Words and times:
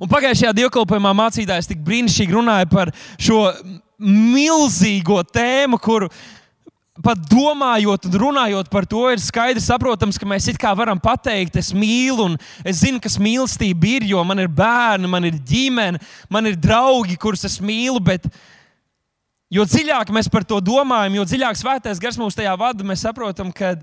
Un 0.00 0.10
pagājušajā 0.10 0.52
dievkalpojumā 0.56 1.12
mācītājs 1.18 1.68
tik 1.70 1.82
brīnišķīgi 1.84 2.36
runāja 2.36 2.68
par 2.70 2.92
šo 3.20 3.44
milzīgo 4.02 5.20
tēmu, 5.28 5.78
kuru 5.82 6.08
pat 7.02 7.20
domājot 7.30 8.06
un 8.08 8.16
runājot 8.20 8.68
par 8.70 8.86
to, 8.88 9.06
ir 9.10 9.20
skaidrs, 9.22 9.66
saprotams, 9.70 10.18
ka 10.20 10.28
mēs 10.28 10.50
it 10.52 10.58
kā 10.60 10.74
varam 10.76 11.00
pateikt, 11.00 11.56
es 11.58 11.72
mīlu, 11.74 12.28
un 12.30 12.36
es 12.68 12.82
zinu, 12.82 13.00
kas 13.02 13.16
mīlestība 13.22 13.88
ir, 13.96 14.08
jo 14.12 14.22
man 14.28 14.42
ir 14.42 14.50
bērni, 14.52 15.10
man 15.10 15.26
ir 15.28 15.38
ģimene, 15.48 16.00
man 16.32 16.50
ir 16.50 16.58
draugi, 16.60 17.16
kurus 17.20 17.46
es 17.48 17.58
mīlu. 17.64 18.02
Bet 18.04 18.28
jo 19.52 19.64
dziļāk 19.68 20.12
mēs 20.12 20.28
par 20.32 20.46
to 20.48 20.60
domājam, 20.64 21.16
jo 21.18 21.26
dziļāk 21.28 21.58
svētais 21.58 22.02
gars 22.02 22.20
mūs 22.20 22.36
tajā 22.38 22.54
vada, 22.60 22.84
mēs 22.86 23.06
saprotam, 23.06 23.52
ka 23.56 23.74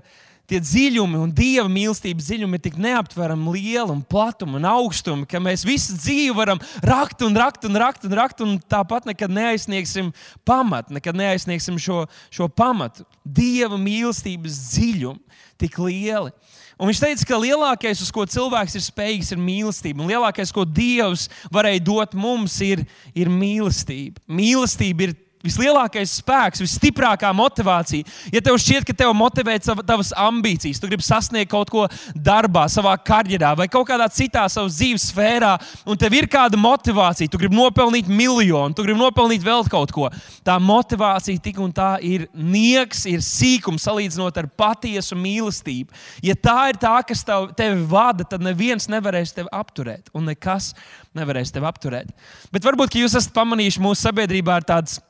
tie 0.50 0.60
dziļumi 0.62 1.18
un 1.20 1.30
dieva 1.34 1.68
mīlestības 1.70 2.26
dziļumi 2.28 2.58
ir 2.58 2.64
tik 2.64 2.78
neaptverami 2.80 3.54
lieli 3.54 3.94
un 3.94 4.02
platumi 4.02 4.58
un 4.58 4.66
augstumi, 4.68 5.28
ka 5.30 5.40
mēs 5.42 5.64
visu 5.66 5.94
dzīvi 5.98 6.34
varam 6.36 6.60
rakt 6.86 7.22
un 7.26 7.36
rakt 7.38 7.66
un 7.68 7.78
rakt 7.78 8.06
un 8.06 8.16
rakt, 8.18 8.42
un 8.44 8.56
tāpat 8.70 9.06
nekad 9.10 9.32
neaizsniegsim 9.34 10.12
pamatu, 10.48 10.96
nekad 10.96 11.18
neaizsniegsim 11.18 11.78
šo, 11.80 12.02
šo 12.34 12.50
pamatu. 12.50 13.06
Dieva 13.24 13.78
mīlestības 13.80 14.58
dziļumi 14.74 15.40
tik 15.60 15.78
lieli. 15.82 16.32
Un 16.80 16.88
viņš 16.88 17.00
teica, 17.02 17.26
ka 17.28 17.36
lielākais, 17.36 18.00
uz 18.00 18.08
ko 18.14 18.24
cilvēks 18.24 18.78
ir 18.78 18.84
spējīgs, 18.86 19.34
ir 19.34 19.40
mīlestība. 19.44 20.00
Un 20.00 20.08
lielākais, 20.08 20.48
ko 20.56 20.64
Dievs 20.64 21.26
varēja 21.52 21.82
dot 21.84 22.16
mums, 22.16 22.54
ir, 22.64 22.86
ir 23.12 23.28
mīlestība. 23.28 24.22
Mīlestība 24.24 25.10
ir 25.10 25.12
Vislielākais 25.40 26.18
spēks, 26.18 26.60
visstiprākā 26.60 27.30
motivācija. 27.32 28.04
Ja 28.28 28.42
tev 28.44 28.58
šķiet, 28.60 28.84
ka 28.84 28.92
tev 28.92 29.14
motivē 29.16 29.54
tavas 29.88 30.10
ambīcijas, 30.12 30.76
tu 30.76 30.90
gribi 30.90 31.06
sasniegt 31.06 31.48
kaut 31.48 31.72
ko 31.72 31.86
darbā, 32.12 32.66
savā 32.68 32.92
karjerā 33.00 33.54
vai 33.56 33.64
kaut 33.72 33.88
kādā 33.88 34.04
citā 34.12 34.42
savas 34.52 34.76
dzīves 34.76 35.08
sfērā, 35.14 35.54
un 35.88 35.96
tev 35.96 36.18
ir 36.18 36.28
kāda 36.28 36.60
motivācija, 36.60 37.32
tu 37.32 37.40
gribi 37.40 37.56
nopelnīt 37.56 38.12
miljonu, 38.12 38.76
tu 38.76 38.84
gribi 38.84 39.00
nopelnīt 39.00 39.46
vēl 39.46 39.64
kaut 39.72 39.96
ko. 39.96 40.12
Tā 40.44 40.58
motivācija 40.60 41.40
tik 41.40 41.64
un 41.64 41.72
tā 41.72 41.94
ir 42.04 42.28
nieks, 42.36 43.06
ir 43.08 43.24
sīkums 43.24 43.88
salīdzinot 43.88 44.44
ar 44.44 44.52
patiesu 44.60 45.16
mīlestību. 45.16 45.88
Ja 46.26 46.36
tā 46.36 46.58
ir 46.74 46.84
tā, 46.84 46.98
kas 47.08 47.24
tev, 47.24 47.54
tevi 47.56 47.80
vada, 47.88 48.28
tad 48.28 48.44
neviens 48.44 48.92
nevarēs 48.92 49.32
tevi 49.40 49.48
apturēt, 49.56 50.12
un 50.12 50.28
nekas 50.28 50.74
nevarēs 51.16 51.56
tevi 51.56 51.72
apturēt. 51.72 52.12
Bet 52.52 52.68
varbūt 52.68 53.00
jūs 53.00 53.16
esat 53.16 53.32
pamanījuši 53.32 53.88
mūsu 53.88 54.04
sabiedrībā 54.04 54.60
tādas 54.68 55.00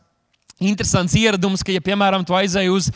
interesants 0.61 1.17
ieradums, 1.19 1.65
ka, 1.65 1.73
ja, 1.75 1.83
piemēram, 1.85 2.25
tu 2.27 2.37
aizēji 2.37 2.73
uz 2.73 2.91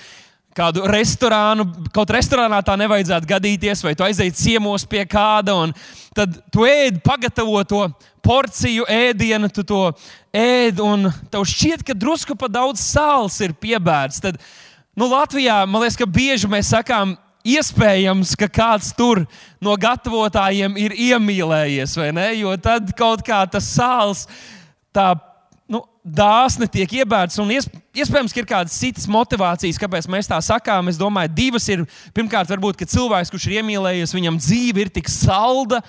kādu 0.54 0.84
restorānu, 0.86 1.66
kaut 1.94 2.12
restorānā 2.14 2.60
tā 2.62 2.76
nevajadzētu 2.78 3.28
gadīties, 3.32 3.82
vai 3.82 3.94
tu 3.98 4.06
aizēji 4.06 4.36
ciemos 4.38 4.84
pie 4.86 5.02
kāda, 5.10 5.56
un 5.64 5.72
tad 6.14 6.36
tu 6.54 6.62
ēdi 6.68 7.02
pagatavoto 7.02 7.88
porciju 8.24 8.86
ēdienu, 8.88 9.50
tu 9.50 9.64
to 9.66 9.82
ēdi, 10.30 10.84
un 10.84 11.10
tev 11.32 11.48
šķiet, 11.50 11.82
ka 11.86 11.96
drusku 11.98 12.38
pa 12.38 12.48
daudz 12.52 12.84
sāls 12.86 13.40
ir 13.44 13.56
piebērts. 13.58 14.22
Tad, 14.22 14.38
nu, 14.94 15.10
Latvijā, 15.10 15.64
man 15.66 15.82
liekas, 15.82 15.98
ka 15.98 16.06
bieži 16.06 16.50
mēs 16.50 16.70
sakām, 16.72 17.16
iespējams, 17.44 18.32
ka 18.40 18.48
kāds 18.48 18.94
tur 18.96 19.24
no 19.62 19.74
gatavotājiem 19.76 20.78
ir 20.80 20.94
iemīlējies, 21.10 21.98
vai 22.00 22.08
ne? 22.16 22.28
Jo 22.38 22.54
tad 22.56 22.94
kaut 22.96 23.24
kā 23.26 23.42
tas 23.50 23.68
sāls 23.74 24.24
tā 24.94 25.12
dāsni 26.04 26.68
tiek 26.68 26.90
iebērts. 27.00 27.40
Un 27.40 27.50
iespējams, 27.56 28.32
ka 28.34 28.42
ir 28.42 28.48
kādas 28.48 28.76
citas 28.76 29.08
motivācijas, 29.10 29.80
kāpēc 29.80 30.08
mēs 30.12 30.28
tā 30.28 30.38
sakām. 30.44 30.92
Es 30.92 31.00
domāju, 31.00 31.32
divas 31.34 31.68
ir. 31.72 31.86
Pirmkārt, 32.16 32.50
varbūt 32.52 32.84
cilvēks, 32.84 33.32
kurš 33.32 33.48
ir 33.48 33.60
iemīlējies, 33.62 34.16
viņam 34.16 34.40
dzīve 34.42 34.84
ir 34.84 34.92
tik 34.92 35.08
salda. 35.12 35.80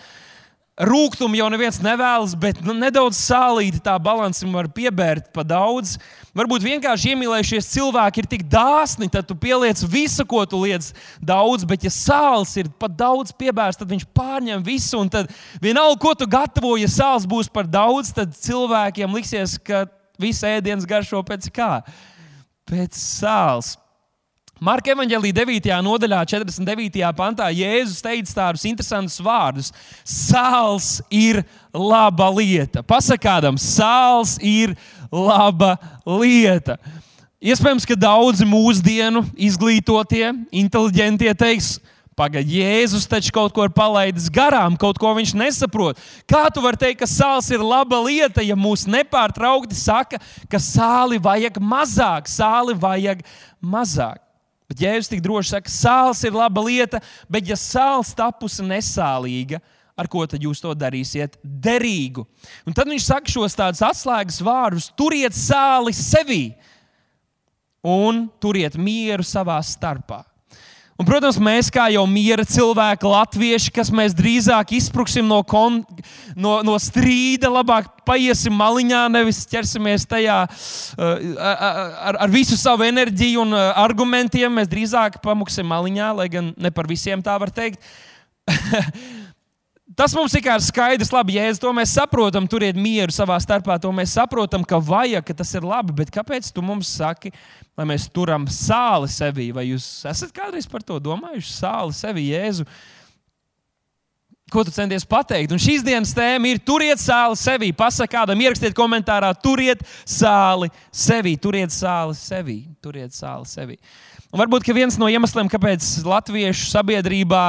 Rūkumu 0.75 1.37
jau 1.39 1.45
neviens 1.47 1.77
nevēlas, 1.79 2.33
bet 2.35 2.57
nu, 2.59 2.73
nedaudz 2.75 3.15
sālīti 3.15 3.79
tā 3.79 3.93
balanci 3.95 4.43
var 4.51 4.67
piebērt 4.67 5.29
pa 5.31 5.45
daudz. 5.47 5.93
Varbūt 6.35 6.65
vienkārši 6.65 7.13
iemīlējušies 7.13 7.69
cilvēki 7.71 8.19
ir 8.19 8.27
tik 8.33 8.43
dāsni, 8.51 9.07
tad 9.07 9.23
tu 9.29 9.37
pieliec 9.39 9.79
visu, 9.87 10.25
ko 10.27 10.41
tu 10.43 10.59
liec 10.65 10.89
daudz, 11.23 11.63
bet 11.63 11.87
ja 11.87 11.93
sāls 11.95 12.51
ir 12.59 12.67
pat 12.75 12.91
daudz 12.91 13.31
piebērts, 13.39 13.79
tad 13.79 13.93
viņš 13.93 14.03
pārņem 14.11 14.67
visu. 14.67 14.99
Un 14.99 15.13
tad 15.13 15.31
vienalga, 15.63 15.95
ko 16.03 16.11
tu 16.11 16.27
gatavo, 16.27 16.75
ja 16.75 16.91
sāls 16.91 17.23
būs 17.23 17.47
par 17.47 17.71
daudz, 17.71 18.11
tad 18.11 18.35
cilvēkiem 18.35 19.15
liksies, 19.15 19.55
ka 19.63 19.85
viss 20.19 20.45
ēdiens 20.45 20.87
garšo 20.87 21.21
pēc 21.25 21.49
kā? 21.53 21.79
Pēc 22.65 22.97
sāls. 22.97 23.75
Marka 24.63 24.93
evanģēlī 24.93 25.33
9. 25.35 25.67
nodaļā, 25.83 26.21
49. 26.31 27.01
pantā, 27.17 27.49
Jēzus 27.51 27.99
teica 27.99 28.37
tādus 28.37 28.63
interesantus 28.69 29.19
vārdus: 29.19 29.71
Sāls 30.07 31.01
ir 31.11 31.41
laba 31.75 32.29
lieta. 32.31 32.79
Pasakādam, 32.79 33.59
sāls 33.59 34.37
ir 34.39 34.77
laba 35.11 35.75
lieta. 36.07 36.77
Iespējams, 37.43 37.83
ka 37.85 37.99
daudzi 37.99 38.47
mūsdienu 38.47 39.25
izglītotie, 39.35 40.31
inteliģentie 40.55 41.35
teiks, 41.35 41.75
Pagaidiet, 42.15 42.61
Jēzus 42.63 43.09
taču 43.11 43.33
kaut 43.35 43.51
ko 43.51 43.65
ir 43.67 43.73
palaidis 43.75 44.29
garām, 44.31 44.77
kaut 44.79 44.95
ko 44.95 45.09
viņš 45.17 45.33
nesaprot. 45.35 45.99
Kā 46.23 46.45
tu 46.47 46.61
vari 46.63 46.79
teikt, 46.79 47.01
ka 47.01 47.07
sāls 47.11 47.49
ir 47.51 47.59
laba 47.59 47.97
lieta, 48.05 48.39
ja 48.39 48.55
mūs 48.55 48.85
nepārtraukti 48.87 49.75
saka, 49.75 50.21
ka 50.47 50.61
sāli 50.63 51.19
vajag 51.19 51.59
mazāk, 51.59 52.29
sāli 52.31 52.75
vajag 52.79 53.25
mazāk? 53.59 54.21
Bet 54.71 54.79
Jēzus 54.79 55.11
tik 55.11 55.23
droši 55.25 55.57
saka, 55.57 55.73
sāls 55.73 56.21
ir 56.23 56.37
laba 56.39 56.63
lieta, 56.63 57.01
bet 57.27 57.51
ja 57.51 57.57
sāls 57.59 58.13
tapusi 58.15 58.63
nesālīga, 58.63 59.59
ar 59.99 60.07
ko 60.07 60.23
tad 60.23 60.39
jūs 60.39 60.63
to 60.63 60.71
darīsiet? 60.71 61.35
Derīgu. 61.43 62.23
Un 62.63 62.77
tad 62.77 62.87
viņš 62.87 63.09
saka 63.09 63.33
šos 63.33 63.59
tādus 63.59 63.83
atslēgas 63.83 64.39
vārdus: 64.39 64.87
turiet 64.95 65.35
sāli 65.35 65.91
sevī 65.91 66.45
un 67.83 68.23
turiet 68.39 68.79
mieru 68.79 69.27
savā 69.27 69.59
starpā. 69.59 70.23
Un, 70.95 71.03
protams, 71.03 71.35
mēs 71.43 71.67
kā 71.75 71.89
jau 71.91 72.05
miera 72.07 72.45
cilvēki, 72.47 73.09
latvieši, 73.11 73.71
kas 73.75 73.89
mēs 73.91 74.13
drīzāk 74.15 74.69
izsprūksim 74.77 75.27
no, 75.27 75.41
kon, 75.43 75.81
no, 76.39 76.53
no 76.63 76.77
strīda, 76.79 77.49
labāk 77.51 77.89
paiesim 78.07 78.55
maliņā, 78.55 79.01
nevis 79.11 79.41
ķersimies 79.51 80.07
tajā 80.07 80.37
uh, 80.47 81.35
ar, 81.35 82.21
ar 82.23 82.31
visu 82.31 82.55
savu 82.55 82.87
enerģiju 82.87 83.43
un 83.43 83.57
uh, 83.57 83.65
argumentiem. 83.83 84.55
Mēs 84.55 84.71
drīzāk 84.71 85.19
pamuksim 85.25 85.67
maliņā, 85.67 86.13
lai 86.21 86.29
gan 86.31 86.53
ne 86.55 86.71
par 86.71 86.87
visiem 86.87 87.19
tā 87.25 87.35
var 87.43 87.51
teikt. 87.51 87.83
Tas 89.95 90.11
mums 90.11 90.33
ir 90.35 90.43
skaidrs, 90.59 91.11
labi, 91.15 91.37
Jēzus, 91.37 91.61
to 91.63 91.69
mēs 91.71 91.93
saprotam, 91.95 92.43
turiet 92.51 92.75
mieru 92.75 93.13
savā 93.15 93.37
starpā, 93.39 93.77
to 93.79 93.93
mēs 93.95 94.17
saprotam, 94.17 94.65
ka 94.67 94.75
vajag, 94.75 95.23
ka 95.23 95.35
tas 95.39 95.53
ir 95.55 95.63
labi, 95.63 95.95
bet 95.95 96.11
kāpēc 96.11 96.49
tu 96.51 96.63
mums 96.65 96.89
saki, 96.97 97.31
lai 97.79 97.85
mēs 97.87 98.09
turam 98.11 98.43
sāli 98.51 99.07
sevī? 99.07 99.53
Vai 99.55 99.69
jūs 99.69 99.87
esat 100.11 100.35
kādreiz 100.35 100.67
par 100.67 100.83
to 100.83 100.99
domājuši? 100.99 101.53
Sāli 101.61 101.95
sevī, 101.95 102.25
Jēzu. 102.33 102.67
Ko 104.51 104.65
tu 104.67 104.73
centies 104.75 105.07
pateikt? 105.07 105.55
Un 105.55 105.63
šīs 105.63 105.81
dienas 105.81 106.11
tēma 106.13 106.51
ir 106.51 106.59
turiet 106.61 106.99
sāli 107.01 107.39
sevī. 107.39 107.71
Pasakā 107.73 108.19
kādam, 108.19 108.43
ierakstiet 108.43 108.75
komentārā, 108.77 109.31
turiet 109.39 109.79
sāli 110.03 110.69
sevī, 110.91 111.37
turiet 111.39 111.73
sāli 111.73 112.19
sevī, 112.19 112.59
turiet 112.83 113.15
sāli 113.15 113.47
sevī. 113.49 113.79
Un 114.27 114.43
varbūt 114.43 114.67
viens 114.75 114.99
no 114.99 115.07
iemesliem, 115.07 115.47
kāpēc 115.49 115.87
latviešu 116.03 116.67
sabiedrībā 116.67 117.45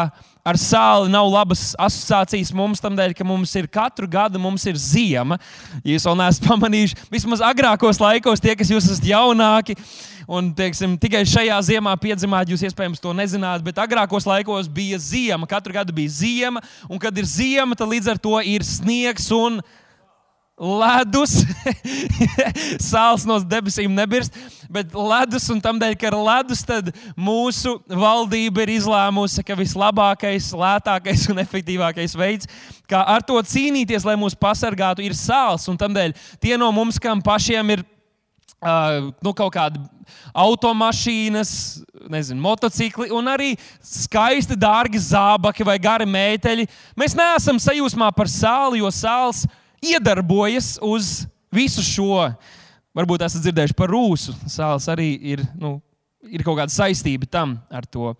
ar 0.46 0.58
sāli 0.60 1.10
nav 1.10 1.28
labas 1.30 1.72
asociācijas 1.82 2.52
mums, 2.56 2.82
tādēļ, 2.82 3.14
ka 3.18 3.26
mums 3.26 3.54
ir 3.58 3.66
katru 3.72 4.08
gadu 4.10 4.40
mums 4.42 4.66
ir 4.70 4.78
ziema. 4.78 5.40
Ja 5.82 5.96
jūs 5.96 6.06
vēl 6.06 6.18
neesat 6.20 6.46
pamanījuši, 6.46 6.98
vismaz 7.12 7.42
agrākos 7.44 8.00
laikos, 8.02 8.42
tie, 8.42 8.54
kas 8.58 8.70
jūs 8.70 8.86
esat 8.90 9.08
jaunāki. 9.10 9.78
Un, 10.26 10.50
teiksim, 10.58 10.96
tikai 10.98 11.20
šajā 11.28 11.56
ziemā 11.68 11.92
piedzimāt, 12.02 12.50
jūs 12.50 12.64
iespējams 12.66 13.02
to 13.02 13.12
nezināt, 13.14 13.62
bet 13.66 13.78
agrākos 13.78 14.26
laikos 14.26 14.66
bija 14.66 14.98
ziema. 14.98 15.46
Katru 15.50 15.74
gadu 15.76 15.94
bija 15.94 16.10
ziema, 16.10 16.62
un 16.90 16.98
kad 17.02 17.14
ir 17.14 17.28
ziema, 17.30 17.78
tad 17.78 17.92
līdz 17.92 18.10
ar 18.14 18.22
to 18.22 18.40
ir 18.42 18.66
sniegs 18.66 19.30
un 19.34 19.60
sniegs 19.60 19.84
ledus, 20.56 21.42
sāls 22.90 23.26
no 23.28 23.36
debesīm 23.44 23.92
nebirst, 23.92 24.36
bet 24.72 24.94
ledus 24.96 25.50
un 25.52 25.60
tam 25.60 25.80
dēļ, 25.80 25.96
ka 26.00 26.08
ir 26.08 26.16
ledus, 26.16 26.62
tad 26.66 26.88
mūsu 27.12 27.76
valdība 27.84 28.64
ir 28.64 28.72
izlēmusi, 28.78 29.44
ka 29.44 29.56
vislabākais, 29.58 30.48
lētākais 30.56 31.26
un 31.32 31.42
efektīvākais 31.44 32.16
veids, 32.16 32.48
kā 32.88 33.02
ar 33.04 33.24
to 33.26 33.36
cīnīties, 33.36 34.06
lai 34.08 34.16
mūs 34.20 34.38
pasargātu, 34.38 35.04
ir 35.04 35.16
sāls. 35.16 35.68
Un 35.68 35.76
tam 35.80 35.92
dēļ 35.96 36.16
tie 36.40 36.56
no 36.60 36.72
mums, 36.72 37.00
kam 37.02 37.22
pašiem 37.24 37.76
ir 37.76 37.86
Uh, 38.56 39.12
nu, 39.20 39.34
kaut 39.36 39.52
kāda 39.52 39.76
automašīnas, 40.32 41.50
nezinu, 42.08 42.40
motocikli 42.40 43.10
un 43.12 43.28
arī 43.28 43.50
skaisti, 43.84 44.56
dārgi 44.56 44.96
zābaki 45.04 45.66
vai 45.68 45.76
gari 45.76 46.06
mēteļi. 46.08 46.64
Mēs 46.96 47.14
neesam 47.18 47.60
sajūsmā 47.60 48.08
par 48.16 48.32
sāli, 48.32 48.80
jo 48.80 48.88
sāls 48.88 49.44
ir 49.44 49.65
iedarbojas 49.84 50.76
uz 50.84 51.26
visu 51.52 51.84
šo. 51.84 52.26
Varbūt 52.96 53.26
esat 53.26 53.44
dzirdējuši 53.44 53.76
par 53.76 53.92
rūsu. 53.92 54.34
Sāls 54.48 54.88
arī 54.92 55.10
ir, 55.34 55.42
nu, 55.60 55.76
ir 56.24 56.44
kaut 56.46 56.58
kāda 56.60 56.72
saistība 56.72 57.28
tam 57.28 57.58
ar 57.70 57.84
to. 57.84 58.14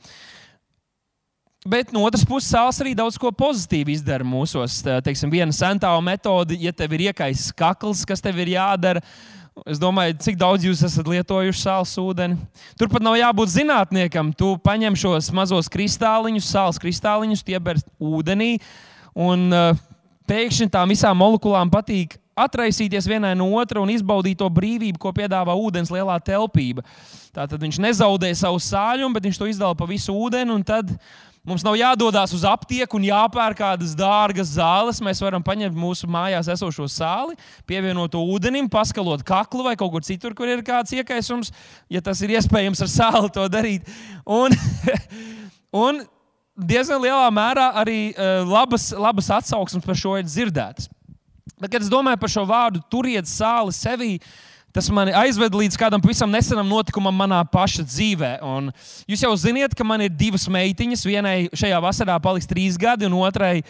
Bet 1.67 1.91
no 1.91 2.05
otras 2.07 2.23
puses, 2.23 2.53
sāls 2.53 2.79
arī 2.79 2.93
daudz 2.95 3.17
ko 3.19 3.33
pozitīvu 3.35 3.91
izdara 3.91 4.27
mūsos. 4.27 4.79
Teiksim, 5.03 5.33
viena 5.33 5.55
sentāla 5.55 6.03
metode, 6.05 6.55
ja 6.63 6.71
tev 6.71 6.95
ir 6.95 7.09
iekaisis 7.09 7.51
kakls, 7.57 8.05
kas 8.07 8.23
tev 8.23 8.39
ir 8.45 8.53
jādara. 8.55 9.03
Es 9.65 9.81
domāju, 9.81 10.19
cik 10.21 10.37
daudz 10.37 10.67
jūs 10.69 10.83
esat 10.85 11.09
lietojuši 11.09 11.63
sāls 11.63 11.95
ūdeni. 11.99 12.37
Turpat 12.79 13.03
nav 13.03 13.17
jābūt 13.17 13.55
zinātniekam. 13.55 14.31
Tu 14.37 14.53
paņem 14.63 14.99
šos 15.01 15.33
mazos 15.35 15.71
kristāliņus, 15.73 16.51
sāls 16.53 16.79
kristāliņus, 16.83 17.43
ieber 17.57 17.81
ūdenī. 17.97 18.59
Un 19.17 19.49
uh, 19.57 19.73
pēkšņi 20.29 20.71
tām 20.75 20.93
visām 20.93 21.19
molekulām 21.21 21.71
patīk 21.73 22.19
atraisīties 22.37 23.09
vienai 23.09 23.33
no 23.39 23.49
otra 23.57 23.81
un 23.81 23.91
izbaudīt 23.93 24.39
to 24.43 24.49
brīvību, 24.53 25.01
ko 25.01 25.13
piedāvā 25.17 25.55
ūdens 25.57 25.93
lielā 25.93 26.19
telpība. 26.25 26.85
Tātad 27.37 27.63
viņš 27.63 27.79
nezaudē 27.81 28.29
savu 28.37 28.61
sāļumu, 28.61 29.15
bet 29.17 29.29
viņš 29.29 29.41
to 29.41 29.49
izdala 29.49 29.77
pa 29.77 29.89
visu 29.89 30.13
ūdeni. 30.13 30.59
Tad 30.67 30.93
Mums 31.47 31.63
nav 31.63 31.77
jādodas 31.79 32.33
uz 32.35 32.43
aptieku 32.43 32.99
un 32.99 33.05
jāpērk 33.07 33.61
kādas 33.61 33.93
dārgas 33.95 34.49
zāles. 34.57 34.99
Mēs 34.99 35.21
varam 35.23 35.45
paņemt 35.47 35.77
mūsu 35.79 36.09
mājās 36.11 36.49
esošo 36.51 36.89
sāli, 36.91 37.37
pievienot 37.71 38.11
to 38.17 38.19
ūdenim, 38.35 38.67
paskalot 38.67 39.23
kaklu 39.23 39.63
vai 39.69 39.77
kaut 39.79 39.93
kur 39.93 40.03
citur, 40.03 40.35
kur 40.35 40.51
ir 40.51 40.65
kāds 40.67 40.91
iekaisums, 40.99 41.53
ja 41.87 42.03
tas 42.03 42.19
ir 42.27 42.35
iespējams 42.35 42.83
ar 42.83 42.91
sāli 42.91 43.31
to 43.31 43.47
darīt. 43.47 43.87
Un, 44.27 44.59
un 45.87 46.03
diezgan 46.57 47.03
lielā 47.03 47.29
mērā 47.35 47.71
arī 47.83 48.01
uh, 48.13 48.43
labas, 48.49 48.91
labas 48.97 49.31
atsauksmes 49.39 49.85
par 49.85 49.99
šo 49.99 50.17
ir 50.21 50.27
dzirdētas. 50.27 50.91
Bet, 51.57 51.71
kad 51.73 51.81
es 51.81 51.93
domāju 51.93 52.21
par 52.21 52.33
šo 52.33 52.45
vārdu, 52.49 52.83
turiet 52.93 53.29
sāli 53.31 53.73
sevī, 53.73 54.13
uh, 54.19 54.57
Tas 54.77 54.91
man 54.93 55.09
aizved 55.09 55.55
līdz 55.57 55.79
kādam 55.81 56.03
pavisam 56.05 56.29
nesenam 56.29 56.69
notikumam 56.69 57.15
manā 57.17 57.39
paša 57.49 57.81
dzīvē. 57.89 58.33
Un 58.45 58.67
jūs 59.09 59.23
jau 59.25 59.31
zināt, 59.41 59.73
ka 59.73 59.87
man 59.89 60.03
ir 60.05 60.13
divas 60.13 60.45
meitiņas. 60.53 61.05
Vienai 61.09 61.37
šajā 61.57 61.79
vasarā 61.81 62.19
paliks 62.21 62.51
trīs 62.51 62.77
gadi, 62.77 63.09
un 63.09 63.17
otrai 63.17 63.63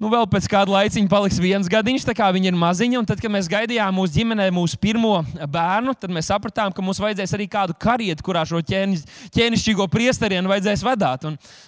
Nu, 0.00 0.08
vēl 0.08 0.24
pēc 0.32 0.46
kāda 0.48 0.72
laiciņa 0.72 1.10
paliks 1.12 1.36
viens 1.42 1.68
gadiņš, 1.68 2.06
tā 2.08 2.14
kā 2.16 2.30
viņi 2.32 2.48
ir 2.48 2.56
maziņi. 2.56 2.96
Un 2.96 3.04
tad, 3.08 3.20
kad 3.20 3.32
mēs 3.32 3.50
gaidījām 3.52 3.92
mūsu 3.92 4.14
ģimenē 4.14 4.46
mūsu 4.56 4.78
pirmo 4.80 5.18
bērnu, 5.52 5.92
tad 6.00 6.14
mēs 6.16 6.30
sapratām, 6.30 6.72
ka 6.72 6.84
mums 6.84 7.02
vajadzēs 7.04 7.34
arī 7.36 7.44
kādu 7.52 7.76
karietu, 7.76 8.24
kurā 8.24 8.46
šo 8.48 8.62
ķēniš, 8.64 9.02
ķēnišķīgo 9.36 9.84
priesterienu 9.92 10.48
vajadzēs 10.48 10.86
vadīt. 10.88 11.26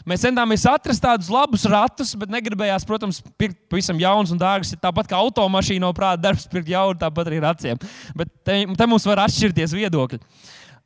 Mēs 0.08 0.24
centāmies 0.24 0.64
atrast 0.70 1.04
tādus 1.04 1.28
labus 1.32 1.68
ratus, 1.68 2.14
bet 2.16 2.32
negribējās, 2.32 2.88
protams, 2.88 3.20
pirkt 3.36 3.58
pavisam 3.68 4.00
jaunus 4.00 4.32
un 4.32 4.40
dārgus. 4.40 4.72
Tāpat 4.80 5.12
kā 5.12 5.20
automašīna 5.20 5.84
no 5.84 5.92
prāta 5.92 6.24
darbs, 6.30 6.48
pirkt 6.48 6.72
jaunu, 6.72 6.96
tāpat 7.04 7.28
arī 7.28 7.44
raciem. 7.44 7.84
Bet 8.16 8.32
te, 8.48 8.62
te 8.64 8.88
mums 8.88 9.04
var 9.12 9.26
atšķirties 9.26 9.76
viedokļi. 9.76 10.24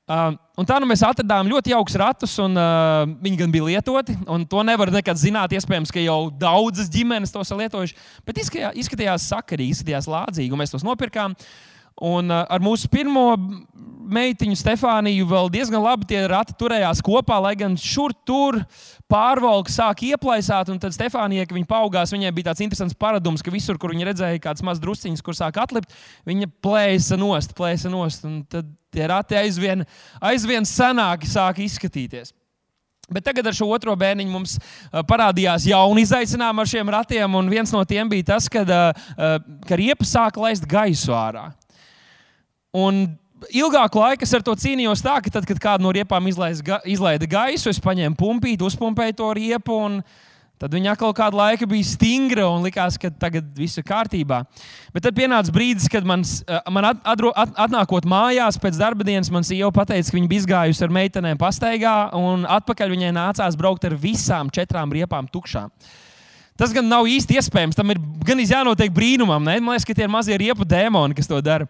Uh, 0.06 0.36
tā 0.62 0.76
nu 0.78 0.86
mēs 0.86 1.00
atradām 1.02 1.48
ļoti 1.50 1.72
jaukus 1.72 1.96
ratus, 1.98 2.36
un 2.38 2.52
uh, 2.54 3.08
viņi 3.24 3.40
gan 3.40 3.50
bija 3.50 3.64
lietoti. 3.66 4.14
To 4.52 4.60
nevar 4.62 4.92
nekad 4.94 5.18
zināt. 5.18 5.50
Iespējams, 5.58 5.90
ka 5.90 5.98
jau 5.98 6.28
daudzas 6.30 6.86
ģimenes 6.94 7.34
tos 7.34 7.50
ir 7.50 7.58
lietojuši. 7.64 7.96
Bet 8.28 8.38
izskatījās, 8.38 9.26
sakarīgi, 9.32 9.74
izskatījās 9.74 10.06
lādzīgi, 10.06 10.54
un 10.54 10.62
mēs 10.62 10.70
tos 10.70 10.86
nopirkām. 10.86 11.34
Un 12.04 12.28
uh, 12.28 12.44
ar 12.44 12.60
mūsu 12.60 12.90
pirmo 12.92 13.30
meitiņu 14.06 14.56
Stefāniju 14.58 15.26
vēl 15.30 15.50
diezgan 15.52 15.82
labi 15.82 16.06
tie 16.10 16.20
rati 16.30 16.54
turējās 16.58 17.02
kopā, 17.04 17.38
lai 17.42 17.54
gan 17.58 17.76
šur 17.80 18.14
tur 18.26 18.60
pārvalka 19.10 19.72
sāk 19.72 20.04
ieplaisāt. 20.06 20.70
Un 20.72 20.80
tad 20.82 20.94
Stefānija, 20.94 21.46
kad 21.46 21.56
viņa 21.56 21.70
paaugās, 21.70 22.14
viņai 22.14 22.32
bija 22.36 22.50
tāds 22.50 22.64
interesants 22.64 22.98
paradums, 22.98 23.42
ka 23.42 23.54
visur, 23.54 23.80
kur 23.80 23.94
viņa 23.94 24.10
redzēja 24.10 24.42
kādas 24.44 24.64
mazas 24.66 24.84
drusciņas, 24.84 25.24
kur 25.26 25.38
sāk 25.38 25.60
atlipt, 25.62 25.94
viņa 26.28 26.50
plēsa 26.64 27.18
nost, 27.20 27.56
plēsa 27.58 27.92
nost. 27.92 28.26
Un 28.28 28.42
tad 28.50 28.70
tie 28.94 29.08
rati 29.10 29.38
aizvien, 29.38 29.86
aizvien 30.20 30.68
senāki 30.68 31.30
sāk 31.30 31.64
izskatīties. 31.64 32.34
Bet 33.06 33.22
tagad 33.22 33.46
ar 33.46 33.54
šo 33.54 33.68
otro 33.70 33.92
bērniņu 33.94 34.32
mums 34.32 34.56
parādījās 35.06 35.68
jauni 35.70 36.02
izaicinājumi 36.02 36.62
ar 36.62 36.70
šiem 36.70 36.88
ratiem. 36.90 37.36
Viens 37.52 37.70
no 37.70 37.84
tiem 37.86 38.10
bija 38.10 38.32
tas, 38.32 38.48
kad, 38.50 38.66
ka 38.66 39.78
riepa 39.78 40.06
sāka 40.06 40.42
laist 40.42 40.66
gaisu 40.66 41.14
ārā. 41.14 41.52
Un 42.76 43.06
ilgāku 43.52 44.00
laiku 44.00 44.26
es 44.26 44.34
ar 44.36 44.44
to 44.44 44.54
cīnījos 44.58 45.04
tā, 45.04 45.18
ka 45.24 45.32
tad, 45.32 45.48
kad 45.48 45.60
kāda 45.62 45.84
no 45.84 45.92
riepām 45.94 46.28
izlaida, 46.28 46.80
izlaida 46.88 47.28
gaisu, 47.30 47.70
es 47.72 47.82
paņēmu 47.82 48.18
pumpīti, 48.20 48.64
uzpumpēju 48.66 49.18
to 49.20 49.34
riepu. 49.38 49.82
Tad 50.56 50.72
viņa 50.72 50.94
atkal 50.94 51.12
kādu 51.12 51.36
laiku 51.36 51.66
bija 51.68 51.84
stingra 51.84 52.46
un 52.48 52.62
likās, 52.64 52.94
ka 52.96 53.10
tagad 53.12 53.44
viss 53.58 53.76
ir 53.76 53.84
kārtībā. 53.84 54.38
Bet 54.94 55.04
tad 55.04 55.12
pienāca 55.16 55.52
brīdis, 55.52 55.84
kad 55.92 56.06
man, 56.08 56.22
eh, 56.24 56.70
man 56.72 56.88
atro, 56.94 57.28
at, 57.36 57.52
atnākot 57.66 58.08
mājās 58.08 58.56
pēc 58.56 58.78
darba 58.80 59.04
dienas, 59.04 59.28
man 59.30 59.44
sieva 59.44 59.68
pateica, 59.68 60.08
ka 60.08 60.16
viņa 60.16 60.30
bija 60.30 60.44
izgājusi 60.46 60.82
ar 60.82 60.96
meitenēm 60.96 61.36
pastaigā, 61.36 62.14
un 62.16 62.48
atpakaļ 62.48 62.88
viņai 62.88 63.12
nācās 63.12 63.56
braukt 63.60 63.84
ar 63.84 63.98
visām 64.00 64.48
četrām 64.48 64.96
riepām 64.96 65.28
tukšām. 65.28 65.68
Tas 66.56 66.72
gan 66.72 66.88
nav 66.88 67.04
īsti 67.04 67.36
iespējams. 67.36 67.76
Tam 67.76 67.92
ir 67.92 68.00
gan 68.24 68.40
jānotiek 68.40 68.88
brīnumam. 68.88 69.44
Ne? 69.44 69.60
Man 69.60 69.76
liekas, 69.76 69.84
ka 69.84 69.92
tie 69.92 70.06
ir 70.08 70.12
mazie 70.12 70.38
riepu 70.40 70.64
dēmoni, 70.64 71.14
kas 71.14 71.28
to 71.28 71.40
dara. 71.44 71.68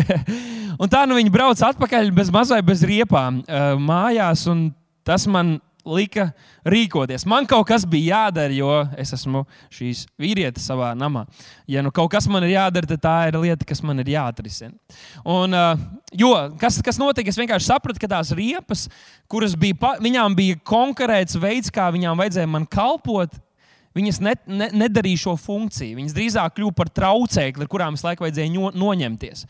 un 0.82 0.92
tā 0.92 1.04
nu 1.08 1.18
viņi 1.18 1.34
brauc 1.34 1.62
atpakaļ 1.72 2.12
bez 2.16 2.32
mazai 2.34 2.62
bez 2.66 2.84
riepām 2.86 3.42
uh, 3.42 3.74
mājās, 3.80 4.46
tas 5.06 5.26
man 5.30 5.58
lika 5.86 6.28
rīkoties. 6.68 7.24
Man 7.26 7.46
kaut 7.50 7.66
kas 7.70 7.84
bija 7.88 8.16
jādara, 8.16 8.54
jo 8.54 8.70
es 9.00 9.12
esmu 9.16 9.44
šīs 9.72 10.04
vīrietes 10.20 10.66
savā 10.68 10.92
namā. 10.98 11.24
Ja 11.70 11.82
nu 11.82 11.90
kaut 11.94 12.12
kas 12.14 12.28
man 12.30 12.46
ir 12.46 12.54
jādara, 12.54 12.88
tad 12.92 13.02
tā 13.02 13.16
ir 13.30 13.38
lieta, 13.42 13.66
kas 13.66 13.82
man 13.82 14.02
ir 14.02 14.12
jāatrisina. 14.14 14.74
Un, 15.26 15.56
jo, 16.18 16.32
kas, 16.60 16.78
kas 16.84 17.00
notika? 17.02 17.32
Es 17.32 17.40
vienkārši 17.40 17.70
sapratu, 17.72 18.02
ka 18.02 18.10
tās 18.14 18.30
riepas, 18.36 18.86
kuras 19.30 19.56
bija, 19.58 19.96
viņām 20.02 20.38
bija 20.38 20.60
konkrēts 20.66 21.38
veids, 21.40 21.72
kā 21.74 21.90
viņām 21.94 22.20
vajadzēja 22.20 22.50
man 22.50 22.68
kalpot. 22.70 23.34
Viņas 23.96 24.20
ne, 24.24 24.34
ne, 24.48 24.68
nedarīja 24.84 25.26
šo 25.26 25.36
funkciju. 25.40 25.98
Viņas 25.98 26.16
drīzāk 26.16 26.56
kļuva 26.56 26.76
par 26.78 26.90
traucēkli, 26.96 27.66
ar 27.66 27.70
kurām 27.72 27.96
visu 27.96 28.08
laiku 28.08 28.26
vajadzēja 28.26 28.52
no, 28.54 28.70
noņemties. 28.84 29.44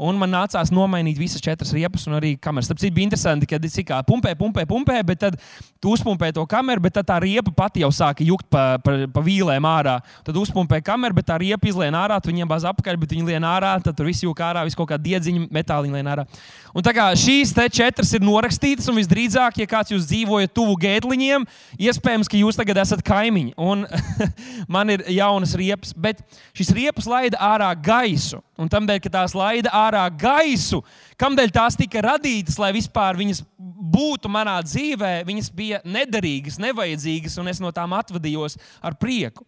Un 0.00 0.16
man 0.16 0.32
nācās 0.32 0.70
nomainīt 0.72 1.18
visas 1.20 1.42
četras 1.44 1.74
riepas, 1.76 2.06
un 2.08 2.16
arī 2.16 2.32
kameras. 2.40 2.70
Tāpēc 2.70 2.88
bija 2.88 3.04
interesanti, 3.04 3.48
ka 3.48 3.58
tas 3.60 3.76
kā 3.84 3.98
pumpē, 4.08 4.32
pumpē, 4.38 4.64
pumpē, 4.68 4.96
bet 5.04 5.20
tad 5.20 5.36
tu 5.80 5.92
uzpumpē 5.92 6.30
to 6.36 6.44
kameru, 6.48 6.80
bet 6.86 6.96
tā 7.04 7.18
riepa 7.20 7.52
pati 7.56 7.84
jau 7.84 7.90
sāka 7.92 8.24
jukt 8.24 8.46
pa, 8.48 8.78
pa, 8.80 8.94
pa 9.12 9.24
vīlēm 9.24 9.66
ārā. 9.68 9.98
Tad 10.24 10.38
uzpumpē 10.40 10.80
kameru, 10.84 11.18
bet 11.18 11.28
tā 11.28 11.36
riepa 11.42 11.68
izlien 11.68 11.96
ārā, 11.96 12.16
tu 12.20 12.32
viņiem 12.32 12.48
bāz 12.48 12.64
apakaļ, 12.68 12.96
bet 13.02 13.12
viņi 13.12 13.28
lien 13.28 13.44
ārā, 13.44 13.74
tad 13.84 13.98
tur 13.98 14.08
viss 14.08 14.24
jūka 14.24 14.46
ārā, 14.48 14.64
viss 14.64 14.78
kaut 14.78 14.88
kā 14.88 14.96
diedziņa, 15.00 15.50
metāliņa 15.52 16.00
lien 16.00 16.10
ārā. 16.14 16.24
Un 16.72 16.86
tā 16.86 16.94
kā 16.96 17.10
šīs 17.18 17.52
te 17.56 17.66
četras 17.68 18.14
ir 18.16 18.24
norakstītas, 18.24 18.88
un 18.88 18.96
visdrīzāk, 19.00 19.60
ja 19.60 19.68
kāds 19.68 19.92
jūs 19.92 20.08
dzīvojat 20.08 20.54
tuvu 20.56 20.78
gētliņiem, 20.80 21.44
iespējams, 21.76 22.30
ka 22.30 22.40
jūs 22.40 22.60
tagad 22.60 22.80
esat 22.84 23.04
kaimiņi. 23.04 23.52
Un 23.60 23.84
man 24.74 24.96
ir 24.96 25.04
jaunas 25.12 25.52
riepas, 25.58 25.92
bet 25.92 26.24
šis 26.56 26.72
riepas 26.76 27.08
laida 27.10 27.40
ārā 27.50 27.74
gaisu. 27.76 28.40
Un 28.60 28.68
tam 28.68 28.84
dēļ, 28.84 28.98
ka 29.00 29.12
tās 29.12 29.32
laida 29.34 29.72
ārā 29.72 29.89
gaisu, 30.20 30.82
kādēļ 31.20 31.52
tās 31.54 31.76
tika 31.78 32.02
radītas, 32.04 32.58
lai 32.60 32.72
vispār 32.76 33.18
viņas 33.18 33.42
būtu 33.90 34.30
manā 34.30 34.60
dzīvē, 34.62 35.24
viņas 35.26 35.50
bija 35.50 35.82
nederīgas, 35.84 36.60
nevajadzīgas, 36.62 37.38
un 37.40 37.48
es 37.48 37.60
no 37.60 37.72
tām 37.74 37.92
atvadījos 37.98 38.58
ar 38.82 38.94
prieku. 39.00 39.44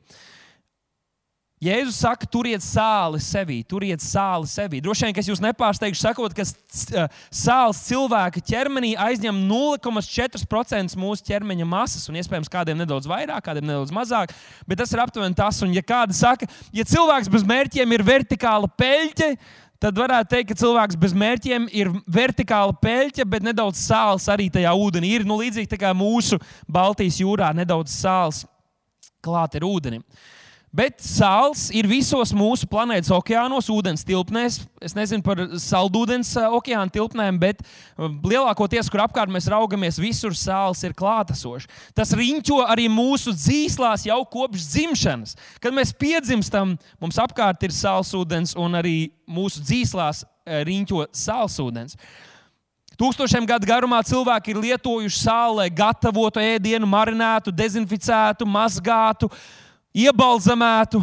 Jēzus 1.62 2.00
saka, 2.02 2.26
turiet 2.26 2.58
sāli 2.64 3.20
sevī, 3.22 3.60
turiet 3.62 4.02
sāli 4.02 4.48
sevī. 4.50 4.80
Droši 4.82 5.06
vien, 5.06 5.14
ka 5.14 5.22
es 5.22 5.28
jūs 5.30 5.38
nepārsteigšu, 5.44 6.00
sakot, 6.00 6.34
ka 6.34 6.42
sāls 7.30 7.84
cilvēka 7.86 8.42
ķermenī 8.42 8.96
aizņem 8.98 9.44
0,4% 9.46 10.98
mūsu 10.98 11.22
ķermeņa 11.28 11.68
masas, 11.70 12.08
un 12.10 12.18
iespējams 12.18 12.50
kādiem 12.50 12.82
nedaudz 12.82 13.06
vairāk, 13.06 13.44
kādiem 13.46 13.68
nedaudz 13.68 13.94
mazāk, 13.94 14.34
bet 14.66 14.82
tas 14.82 14.90
ir 14.90 15.04
aptuveni 15.04 15.38
tas. 15.38 15.62
Un, 15.62 15.70
ja 15.70 15.86
kāda 15.86 16.18
saka, 16.18 16.50
ja 16.74 16.82
cilvēks 16.82 17.30
bez 17.30 17.46
mērķiem 17.46 17.94
ir 17.94 18.02
vertikāla 18.10 18.66
peļķe, 18.82 19.30
tad 19.30 19.61
varētu 19.90 20.30
teikt, 20.30 20.52
ka 20.52 20.58
cilvēks 20.60 20.98
bez 21.02 21.14
mērķiem 21.18 21.64
ir 21.74 21.90
vertikāla 22.06 22.74
peļķe, 22.78 23.26
bet 23.26 23.42
nedaudz 23.42 23.80
sāls 23.82 24.28
arī 24.30 24.46
tajā 24.52 24.70
ūdenī 24.78 25.10
ir. 25.16 25.24
Nu, 25.26 25.40
līdzīgi 25.40 25.78
kā 25.80 25.90
mūsu 25.96 26.38
Baltijas 26.70 27.18
jūrā 27.18 27.50
nedaudz 27.56 27.90
sāls 27.90 28.44
klāt 29.22 29.58
ir 29.58 29.66
ūdenim. 29.66 30.04
Bet 30.72 31.02
sāls 31.04 31.66
ir 31.76 31.84
visos 31.84 32.30
mūsu 32.32 32.64
planētas 32.64 33.10
okeānos, 33.12 33.66
ūdens 33.68 34.06
tilpnēs. 34.08 34.54
Es 34.80 34.94
nezinu 34.96 35.20
par 35.20 35.42
saldūdens 35.60 36.30
okeāna 36.48 36.88
tilpnēm, 36.94 37.36
bet 37.42 37.60
lielākoties, 38.00 38.88
kur 38.88 39.02
apkārt 39.04 39.28
mēs 39.34 39.50
raugamies, 39.52 40.00
visur 40.00 40.32
sāls 40.32 40.80
ir 40.88 40.96
klātesošs. 40.96 41.68
Tas 41.92 42.14
riņķo 42.16 42.62
arī 42.64 42.88
mūsu 42.88 43.36
dzīslās 43.36 44.08
jau 44.08 44.18
kopš 44.32 44.64
dzimšanas. 44.72 45.36
Kad 45.60 45.76
mēs 45.76 45.92
piedzimstam, 45.92 46.78
mums 47.04 47.20
apkārt 47.20 47.68
ir 47.68 47.76
sālsūdens 47.76 48.56
un 48.56 48.80
arī 48.80 48.96
mūsu 49.28 49.60
dzīslās 49.60 50.24
riņķo 50.48 51.10
sālsūdens. 51.12 52.00
Tūkstošiem 52.96 53.44
gadu 53.48 53.68
garumā 53.68 54.00
cilvēki 54.08 54.54
ir 54.54 54.64
lietojuši 54.70 55.20
sāli, 55.20 55.58
lai 55.60 55.68
gatavotu 55.68 56.40
ēdienu, 56.40 56.88
marinētu, 56.88 57.52
dezinficētu, 57.60 58.48
mazgātu, 58.48 59.28
uh, 59.28 59.61
iebalzamētu. 59.96 61.02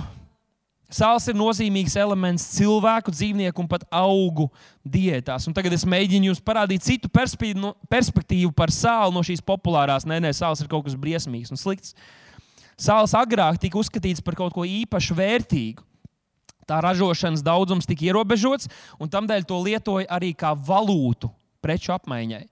Sāls 0.89 1.27
ir 1.29 1.35
nozīmīgs 1.37 1.93
elements 2.01 2.47
cilvēku, 2.55 3.13
dzīvnieku 3.13 3.61
un 3.61 3.67
pat 3.69 3.83
augu 3.93 4.47
diētās. 4.81 5.45
Un 5.45 5.53
tagad 5.53 5.75
es 5.75 5.85
mēģinu 5.85 6.31
jums 6.31 6.41
parādīt 6.41 6.81
citu 6.81 7.11
perspektīvu 7.13 8.49
par 8.57 8.73
sāli 8.73 9.13
no 9.13 9.21
šīs 9.25 9.43
populārās. 9.45 10.07
Nē, 10.09 10.17
nē, 10.25 10.33
sāls 10.33 10.63
ir 10.63 10.71
kaut 10.71 10.87
kas 10.87 10.97
briesmīgs 10.97 11.53
un 11.53 11.61
slikts. 11.61 11.93
Sāls 12.79 13.13
agrāk 13.13 13.59
tika 13.61 13.77
uzskatīts 13.77 14.23
par 14.25 14.39
kaut 14.39 14.55
ko 14.55 14.65
īpaši 14.65 15.13
vērtīgu. 15.13 15.85
Tā 16.69 16.81
ražošanas 16.85 17.45
daudzums 17.45 17.85
tika 17.89 18.07
ierobežots, 18.09 18.69
un 19.01 19.09
tādēļ 19.09 19.45
to 19.45 19.57
lietoja 19.61 20.09
arī 20.09 20.33
kā 20.37 20.53
valūtu 20.53 21.29
preču 21.61 21.93
apmaiņai. 21.93 22.43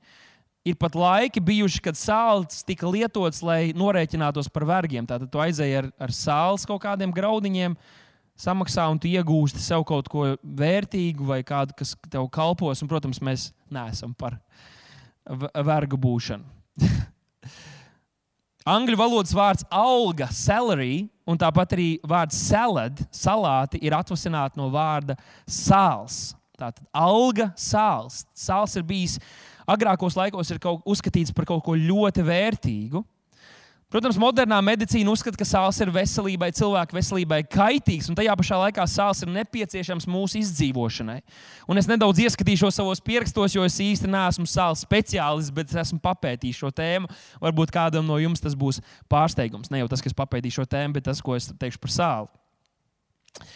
Ir 0.67 0.75
pat 0.75 0.97
laiki 0.99 1.39
bijuši, 1.43 1.79
kad 1.85 1.95
sāls 1.95 2.59
tika 2.67 2.89
lietots, 2.91 3.39
lai 3.45 3.71
norēķinātos 3.77 4.49
par 4.51 4.65
vergiem. 4.67 5.05
Tātad 5.07 5.29
tu 5.31 5.39
aizēji 5.39 5.77
ar, 5.79 5.87
ar 5.95 6.11
sāls 6.11 6.67
kaut 6.67 6.81
kādiem 6.83 7.13
graudiņiem, 7.15 7.77
samaksā 8.37 8.89
un 8.91 8.99
tu 8.99 9.07
iegūsti 9.07 9.63
sev 9.63 9.85
kaut 9.87 10.09
ko 10.11 10.33
vērtīgu 10.43 11.29
vai 11.29 11.39
kādu, 11.47 11.77
kas 11.77 11.95
tev 12.11 12.27
kalpos. 12.33 12.83
Un, 12.83 12.91
protams, 12.91 13.21
mēs 13.23 13.51
neesam 13.71 14.11
par 14.17 14.35
vergu 15.55 15.99
būšanu. 16.03 16.43
Angļu 18.67 18.99
valodas 18.99 19.31
vārds 19.31 19.63
alga, 19.71 20.27
salary, 20.35 21.05
un 21.23 21.39
tāpat 21.39 21.77
arī 21.77 21.89
vārds 22.03 22.35
salad, 22.49 22.99
salāti, 23.15 23.79
ir 23.79 23.95
atvasināti 23.95 24.59
no 24.59 24.67
vārda 24.73 25.15
sāls. 25.47 26.33
Tātad 26.57 26.83
alga, 26.91 27.53
sāls. 27.55 28.25
Sāls 28.35 28.75
ir 28.75 28.83
bijis 28.83 29.19
agrākos 29.67 30.17
laikos 30.17 30.51
ir 30.53 30.61
kaut, 30.63 30.81
uzskatīts 30.87 31.35
par 31.35 31.47
kaut 31.49 31.63
ko 31.65 31.75
ļoti 31.77 32.25
vērtīgu. 32.25 33.03
Protams, 33.87 34.17
modernā 34.19 34.57
medicīna 34.59 35.07
uzskata, 35.13 35.39
ka 35.39 35.45
sāls 35.47 35.77
ir 35.79 35.87
veselībai, 35.95 36.49
cilvēku 36.51 36.97
veselībai 36.97 37.37
kaitīgs, 37.47 38.09
un 38.11 38.17
tajā 38.19 38.33
pašā 38.35 38.57
laikā 38.59 38.83
sāls 38.91 39.21
ir 39.23 39.31
nepieciešams 39.31 40.09
mūsu 40.11 40.41
izdzīvošanai. 40.41 41.21
Un 41.71 41.79
es 41.79 41.87
nedaudz 41.87 42.19
ieskatīšos 42.25 42.81
savos 42.81 42.99
pierakstos, 42.99 43.55
jo 43.55 43.63
es 43.63 43.79
īsti 43.79 44.11
neesmu 44.11 44.43
sāls 44.43 44.83
speciālists, 44.83 45.55
bet 45.55 45.71
es 45.71 45.79
esmu 45.85 46.01
papētījis 46.03 46.59
šo 46.65 46.73
tēmu. 46.75 47.07
Varbūt 47.39 47.71
kādam 47.71 48.03
no 48.03 48.19
jums 48.19 48.43
tas 48.43 48.59
būs 48.59 48.81
pārsteigums. 49.07 49.71
Ne 49.71 49.79
jau 49.79 49.87
tas, 49.95 50.03
ka 50.03 50.11
es 50.11 50.19
papētīju 50.19 50.59
šo 50.59 50.67
tēmu, 50.67 50.99
bet 50.99 51.07
tas, 51.07 51.23
ko 51.23 51.39
es 51.39 51.47
teikšu 51.55 51.79
par 51.87 51.95
sāli. 51.95 53.47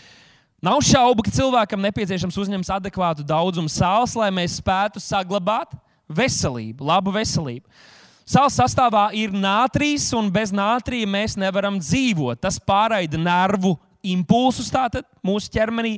Nav 0.64 0.80
šaubu, 0.86 1.28
ka 1.28 1.36
cilvēkam 1.36 1.84
nepieciešams 1.90 2.40
uzņemt 2.40 2.72
adekvātu 2.80 3.28
daudzumu 3.28 3.68
sāls, 3.68 4.16
lai 4.16 4.32
mēs 4.32 4.62
spētu 4.64 5.04
saglabāt 5.04 5.76
veselību, 6.16 6.86
labu 6.88 7.14
veselību. 7.16 7.66
Sāls 8.32 8.56
sastāvā 8.56 9.10
ir 9.18 9.34
nātrīs, 9.36 10.06
un 10.16 10.30
bez 10.32 10.54
nātrija 10.56 11.10
mēs 11.10 11.36
nevaram 11.40 11.80
dzīvot. 11.82 12.40
Tas 12.40 12.62
pārraida 12.62 13.20
nervu 13.20 13.74
impulsus 14.04 14.70
tātad, 14.72 15.08
mūsu 15.26 15.52
ķermenī. 15.52 15.98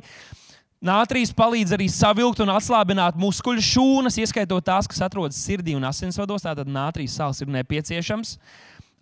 Nātrīs 0.84 1.30
palīdz 1.32 1.72
arī 1.76 1.86
savilkt 1.88 2.42
un 2.44 2.50
atslābināt 2.52 3.16
muskuļu 3.16 3.62
šūnas, 3.64 4.18
ieskaitot 4.20 4.66
tās, 4.66 4.88
kas 4.90 5.00
atrodas 5.06 5.38
sirdī 5.40 5.76
un 5.78 5.86
asinsvados. 5.88 6.44
Tātad 6.44 6.68
nātrīs 6.68 7.14
sāls 7.16 7.40
ir 7.40 7.52
nepieciešams. 7.54 8.34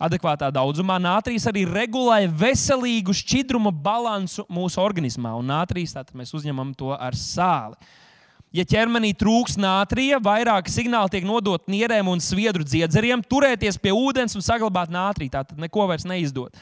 Adekvātā 0.03 0.47
daudzumā 0.51 0.95
nātrīs 0.99 1.45
arī 1.47 1.65
regulē 1.67 2.23
veselīgu 2.27 3.13
šķidruma 3.15 3.71
balansu 3.71 4.45
mūsu 4.51 4.81
organismā. 4.83 5.33
Un 5.39 5.51
nātrīs 5.51 5.95
tātad 5.95 6.15
mēs 6.17 6.33
uzņemam 6.35 6.71
to 6.77 6.91
ar 6.95 7.15
sāli. 7.19 7.77
Ja 8.53 8.61
ķermenī 8.69 9.15
trūks 9.17 9.55
nātrija, 9.57 10.19
vairāk 10.21 10.67
signāli 10.69 11.15
tiek 11.15 11.25
nodot 11.25 11.63
nierēm 11.71 12.11
un 12.11 12.19
sviedru 12.21 12.61
dziedzeriem, 12.61 13.23
turēties 13.25 13.79
pie 13.81 13.95
ūdens 13.97 14.37
un 14.37 14.45
saglabāt 14.45 14.93
nātriju. 14.93 15.33
Tā 15.33 15.41
tad 15.49 15.57
neko 15.57 15.87
vairs 15.89 16.05
neizdod. 16.05 16.53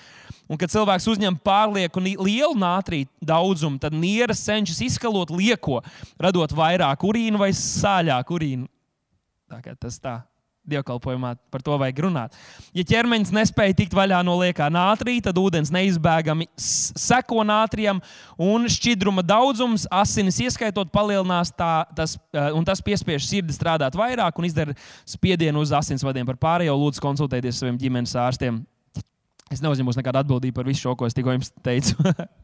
Un, 0.47 0.55
kad 0.59 0.71
cilvēks 0.71 1.09
uzņem 1.11 1.35
pārlieku 1.43 1.99
lielu 2.03 2.55
nātriju 2.59 3.09
daudzumu, 3.23 3.79
tad 3.79 3.95
nieras 3.95 4.43
cenšas 4.47 4.79
izskalot 4.87 5.35
lieko, 5.35 5.81
radot 6.19 6.55
vairāk 6.55 7.03
urīnu 7.07 7.39
vai 7.43 7.51
sāļāku 7.55 8.39
urīnu. 8.39 8.67
Tā 9.51 9.59
kā 9.59 9.75
tas 9.75 9.99
tā 9.99 10.15
dievkalpojumā 10.67 11.33
par 11.51 11.63
to 11.65 11.75
vajag 11.79 12.01
runāt. 12.05 12.35
Ja 12.75 12.83
ķermenis 12.87 13.33
nespēja 13.33 13.75
tikt 13.79 13.95
vaļā 13.97 14.21
no 14.25 14.35
liekā 14.39 14.67
nātrija, 14.73 15.25
tad 15.27 15.39
ūdens 15.41 15.71
neizbēgami 15.73 16.47
seko 16.57 17.45
nātrijam, 17.47 18.01
un 18.41 18.69
šķidruma 18.71 19.25
daudzums, 19.25 19.87
asinis 19.91 20.39
ieskaitot, 20.45 20.91
palielinās 20.93 21.53
tā, 21.57 21.71
tas, 21.97 22.17
eh, 22.33 22.51
un 22.53 22.67
tas 22.67 22.83
piespiež 22.83 23.25
sirdi 23.27 23.55
strādāt 23.55 23.97
vairāk 23.97 24.37
un 24.37 24.45
izdara 24.49 24.77
spiedienu 25.05 25.65
uz 25.65 25.73
asinsvadiem. 25.73 26.27
Par 26.29 26.37
pārējo 26.37 26.77
lūdzu 26.77 27.01
konsultēties 27.01 27.63
saviem 27.63 27.81
ģimenes 27.81 28.15
ārstiem. 28.15 28.61
Es 29.51 29.59
neuzņemos 29.59 29.97
nekādu 29.99 30.21
atbildību 30.21 30.55
par 30.55 30.69
visu 30.69 30.85
šo, 30.85 30.95
ko 30.95 31.09
es 31.09 31.17
tikko 31.17 31.35
jums 31.35 31.51
teicu. 31.65 31.97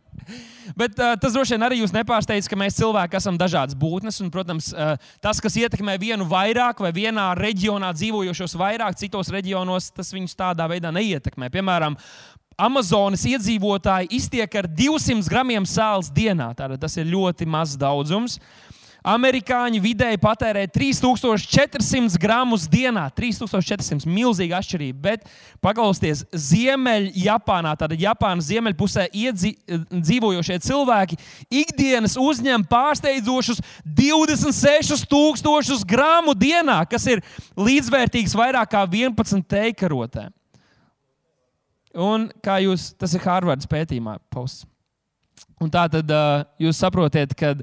Bet 0.78 0.98
uh, 1.00 1.14
tas 1.20 1.36
droši 1.36 1.56
vien 1.56 1.66
arī 1.68 1.80
jūs 1.82 1.94
nepārsteidz, 1.96 2.50
ka 2.52 2.60
mēs 2.60 2.78
cilvēki 2.80 3.20
esam 3.20 3.38
dažādas 3.40 3.78
būtnes. 3.80 4.20
Un, 4.24 4.32
protams, 4.34 4.70
uh, 4.76 4.96
tas, 5.24 5.40
kas 5.44 5.56
ietekmē 5.60 5.96
vienu 6.02 6.28
vairāk 6.28 6.82
vai 6.84 6.92
vienā 6.96 7.30
reģionā 7.40 7.94
dzīvojošos 7.96 8.58
vairāk, 8.60 9.00
citos 9.00 9.32
reģionos, 9.34 9.92
tas 9.96 10.12
viņus 10.16 10.36
tādā 10.40 10.68
veidā 10.72 10.92
neietekmē. 10.96 11.52
Piemēram, 11.54 11.96
Amazonas 12.58 13.22
iedzīvotāji 13.30 14.10
iztiek 14.18 14.56
ar 14.58 14.66
200 14.66 15.30
gramiem 15.30 15.68
sāls 15.70 16.10
dienā. 16.10 16.50
Tātad 16.58 16.82
tas 16.82 16.98
ir 16.98 17.06
ļoti 17.12 17.46
mazs 17.46 17.78
daudzums. 17.80 18.40
Uh, 18.40 18.67
Amerikāņi 19.06 19.80
vidēji 19.82 20.20
patērē 20.22 20.68
3400 20.74 22.18
gramus 22.22 22.68
dienā. 22.70 23.08
3400 23.16 24.10
milzīga 24.10 24.58
atšķirība. 24.60 25.02
Bet 25.02 25.26
paklausieties, 25.64 26.26
Ziemeļjapānā, 26.32 27.76
tātad 27.80 28.02
Japānas 28.02 28.48
ziemeļpusē 28.50 29.08
iedzi, 29.14 29.56
dzīvojošie 29.94 30.60
cilvēki 30.68 31.20
ikdienas 31.64 32.18
uzņem 32.22 32.66
pārsteidzošus 32.70 33.62
26,000 33.86 35.86
gramu 35.88 36.34
dienā, 36.38 36.82
kas 36.90 37.08
ir 37.12 37.24
līdzvērtīgs 37.58 38.36
vairāk 38.38 38.74
kā 38.74 38.86
11 38.88 39.46
teikarotēm. 39.48 40.32
Un 41.98 42.28
kā 42.46 42.60
jūs, 42.62 42.92
tas 43.00 43.14
ir 43.18 43.24
Harvardas 43.26 43.70
pētījumā 43.70 44.20
posts. 44.34 44.68
Un 45.58 45.72
tā 45.74 45.88
tad 45.90 46.12
uh, 46.14 46.44
jūs 46.62 46.78
saprotat, 46.78 47.32
ka 47.34 47.56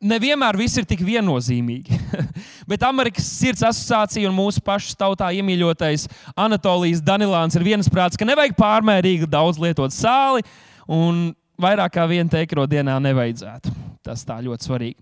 nevienmēr 0.00 0.56
viss 0.56 0.80
ir 0.80 0.86
tik 0.88 1.02
viennozīmīgi. 1.04 1.98
Bet 2.70 2.86
Amerikas 2.88 3.26
Sirds 3.36 3.64
asociācija 3.68 4.30
un 4.30 4.36
mūsu 4.38 4.62
pašu 4.64 4.96
tautā 4.96 5.28
iemīļotais 5.36 6.06
Anatolijas 6.40 7.04
Danilāns 7.04 7.58
ir 7.58 7.66
viensprāts, 7.66 8.16
ka 8.16 8.24
nevajag 8.24 8.56
pārmērīgi 8.56 9.28
daudz 9.28 9.60
lietot 9.60 9.92
sāli 9.92 10.40
un 10.88 11.34
vairāk 11.60 11.98
kā 11.98 12.08
vienu 12.08 12.32
teikro 12.32 12.64
dienā 12.70 12.96
nevajadzētu. 13.04 13.93
Tas 14.04 14.20
tā 14.28 14.36
ļoti 14.44 14.66
svarīgi. 14.66 15.00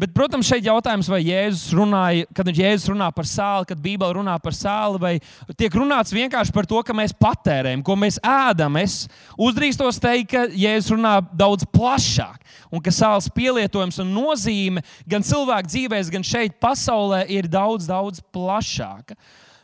Bet, 0.00 0.10
protams, 0.10 0.48
šeit 0.48 0.64
jautājums, 0.66 1.06
vai 1.10 1.20
Jēzus 1.22 1.74
runāja, 1.76 2.26
kad 2.34 2.48
Jēzus 2.50 2.88
runā 2.90 3.06
par 3.14 3.28
sāli, 3.28 3.68
kad 3.70 3.82
Bībele 3.82 4.16
runā 4.16 4.34
par 4.42 4.56
sāli, 4.56 4.98
vai 4.98 5.12
tiek 5.58 5.74
runāts 5.78 6.14
vienkārši 6.14 6.54
par 6.56 6.66
to, 6.66 6.80
ka 6.86 6.96
mēs 6.96 7.14
patērējam, 7.14 7.84
ko 7.86 7.94
mēs 8.00 8.18
ēdam. 8.18 8.80
Es 8.80 9.04
uzdrīkstos 9.38 10.00
teikt, 10.02 10.32
ka 10.32 10.42
Jēzus 10.50 10.96
runā 10.96 11.14
daudz 11.30 11.68
plašāk, 11.70 12.42
un 12.74 12.82
ka 12.82 12.94
sāls 12.94 13.30
pielietojums 13.36 14.00
un 14.02 14.10
nozīme 14.16 14.82
gan 15.06 15.26
cilvēku 15.26 15.70
dzīvēs, 15.70 16.10
gan 16.10 16.26
šeit 16.26 16.58
pasaulē 16.62 17.22
ir 17.30 17.46
daudz, 17.50 17.86
daudz 17.90 18.24
plašāka. 18.34 19.14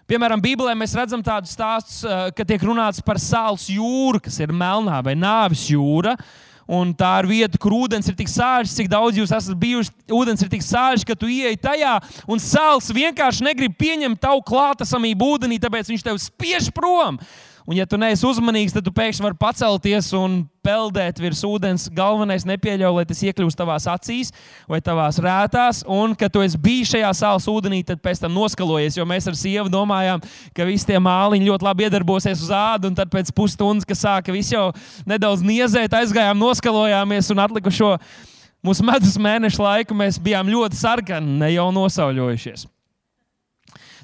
Piemēram, 0.07 0.39
Bībelē 0.39 0.77
mēs 0.79 0.95
redzam 0.95 1.25
tādus 1.27 1.57
stāstus, 1.57 2.05
eh, 2.07 2.29
ka 2.31 2.47
tiek 2.47 2.63
runāts 2.63 3.03
par 3.03 3.19
sāls 3.19 3.67
jūru, 3.67 4.23
kas 4.23 4.39
ir 4.39 4.55
melnā 4.55 5.03
vai 5.03 5.17
nāves 5.19 5.67
jūra. 5.67 6.15
Uh, 6.15 6.46
Un 6.67 6.91
tā 6.99 7.13
ir 7.23 7.29
vieta, 7.31 7.59
kur 7.63 7.75
ūdens 7.77 8.09
ir 8.11 8.17
tik 8.19 8.31
sāļš, 8.31 8.73
cik 8.75 8.89
daudz 8.91 9.21
jūs 9.21 9.31
esat 9.31 9.55
bijuši. 9.61 9.93
Ūdens 10.11 10.43
ir 10.43 10.51
tik 10.51 10.65
sāļš, 10.67 11.05
ka 11.07 11.15
tu 11.19 11.31
ieej 11.31 11.55
tajā, 11.63 11.95
un 12.27 12.43
sāls 12.43 12.91
vienkārši 12.91 13.47
negrib 13.47 13.77
pieņemt 13.79 14.19
tavu 14.23 14.43
klātesamību 14.47 15.29
ūdenī, 15.37 15.61
tāpēc 15.63 15.93
viņš 15.93 16.03
tevi 16.09 16.25
spiež 16.25 16.73
prom. 16.75 17.21
Un, 17.67 17.75
ja 17.75 17.83
tu 17.83 17.99
neesi 17.99 18.23
uzmanīgs, 18.23 18.71
tad 18.77 18.85
tu 18.87 18.93
pēkšņi 18.95 19.25
vari 19.25 19.37
pacelties 19.41 20.13
un 20.15 20.45
peldēt 20.63 21.19
virs 21.19 21.41
ūdens. 21.47 21.89
Galvenais 21.95 22.45
nepieļauj, 22.47 22.93
lai 22.95 23.05
tas 23.09 23.23
iekļūst 23.27 23.59
tavās 23.59 23.89
acīs 23.91 24.31
vai 24.71 24.79
tavās 24.87 25.19
rētās. 25.23 25.81
Un, 25.91 26.15
kad 26.19 26.31
tu 26.31 26.45
esi 26.47 26.61
bijis 26.63 26.93
šajā 26.95 27.11
sāls 27.19 27.49
ūdenī, 27.51 27.81
tad 27.87 27.99
pēc 28.05 28.23
tam 28.23 28.37
noskalojies. 28.39 29.01
Jo 29.01 29.07
mēs 29.11 29.27
ar 29.27 29.39
sievu 29.39 29.73
domājām, 29.73 30.23
ka 30.55 30.69
visi 30.69 30.87
tie 30.93 31.01
māliņi 31.03 31.51
ļoti 31.51 31.67
labi 31.67 31.89
iedarbosies 31.89 32.47
uz 32.47 32.55
ādu. 32.55 32.93
Tad 32.95 33.11
pēc 33.11 33.35
pusstundas, 33.35 33.89
kad 33.89 33.99
sāka 33.99 34.35
viss 34.35 34.55
jau 34.55 34.69
nedaudz 35.11 35.43
niezēt, 35.43 35.99
aizgājām, 35.99 36.39
noskalojāmies 36.39 37.35
un 37.35 37.43
atlikušo 37.49 37.97
mūsu 38.63 38.87
medus 38.87 39.19
mēnešu 39.19 39.67
laiku 39.67 39.99
mēs 39.99 40.23
bijām 40.23 40.55
ļoti 40.55 40.79
sarkani, 40.79 41.39
ne 41.43 41.51
jau 41.57 41.67
nosauļojušies. 41.75 42.69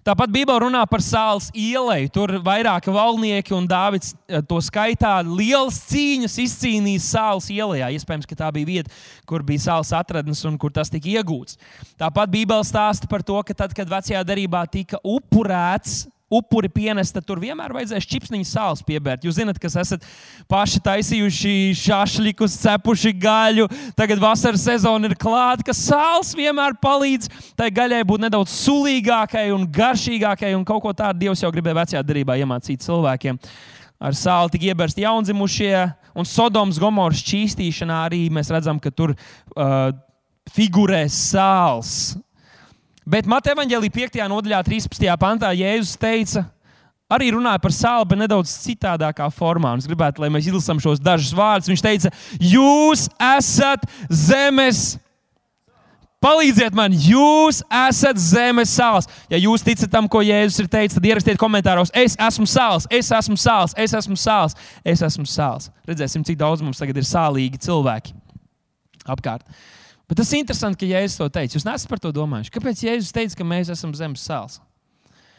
Tāpat 0.03 0.33
Bībelē 0.35 0.65
runā 0.65 0.81
par 0.91 0.99
sāls 1.05 1.47
ielai. 1.55 2.09
Tur 2.11 2.35
vairāki 2.43 2.91
valnieki 2.91 3.55
un 3.55 3.69
Dāvids 3.71 4.17
eh, 4.27 4.41
to 4.43 4.59
skaitā. 4.59 5.13
Lielas 5.23 5.79
cīņas 5.87 6.35
izcīnīja 6.43 7.05
sāls 7.05 7.47
ielā. 7.55 7.93
Iespējams, 7.95 8.27
ka 8.27 8.39
tā 8.41 8.49
bija 8.57 8.67
vieta, 8.67 8.91
kur 9.31 9.45
bija 9.47 9.63
sāls 9.69 9.93
atradnes 9.95 10.43
un 10.49 10.57
kur 10.59 10.75
tas 10.75 10.91
tika 10.91 11.07
iegūts. 11.13 11.55
Tāpat 12.03 12.35
Bībelē 12.35 12.67
stāsta 12.67 13.07
par 13.07 13.23
to, 13.23 13.39
ka 13.47 13.55
tad, 13.63 13.77
kad 13.79 13.95
vecajā 13.95 14.25
darbā 14.27 14.65
tika 14.75 14.99
upurēts 15.07 16.03
upuri 16.33 16.71
pienest, 16.73 17.15
tad 17.17 17.27
tur 17.29 17.41
vienmēr 17.43 17.75
vajadzēs 17.77 18.09
čipsniņu 18.09 18.49
sāls 18.49 18.83
piebērt. 18.87 19.27
Jūs 19.27 19.37
zināt, 19.39 19.61
kas 19.63 19.77
esat 19.83 20.07
paši 20.51 20.81
taisījuši 20.85 21.55
šāšlikus, 21.83 22.57
cepuši 22.63 23.13
gaļu, 23.23 23.69
tagad 23.99 24.23
vasaras 24.23 24.65
sezona 24.65 25.11
ir 25.11 25.17
klāta, 25.21 25.67
ka 25.69 25.77
sāls 25.77 26.33
vienmēr 26.39 26.79
palīdz 26.83 27.31
tai 27.59 27.71
gaļai 27.75 28.03
būt 28.09 28.27
nedaudz 28.27 28.55
sulīgākai 28.63 29.51
un 29.55 29.69
garšīgākai, 29.69 30.55
un 30.57 30.67
kaut 30.69 30.83
ko 30.87 30.95
tādu 30.97 31.27
Dievs 31.27 31.45
jau 31.45 31.53
gribēja 31.55 31.79
vecajā 31.83 32.05
darbā 32.07 32.39
iemācīt 32.41 32.83
cilvēkiem. 32.83 33.39
Ar 34.03 34.17
sāli 34.19 34.57
tika 34.57 34.73
iebērst 34.73 34.99
jaundzimušie, 34.99 35.77
un 36.19 36.27
Sodomas 36.27 36.81
Gomoras 36.83 37.21
šķīstīšanā 37.23 38.01
arī 38.09 38.25
mēs 38.35 38.51
redzam, 38.51 38.81
ka 38.83 38.91
tur 38.91 39.13
uh, 39.15 39.93
figurē 40.51 41.05
sāls. 41.07 42.17
Bet 43.03 43.27
Mateja 43.27 43.57
Vāģelī 43.59 43.91
5. 43.91 44.19
nodaļā, 44.31 44.63
13. 44.67 45.07
pantā, 45.19 45.51
Jēzus 45.59 45.99
teica, 45.99 46.45
arī 47.11 47.33
runāja 47.35 47.59
par 47.63 47.75
sāli, 47.75 48.09
bet 48.13 48.21
nedaudz 48.23 48.53
citādākā 48.63 49.27
formā. 49.35 49.75
Un 49.75 49.83
es 49.83 49.89
gribētu, 49.91 50.23
lai 50.23 50.31
mēs 50.33 50.47
izlasām 50.49 50.81
šos 50.83 51.03
dažus 51.03 51.35
vārdus. 51.35 51.73
Viņš 51.73 51.83
teica, 51.83 52.13
Jūs 52.39 53.09
esat 53.19 53.89
zemes 54.09 54.93
Palīdziet 56.23 56.75
man, 56.79 56.95
jūs 56.95 57.65
esat 57.67 58.21
zemes 58.23 58.71
sāls. 58.71 59.09
Ja 59.33 59.41
jūs 59.43 59.65
ticat 59.67 59.91
tam, 59.91 60.07
ko 60.07 60.21
Jēzus 60.23 60.63
ir 60.63 60.69
teicis, 60.71 60.95
tad 60.95 61.09
ierakstiet 61.09 61.41
komentāros, 61.41 61.91
es 61.99 62.15
esmu 62.15 62.47
sāls, 62.47 62.87
es 62.95 63.11
esmu 63.11 63.35
sāls, 63.41 63.75
es 63.75 63.95
esmu 63.99 64.15
sāls, 64.15 64.55
es 64.87 65.03
esmu 65.03 65.27
sāls. 65.27 65.67
Redzēsim, 65.89 66.23
cik 66.29 66.39
daudz 66.39 66.63
mums 66.63 66.79
tagad 66.79 67.01
ir 67.03 67.09
sālīgi 67.09 67.59
cilvēki 67.67 68.15
apkārt. 69.11 69.43
Bet 70.13 70.19
tas 70.21 70.33
ir 70.35 70.43
interesanti, 70.43 70.77
ka 70.83 70.91
Jēzus 70.91 71.17
to 71.17 71.27
teica. 71.33 71.57
Jūs 71.57 71.65
neesat 71.65 71.89
par 71.89 72.01
to 72.05 72.11
domājuši. 72.13 72.53
Kāpēc 72.53 72.83
Jēzus 72.85 73.15
teica, 73.17 73.39
ka 73.39 73.47
mēs 73.49 73.71
esam 73.73 73.95
zemes 73.97 74.21
sāls? 74.29 74.59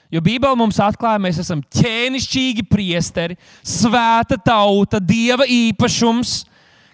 Jo 0.10 0.18
Bībele 0.26 0.58
mums 0.58 0.80
atklāja, 0.82 1.20
ka 1.20 1.22
mēs 1.22 1.38
esam 1.44 1.62
ķēnišķīgi 1.78 2.66
priesteri, 2.66 3.38
svēta 3.62 4.40
tauta, 4.42 4.98
dieva 4.98 5.46
īpašums 5.46 6.40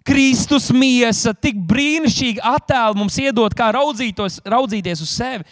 Kristus 0.03 0.67
miesa, 0.75 1.31
tik 1.31 1.63
brīnišķīgi 1.71 2.43
attēlu 2.51 2.99
mums 2.99 3.15
iedod, 3.23 3.55
kā 3.55 3.71
raudzīties 3.71 5.05
uz 5.07 5.15
sevi. 5.15 5.47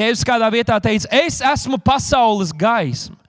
Jēzus 0.00 0.24
kādā 0.24 0.48
vietā 0.52 0.80
teica, 0.80 1.12
es 1.12 1.42
esmu 1.44 1.76
pasaules 1.84 2.56
gaisma. 2.56 3.20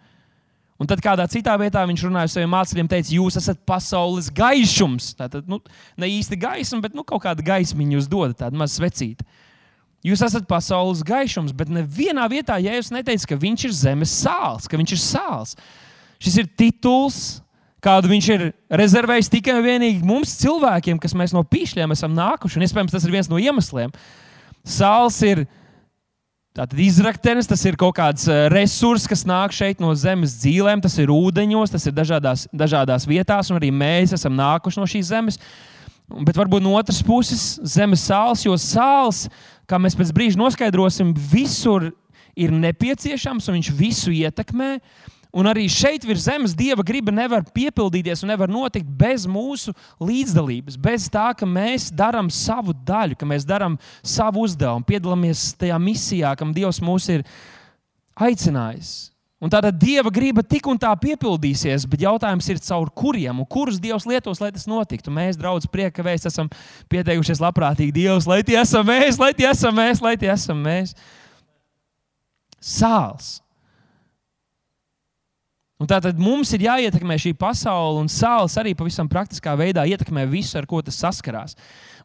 Un 0.77 0.85
tad 0.89 1.01
kādā 1.01 1.25
citā 1.31 1.55
vietā 1.57 1.81
viņš 1.89 2.03
runāja 2.05 2.27
ar 2.27 2.31
saviem 2.31 2.51
mācekļiem, 2.53 2.89
teica, 2.91 3.13
jūs 3.15 3.39
esat 3.39 3.63
pasaules 3.65 4.29
gaišums. 4.37 5.09
Tātad 5.17 5.49
nu, 5.49 5.57
ne 5.97 6.09
īsti 6.19 6.37
gaisma, 6.37 6.83
bet 6.85 6.93
nu, 6.97 7.05
kaut 7.07 7.23
kāda 7.23 7.45
gaismiņa 7.45 7.97
jūs 7.97 8.09
dodat, 8.11 8.37
tāda 8.43 8.59
maza 8.59 8.77
svecīta. 8.77 9.25
Jūs 10.05 10.21
esat 10.27 10.45
pasaules 10.47 11.01
gaišums, 11.05 11.55
bet 11.57 11.71
nevienā 11.73 12.27
vietā 12.29 12.59
Jēzus 12.61 12.93
neteica, 12.93 13.31
ka 13.31 13.39
viņš 13.41 13.65
ir 13.65 13.73
zemes 13.73 14.13
sāls, 14.21 14.69
ka 14.69 14.77
viņš 14.77 14.93
ir 14.93 15.01
sāls. 15.01 15.55
Šis 16.21 16.37
ir 16.43 16.51
tituls, 16.59 17.17
kādu 17.83 18.11
viņš 18.13 18.29
ir 18.35 18.45
rezervējis 18.69 19.31
tikai 19.33 19.57
un 19.57 19.65
vienīgi 19.65 20.05
mums, 20.05 20.37
cilvēkiem, 20.43 21.01
kas 21.01 21.17
no 21.33 21.41
pīšļiem 21.41 21.97
esam 21.97 22.13
nākuši. 22.17 22.59
Un, 22.59 22.67
iespējams, 22.67 22.93
tas 22.93 23.09
ir 23.09 23.17
viens 23.17 23.29
no 23.31 23.41
iemesliem. 23.41 23.93
Sāls 24.67 25.17
ir 25.25 25.47
izraktenis, 26.81 27.47
tas 27.47 27.61
ir 27.65 27.77
kaut 27.77 27.95
kāds 27.97 28.27
eh, 28.27 28.47
resurs, 28.49 29.05
kas 29.09 29.25
nāk 29.27 29.53
šeit 29.53 29.81
no 29.83 29.93
zemes 29.95 30.37
dzīvēm, 30.41 30.81
tas 30.81 30.97
ir 30.97 31.13
ūdeņos, 31.13 31.73
tas 31.73 31.85
ir 31.85 31.93
dažādās, 31.93 32.47
dažādās 32.51 33.05
vietās, 33.07 33.51
un 33.51 33.59
arī 33.59 33.69
mēs 33.71 34.15
esam 34.17 34.33
nākuši 34.37 34.81
no 34.81 34.87
šīs 34.89 35.11
zemes. 35.11 35.39
Bet 36.07 36.37
varbūt 36.39 36.63
no 36.63 36.73
otras 36.79 37.03
puses, 37.03 37.59
zemes 37.67 38.05
sāls, 38.07 38.45
jo 38.45 38.55
sāls, 38.57 39.27
kā 39.67 39.77
mēs 39.77 39.97
pēc 39.99 40.13
brīža 40.15 40.39
noskaidrosim, 40.39 41.11
visur 41.13 41.91
ir 42.37 42.53
nepieciešams 42.53 43.49
un 43.49 43.59
viņš 43.59 43.71
visu 43.75 44.13
ietekmē. 44.15 44.77
Un 45.37 45.45
arī 45.45 45.67
šeit 45.69 46.05
virs 46.07 46.23
zemes 46.25 46.55
dieva 46.57 46.81
griba 46.85 47.13
nevar 47.13 47.43
piepildīties 47.53 48.23
un 48.25 48.31
nevar 48.31 48.49
notikt 48.49 48.87
bez 48.97 49.27
mūsu 49.29 49.73
līdzdalības, 50.01 50.79
bez 50.81 51.05
tā, 51.13 51.27
ka 51.37 51.45
mēs 51.45 51.91
darām 51.93 52.31
savu 52.33 52.73
daļu, 52.73 53.19
ka 53.19 53.27
mēs 53.29 53.45
darām 53.45 53.75
savu 54.01 54.47
uzdevumu, 54.47 54.87
piedalāmies 54.87 55.51
tajā 55.61 55.77
misijā, 55.77 56.33
kam 56.39 56.55
Dievs 56.57 56.81
mūs 56.81 57.11
ir 57.13 57.27
aicinājis. 58.17 58.95
Un 59.37 59.53
tāda 59.53 59.69
dieva 59.69 60.09
griba 60.09 60.41
tik 60.41 60.65
un 60.65 60.79
tā 60.81 60.89
piepildīsies, 60.97 61.85
bet 61.85 62.01
jautājums 62.01 62.47
ir, 62.49 62.57
caur 62.65 62.89
kuriem 62.89 63.43
un 63.43 63.45
kurus 63.45 63.77
Dievs 63.77 64.07
lietos, 64.09 64.41
lai 64.41 64.49
tas 64.55 64.65
notiktu. 64.65 65.13
Mēs, 65.13 65.37
draugi, 65.37 65.69
prieka 65.69 66.01
vēst, 66.01 66.25
esam 66.25 66.49
pieteikušies 66.89 67.43
labprātīgi 67.45 67.93
Dievs, 67.93 68.25
lai 68.25 68.41
tie 68.47 68.57
esam 68.57 68.89
mēs, 68.89 69.21
lai 69.21 69.35
tie 69.37 69.51
esam 69.53 69.77
mēs, 69.77 70.01
lai 70.01 70.17
tie 70.17 70.33
esam 70.33 70.65
mēs. 70.65 70.97
Sāls 72.57 73.35
Un 75.77 75.85
tātad 75.85 76.17
mums 76.17 76.49
ir 76.57 76.63
jāietekmē 76.65 77.19
šī 77.21 77.35
pasaule, 77.37 77.99
un 78.01 78.07
sāls 78.09 78.55
arī 78.57 78.71
pavisam 78.73 79.05
praktiskā 79.11 79.53
veidā 79.59 79.83
ietekmē 79.85 80.23
visu, 80.25 80.55
ar 80.57 80.65
ko 80.65 80.81
tas 80.81 80.97
saskarās. 80.97 81.53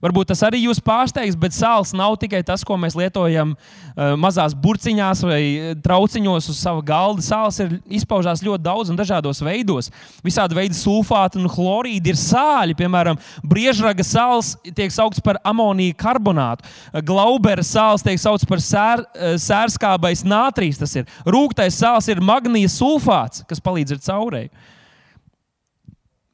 Varbūt 0.03 0.33
tas 0.33 0.41
arī 0.43 0.65
jūs 0.65 0.81
pārsteigs, 0.83 1.37
bet 1.39 1.55
sāls 1.55 1.93
nav 1.95 2.17
tikai 2.19 2.41
tas, 2.47 2.65
ko 2.67 2.75
mēs 2.81 2.97
lietojam 2.99 3.53
uh, 3.55 4.17
mazās 4.19 4.57
burciņās 4.59 5.23
vai 5.29 5.39
eh, 5.43 5.77
trauciņos 5.79 6.49
uz 6.51 6.59
sava 6.59 6.83
galda. 6.83 7.23
Sāls 7.23 7.61
ir 7.63 7.77
izpaužās 8.01 8.43
ļoti 8.43 8.67
daudz 8.67 8.91
un 8.91 8.99
dažādos 8.99 9.43
veidos. 9.47 9.93
Visādi 10.27 10.59
veidi 10.59 10.75
sulfāti 10.75 11.39
un 11.39 11.47
chlorīdi 11.53 12.11
ir 12.11 12.19
sāļi. 12.19 12.75
Piemēram, 12.83 13.21
briežraga 13.47 14.03
sāls 14.07 14.57
tiek 14.75 14.91
saukts 14.91 15.23
par 15.23 15.39
amoniju 15.47 15.95
karbonātu. 16.03 16.67
Glaubera 17.07 17.63
sāls 17.63 18.03
tiek 18.03 18.19
saukts 18.19 18.49
par 18.49 18.59
sēr, 18.59 19.07
eh, 19.15 19.39
sērskābais 19.39 20.27
nātrīs. 20.27 20.83
Tas 20.83 20.99
ir 20.99 21.07
rūktais 21.23 21.79
sāls, 21.79 22.11
ir 22.11 22.19
magnija 22.19 22.75
sulfāts, 22.75 23.47
kas 23.47 23.63
palīdz 23.63 23.95
ar 23.95 24.07
caurēju. 24.11 24.51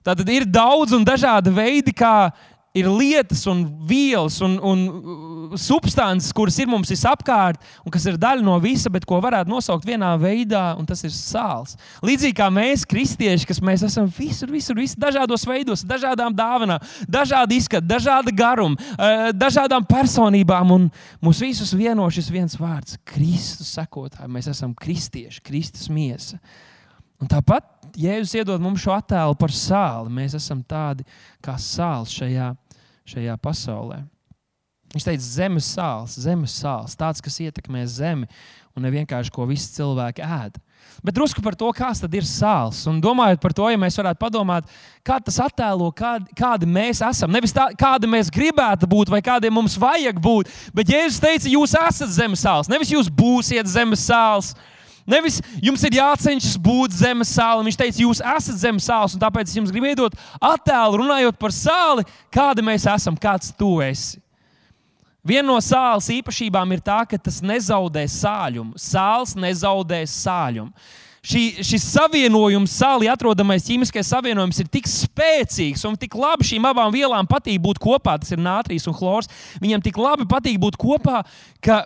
Tātad 0.08 0.30
ir 0.32 0.46
daudz 0.48 0.94
un 0.96 1.04
dažādi 1.04 1.52
veidi, 1.52 1.92
kā 1.92 2.30
ir 2.78 2.88
lietas 2.90 3.44
un 3.50 3.64
vielas 3.88 4.38
un, 4.44 4.56
un 4.64 4.82
uh, 4.88 5.56
substances, 5.58 6.32
kuras 6.36 6.58
ir 6.60 6.68
mums 6.70 6.90
visapkārt, 6.92 7.60
un 7.84 7.94
kas 7.94 8.06
ir 8.08 8.18
daļa 8.20 8.44
no 8.44 8.56
visa, 8.62 8.90
bet 8.92 9.06
ko 9.08 9.20
varētu 9.24 9.50
nosaukt 9.50 9.86
vienā 9.88 10.12
veidā, 10.20 10.72
un 10.78 10.86
tas 10.88 11.02
ir 11.06 11.12
sāls. 11.14 11.76
Līdzīgi 12.04 12.36
kā 12.38 12.48
mēs, 12.52 12.86
kristieši, 12.88 13.48
kas 13.48 13.62
mēs 13.64 13.84
esam 13.88 14.08
visur, 14.18 14.52
visur, 14.52 14.78
visur 14.78 15.02
dažādos 15.02 15.46
veidos, 15.48 15.84
dažādām 15.88 16.36
dāvanām, 16.36 16.84
dažādi 17.08 17.60
izskati, 17.60 17.88
dažāda 17.88 18.34
garuma, 18.34 18.78
uh, 18.94 19.28
dažādām 19.36 19.86
personībām, 19.88 20.74
un 20.76 20.88
mūs 21.24 21.42
visus 21.44 21.74
vieno 21.76 22.06
šis 22.12 22.32
viens 22.34 22.58
vārds- 22.60 22.98
Kristus 23.12 23.74
sekotāji. 23.76 24.30
Mēs 24.32 24.50
esam 24.50 24.74
kristieši, 24.74 25.42
Kristus 25.44 25.88
miesa. 25.88 26.38
Un 27.18 27.26
tāpat 27.26 27.78
Jēzus 27.98 28.36
iedod 28.38 28.62
mums 28.62 28.82
šo 28.82 28.92
attēlu 28.94 29.34
par 29.38 29.50
sāli. 29.54 30.12
Mēs 30.20 30.36
esam 30.38 30.60
tādi 30.66 31.06
kā 31.44 31.56
sāls 31.58 32.12
šajā, 32.14 32.52
šajā 33.14 33.34
pasaulē. 33.42 34.02
Viņš 34.94 35.04
teica, 35.04 35.24
zemes 35.24 35.66
sāls, 35.68 36.14
zemes 36.16 36.54
sāls, 36.62 36.94
tāds, 36.96 37.20
kas 37.20 37.36
ietekmē 37.44 37.82
zemi 37.92 38.28
un 38.78 38.86
ne 38.86 38.92
vienkārši 38.94 39.32
ko 39.34 39.44
visi 39.48 39.74
cilvēki 39.74 40.24
ēd. 40.24 40.56
Bet 41.02 41.14
drusku 41.14 41.42
par 41.44 41.54
to, 41.58 41.68
kas 41.76 42.00
ir 42.06 42.26
sāls. 42.26 42.80
Un 42.90 43.02
domājot 43.02 43.42
par 43.42 43.52
to, 43.54 43.66
ja 43.70 43.78
mēs 43.78 43.98
varētu 43.98 44.18
padomāt, 44.22 44.70
kā 45.06 45.18
tas 45.22 45.36
attēlo, 45.42 45.90
kādi, 45.94 46.32
kādi 46.38 46.66
mēs 46.66 47.02
esam. 47.04 47.30
Nevis 47.34 47.54
tā, 47.54 47.68
kādi 47.78 48.08
mēs 48.10 48.32
gribētu 48.34 48.88
būt 48.90 49.12
vai 49.12 49.20
kādiem 49.22 49.54
mums 49.54 49.76
vajag 49.78 50.18
būt, 50.22 50.50
bet 50.74 50.90
Jēzus 50.94 51.20
teica, 51.22 51.52
jūs 51.52 51.76
esat 51.78 52.14
zemes 52.14 52.42
sāls. 52.42 52.70
Nevis 52.70 52.94
jūs 52.94 53.12
būsiet 53.12 53.68
zemes 53.70 54.06
sāls. 54.08 54.54
Nevis 55.08 55.40
jums 55.64 55.82
ir 55.88 55.96
jācenšas 55.96 56.58
būt 56.60 56.92
zemes 56.98 57.32
sāli. 57.32 57.64
Viņš 57.68 57.80
teica, 57.80 58.02
jūs 58.04 58.20
esat 58.36 58.60
zemes 58.60 58.84
sāls, 58.84 59.16
un 59.16 59.22
tāpēc 59.22 59.48
es 59.48 59.56
jums 59.56 59.72
gribu 59.72 59.88
iedot 59.88 60.16
attēlu, 60.36 61.00
runājot 61.00 61.38
par 61.40 61.54
sāli, 61.56 62.04
kāda 62.34 62.64
mēs 62.64 62.84
esam, 62.92 63.16
kāds 63.16 63.54
tu 63.56 63.78
esi. 63.84 64.20
Viena 65.28 65.48
no 65.48 65.58
sāls 65.64 66.06
īpašībām 66.12 66.70
ir 66.76 66.84
tā, 66.84 67.02
ka 67.08 67.18
tas 67.20 67.42
nezaudē 67.44 68.04
sāļumu. 68.08 68.78
Sāls 68.80 69.34
nezaudē 69.36 70.04
sāļumu. 70.08 70.72
Šī, 71.28 71.42
šis 71.66 71.84
savienojums, 71.90 72.72
sāli 72.78 73.08
atrodamais 73.10 73.66
ķīmiskais 73.66 74.08
savienojums, 74.12 74.60
ir 74.62 74.70
tik 74.72 74.86
spēcīgs 74.88 75.82
un 75.88 75.98
tik 76.00 76.14
labi 76.16 76.46
šīm 76.46 76.68
abām 76.70 76.94
vielām 76.94 77.26
patīk 77.28 77.58
būt 77.64 77.80
kopā. 77.82 78.14
Tas 78.22 78.32
ir 78.32 78.40
nātrijas 78.40 78.86
un 78.88 78.96
chlors. 78.96 79.28
Viņam 79.60 79.82
tik 79.84 79.98
labi 80.00 80.28
patīk 80.30 80.60
būt 80.62 80.78
kopā, 80.80 81.24
ka 81.60 81.82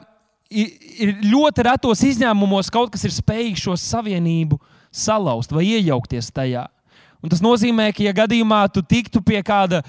ir 0.52 1.16
ļoti 1.24 1.66
retos 1.66 2.04
izņēmumos 2.06 2.70
kaut 2.72 2.92
kas 2.94 3.06
ir 3.08 3.14
spējīgs 3.14 3.64
šo 3.66 3.76
savienību 3.80 4.60
salauzt 4.92 5.52
vai 5.54 5.66
iejaukties 5.78 6.30
tajā. 6.34 6.66
Un 7.22 7.30
tas 7.30 7.42
nozīmē, 7.42 7.92
ka, 7.94 8.02
ja 8.02 8.12
gadījumā 8.16 8.64
tu 8.74 8.82
tiktu 8.82 9.22
pie 9.24 9.38
kāda 9.46 9.82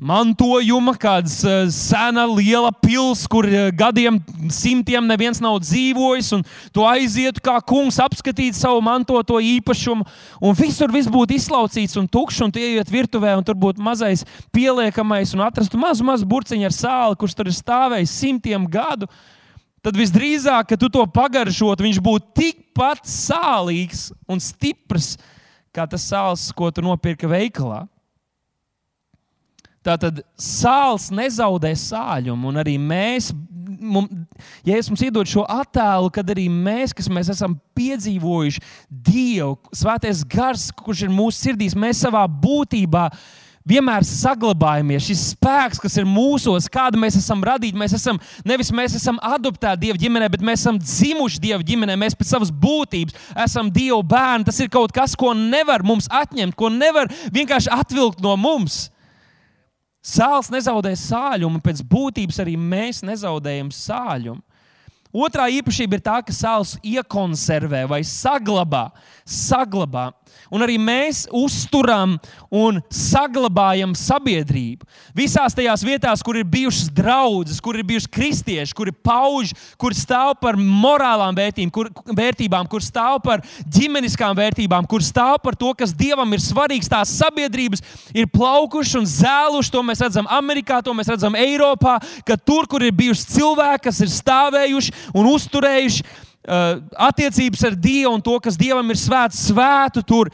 mantojuma, 0.00 0.94
kāda 1.00 1.28
uh, 1.28 1.66
sena, 1.72 2.24
liela 2.30 2.70
pilsēta, 2.72 3.30
kur 3.30 3.46
uh, 3.48 3.68
gadiem 3.74 4.18
simtiem 4.52 5.06
neviens 5.06 5.40
nav 5.42 5.58
dzīvojis, 5.64 6.30
un 6.36 6.44
tu 6.74 6.86
aizietu 6.88 7.42
kā 7.44 7.56
kungs 7.66 7.98
apskatīt 8.02 8.56
savu 8.58 8.80
mantoto 8.84 9.38
īpašumu, 9.42 10.06
un 10.40 10.58
visur 10.58 10.92
viss 10.94 11.10
būtu 11.10 11.36
izlaucīts 11.36 11.98
un 12.00 12.08
tukšs, 12.10 12.42
un 12.46 12.54
tu 12.54 12.62
ieiet 12.62 12.90
virtuvē, 12.90 13.36
un 13.38 13.46
tur 13.46 13.58
būtu 13.58 13.82
mazais 13.84 14.24
pieliekamais, 14.54 15.34
un 15.36 15.44
atrastu 15.46 15.80
mazu, 15.80 16.06
mazu 16.06 16.28
burciņu 16.28 16.68
ar 16.68 16.74
sāli, 16.74 17.20
kurš 17.20 17.38
tur 17.38 17.50
ir 17.50 17.58
stāvējis 17.58 18.18
simtiem 18.24 18.68
gadu. 18.70 19.10
Tad 19.84 19.98
visdrīzāk, 20.00 20.70
ka 20.70 20.76
tu 20.80 20.88
to 20.88 21.02
pagaršotu, 21.12 21.84
viņš 21.84 21.98
būtu 22.00 22.30
tikpat 22.40 23.04
sālīgs 23.04 24.06
un 24.24 24.40
stiprs, 24.40 25.18
kā 25.74 25.84
tas 25.90 26.06
sāls, 26.08 26.46
ko 26.56 26.70
tu 26.72 26.84
nopirki 26.84 27.28
veikalā. 27.28 27.82
Tātad 29.84 30.22
sāls 30.40 31.10
nezaudē 31.12 31.74
sāļumu, 31.76 32.48
un 32.48 32.62
arī 32.62 32.78
mēs, 32.80 33.28
mums, 33.76 34.08
ja 34.64 34.78
es 34.80 34.88
mums 34.88 35.02
iedod 35.04 35.28
šo 35.28 35.44
attēlu, 35.44 36.08
kad 36.14 36.32
arī 36.32 36.46
mēs, 36.48 36.96
kas 36.96 37.10
mēs 37.12 37.28
esam 37.34 37.58
piedzīvojuši 37.76 38.64
Dievu, 38.88 39.58
Svētais 39.76 40.24
Gars, 40.24 40.70
kurš 40.72 41.04
ir 41.04 41.12
mūsu 41.12 41.50
sirdīs, 41.50 41.76
mēs 41.76 42.00
savā 42.06 42.24
būtībā 42.24 43.10
vienmēr 43.68 44.04
saglabājamies. 44.06 45.06
Šis 45.08 45.22
spēks, 45.32 45.80
kas 45.82 45.96
ir 46.00 46.06
mūsos, 46.08 46.68
kāda 46.72 47.00
mēs 47.00 47.16
esam 47.18 47.42
radīti, 47.44 47.78
mēs 47.80 47.96
esam 47.96 48.20
nevis 48.46 48.70
mēs 48.74 48.96
esam 48.98 49.18
adoptēti 49.24 49.86
Dieva 49.86 50.00
ģimenē, 50.00 50.30
bet 50.32 50.44
mēs 50.44 50.64
esam 50.64 50.78
dzimuši 50.80 51.42
Dieva 51.42 51.64
ģimenē. 51.64 51.96
Mēs 52.00 52.16
pēc 52.18 52.34
savas 52.34 52.52
būtības 52.52 53.16
esam 53.46 53.70
Dieva 53.72 54.02
bērni. 54.14 54.48
Tas 54.48 54.60
ir 54.60 54.72
kaut 54.72 54.94
kas, 54.94 55.16
ko 55.16 55.32
nevar 55.36 55.84
mums 55.86 56.10
atņemt, 56.12 56.56
ko 56.58 56.70
nevar 56.72 57.10
vienkārši 57.34 57.72
atvilkt 57.74 58.24
no 58.24 58.36
mums. 58.40 58.88
Sāls 60.04 60.50
nezaudē 60.52 60.92
sāļumu, 61.00 61.62
pēc 61.64 61.80
būtības 61.88 62.42
arī 62.44 62.58
mēs 62.60 63.00
nezaudējam 63.06 63.70
sāļumu. 63.72 64.42
Otrā 65.14 65.46
īpašība 65.54 65.94
ir 65.96 66.02
tā, 66.02 66.16
ka 66.26 66.34
sāls 66.34 66.74
iekonservē 66.82 67.84
vai 67.86 68.00
saglabā, 68.02 68.88
saglabā 69.22 70.08
un 70.54 70.64
arī 70.64 70.76
mēs 70.80 71.24
uzturam 71.34 72.16
un 72.54 72.80
saglabājam 72.92 73.94
sabiedrību. 73.98 74.86
Visās 75.16 75.56
tajās 75.56 75.84
vietās, 75.86 76.22
kur 76.24 76.38
ir 76.38 76.46
bijušas 76.48 76.90
draudzes, 76.94 77.60
kur 77.64 77.78
ir 77.78 77.86
bijuši 77.86 78.10
kristieši, 78.14 78.76
kuri 78.76 78.94
pauž, 78.94 79.54
kur 79.80 79.96
stāv 79.96 80.34
par 80.40 80.58
morālām 80.58 81.36
vērtībām, 81.36 81.72
kur, 81.74 81.90
vērtībām, 82.14 82.68
kur 82.70 82.84
stāv 82.84 83.20
par 83.24 83.44
ģimeniskām 83.64 84.36
vērtībām, 84.38 84.88
kur 84.90 85.04
stāv 85.04 85.38
par 85.44 85.58
to, 85.58 85.72
kas 85.78 85.94
dievam 85.96 86.32
ir 86.34 86.42
svarīgs. 86.44 86.90
Tās 86.90 87.14
sabiedrības 87.18 87.82
ir 88.14 88.30
plaukušas 88.32 88.98
un 89.00 89.08
zēlušas. 89.10 89.72
To 89.74 89.82
mēs 89.86 90.04
redzam 90.04 90.28
Amerikā, 90.30 90.82
to 90.84 90.94
mēs 90.96 91.10
redzam 91.10 91.38
Eiropā, 91.38 91.98
ka 92.26 92.38
tur, 92.38 92.68
kur 92.70 92.84
ir 92.84 92.94
bijuši 92.94 93.32
cilvēki, 93.38 93.86
kas 93.88 94.04
ir 94.04 94.12
stāvējuši 94.12 94.94
un 95.14 95.32
uzturējuši 95.32 96.32
attiecības 96.44 97.62
ar 97.64 97.76
Dievu 97.76 98.14
un 98.14 98.24
to, 98.24 98.38
kas 98.42 98.58
Dievam 98.60 98.90
ir 98.92 99.00
svēts, 99.00 99.46
svētu 99.48 100.02
tur. 100.06 100.30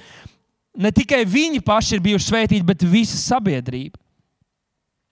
Ne 0.81 0.91
tikai 0.95 1.25
viņi 1.27 1.61
paši 1.67 1.97
ir 1.97 2.03
bijuši 2.05 2.31
svētīti, 2.31 2.67
bet 2.67 2.87
visa 2.87 3.19
sabiedrība. 3.19 3.99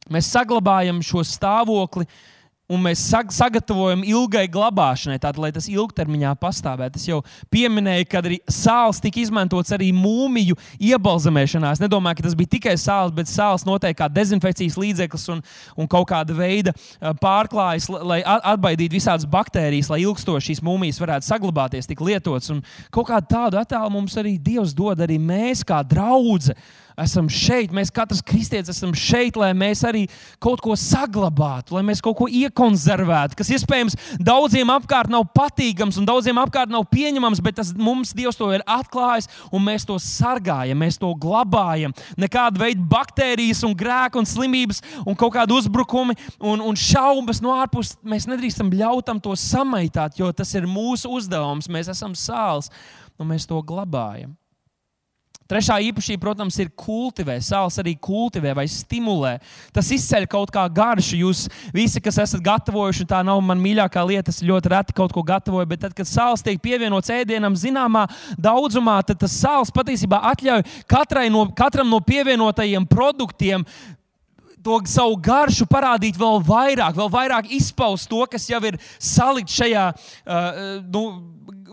Mēs 0.09 0.31
saglabājam 0.33 1.03
šo 1.05 1.21
stāvokli, 1.27 2.07
uh, 2.07 2.38
un 2.69 2.83
mēs 2.85 3.01
sagatavojam 3.33 4.03
ilgai 4.05 4.45
glabāšanai, 4.53 5.17
tātad, 5.17 5.41
lai 5.41 5.49
tas 5.57 5.69
ilgtermiņā 5.73 6.35
pastāvētu. 6.41 7.01
Es 7.01 7.07
jau 7.09 7.23
pieminēju, 7.53 8.09
ka 8.11 8.21
arī 8.21 8.39
sāls 8.53 9.01
tika 9.01 9.23
izmantots 9.23 9.73
arī 9.73 9.89
mūmiju 9.97 10.57
iebalzamēšanā. 10.91 11.71
Es 11.73 11.81
nedomāju, 11.81 12.19
ka 12.19 12.27
tas 12.27 12.37
bija 12.37 12.53
tikai 12.59 12.75
sāls, 12.81 13.15
bet 13.17 13.31
sāls 13.31 13.65
noteikti 13.69 14.03
kā 14.03 14.11
dezinfekcijas 14.13 14.77
līdzeklis 14.81 15.25
un, 15.33 15.41
un 15.81 15.89
kaut 15.89 16.11
kāda 16.11 16.37
veida 16.37 16.75
pārklājas, 17.23 17.89
lai 17.89 18.21
atbaidītu 18.27 18.99
visādas 18.99 19.29
baktērijas, 19.33 19.89
lai 19.95 20.03
ilgstoši 20.05 20.53
šīs 20.53 20.61
mūmijas 20.65 21.01
varētu 21.01 21.29
saglabāties, 21.29 21.89
tik 21.89 22.05
lietotas. 22.05 22.53
Un 22.53 22.61
kaut 22.93 23.09
kādu 23.09 23.33
tādu 23.33 23.63
attēlu 23.63 23.95
mums 23.97 24.19
arī 24.21 24.37
Dievs 24.37 24.77
dod, 24.77 25.01
arī 25.05 25.17
mēs 25.17 25.65
kā 25.67 25.81
draugi 25.89 26.53
esam 27.03 27.29
šeit, 27.31 27.73
mēs 27.75 27.93
katrs 27.95 28.23
kristietis 28.27 28.73
esam 28.75 28.95
šeit, 28.97 29.37
lai 29.39 29.51
mēs 29.57 29.85
arī 29.87 30.07
kaut 30.43 30.63
ko 30.65 30.77
saglabātu, 30.79 31.77
lai 31.77 31.85
mēs 31.87 32.03
kaut 32.05 32.19
ko 32.21 32.29
iekonservētu, 32.31 33.39
kas 33.39 33.53
iespējams 33.57 33.97
daudziem 34.23 34.71
apkārt 34.75 35.13
nav 35.13 35.27
patīkams 35.37 36.01
un 36.01 36.09
daudziem 36.09 36.41
apkārt 36.43 36.73
nav 36.73 36.87
pieņemams, 36.93 37.43
bet 37.45 37.59
tas 37.61 37.73
mums 37.77 38.15
Dievs 38.19 38.39
to 38.39 38.51
ir 38.55 38.65
atklājis 38.67 39.29
un 39.55 39.63
mēs 39.67 39.87
to 39.89 39.99
sargājam, 40.03 40.79
mēs 40.81 40.99
to 40.99 41.13
glabājam. 41.21 41.95
Nekāda 42.19 42.65
veida 42.65 42.83
baktērijas 42.91 43.63
un 43.69 43.77
grēku 43.79 44.23
un 44.23 44.29
slimības 44.29 44.83
un 45.05 45.19
kaut 45.19 45.37
kādi 45.37 45.55
uzbrukumi 45.55 46.17
un, 46.41 46.63
un 46.65 46.79
šaubas 46.79 47.43
no 47.45 47.55
ārpuses 47.59 47.99
mēs 48.03 48.27
nedrīkstam 48.31 48.73
ļautam 48.75 49.23
to 49.23 49.37
samaitāt, 49.39 50.19
jo 50.19 50.33
tas 50.33 50.55
ir 50.59 50.67
mūsu 50.69 51.13
uzdevums. 51.19 51.71
Mēs 51.71 51.93
esam 51.95 52.17
sāls 52.19 52.73
un 53.19 53.31
mēs 53.33 53.47
to 53.49 53.63
glabājam. 53.67 54.35
Trešā 55.49 55.79
īpašība, 55.81 56.21
protams, 56.27 56.59
ir 56.61 56.69
kultivē. 56.77 57.39
Sāls 57.41 57.79
arī 57.81 57.95
kultivē 57.97 58.53
vai 58.53 58.67
stimulē. 58.69 59.39
Tas 59.73 59.89
izceļ 59.97 60.27
kaut 60.29 60.51
kā 60.53 60.67
garšu. 60.69 61.17
Jūs 61.23 61.47
visi, 61.73 62.03
kas 62.05 62.19
esat 62.21 62.43
gatavojuši, 62.45 63.07
tā 63.09 63.23
nav 63.25 63.41
man 63.41 63.63
mīļākā 63.65 64.03
lieta, 64.11 64.29
es 64.29 64.43
ļoti 64.45 64.75
reti 64.75 64.97
kaut 64.99 65.15
ko 65.17 65.25
gatavoju, 65.25 65.71
bet 65.71 65.81
tad, 65.87 65.95
kad 65.97 66.09
sāls 66.09 66.45
tiek 66.45 66.61
pievienots 66.61 67.09
ēdienam 67.15 67.57
zināmā 67.57 68.05
daudzumā, 68.37 68.99
tad 69.09 69.23
tas 69.25 69.39
sāls 69.41 69.73
patiesībā 69.73 70.21
atļauj 70.35 70.67
no, 71.33 71.47
katram 71.57 71.89
no 71.89 72.03
pievienotajiem 72.05 72.85
produktiem 72.85 73.65
to 74.69 74.77
savu 74.91 75.17
garšu 75.17 75.65
parādīt 75.71 76.19
vēl 76.21 76.43
vairāk, 76.45 76.93
vēl 76.99 77.09
vairāk 77.13 77.49
izpaust 77.57 78.11
to, 78.11 78.21
kas 78.29 78.45
jau 78.51 78.61
ir 78.69 78.77
salikts 79.01 79.57
šajā 79.57 79.89
uh, 79.95 80.63
nu, 80.93 81.05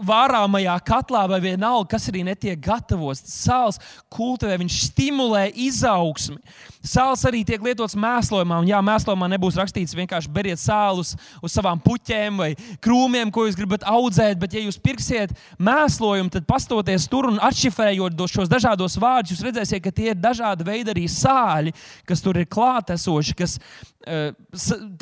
vārāmajā 0.04 0.76
katlā 0.88 1.24
vai 1.30 1.40
vienalga, 1.44 1.90
kas 1.96 2.10
arī 2.12 2.24
netiek 2.28 2.60
gatavots. 2.62 3.24
Sāls 3.46 3.80
kultivē, 4.14 4.58
viņš 4.62 4.80
stimulē 4.90 5.48
izaugsmi. 5.66 6.38
Sāls 6.86 7.24
arī 7.26 7.42
tiek 7.48 7.64
lietots 7.66 7.98
mēslojumā, 7.98 8.60
un 8.62 8.70
jā, 8.70 8.82
mēslojumā 8.86 9.30
nebūs 9.34 9.58
rakstīts 9.58 9.96
vienkārši 9.98 10.32
beriet 10.34 10.62
sālus 10.62 11.16
uz 11.42 11.56
savām 11.56 11.82
puķēm 11.82 12.44
vai 12.44 12.52
krūmiem, 12.84 13.32
ko 13.34 13.48
jūs 13.48 13.58
gribat 13.58 13.88
audzēt, 13.90 14.38
bet 14.42 14.54
ja 14.54 14.62
jūs 14.62 14.78
pirksiet 14.82 15.34
mēslojumu, 15.58 16.30
tad 16.34 16.46
pastoties 16.50 17.10
tur 17.10 17.32
un 17.32 17.42
atšifrējot 17.42 18.22
šos 18.36 18.52
dažādos 18.52 19.00
vārdus, 19.02 19.34
jūs 19.34 19.44
redzēsiet, 19.48 19.82
ka 19.84 19.94
tie 19.96 20.12
ir 20.14 20.22
dažādi 20.22 20.66
veidi 20.68 20.94
arī 20.94 21.10
sāļi, 21.10 21.74
kas 22.06 22.22
tur 22.26 22.38
ir 22.42 22.50
klātesoši, 22.52 23.38
kas 23.38 23.58
Eh, 24.06 24.34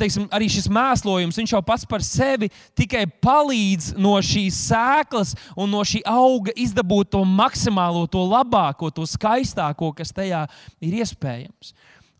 teiksim, 0.00 0.24
arī 0.32 0.46
šis 0.48 0.64
mēslojums, 0.72 1.36
viņš 1.36 1.50
jau 1.52 1.60
pats 1.66 1.84
par 1.84 2.00
sevi 2.00 2.48
tikai 2.72 3.02
palīdz 3.04 3.90
no 4.00 4.14
šīs 4.24 4.56
sēklas 4.84 5.34
un 5.56 5.72
no 5.72 5.82
šī 5.86 6.02
auga 6.08 6.54
izdabūt 6.56 7.12
to 7.14 7.24
maksimālo, 7.24 8.06
to 8.10 8.22
labāko, 8.28 8.90
to 8.92 9.06
skaistāko, 9.08 9.92
kas 9.96 10.12
tajā 10.12 10.44
ir 10.84 11.00
iespējams. 11.02 11.74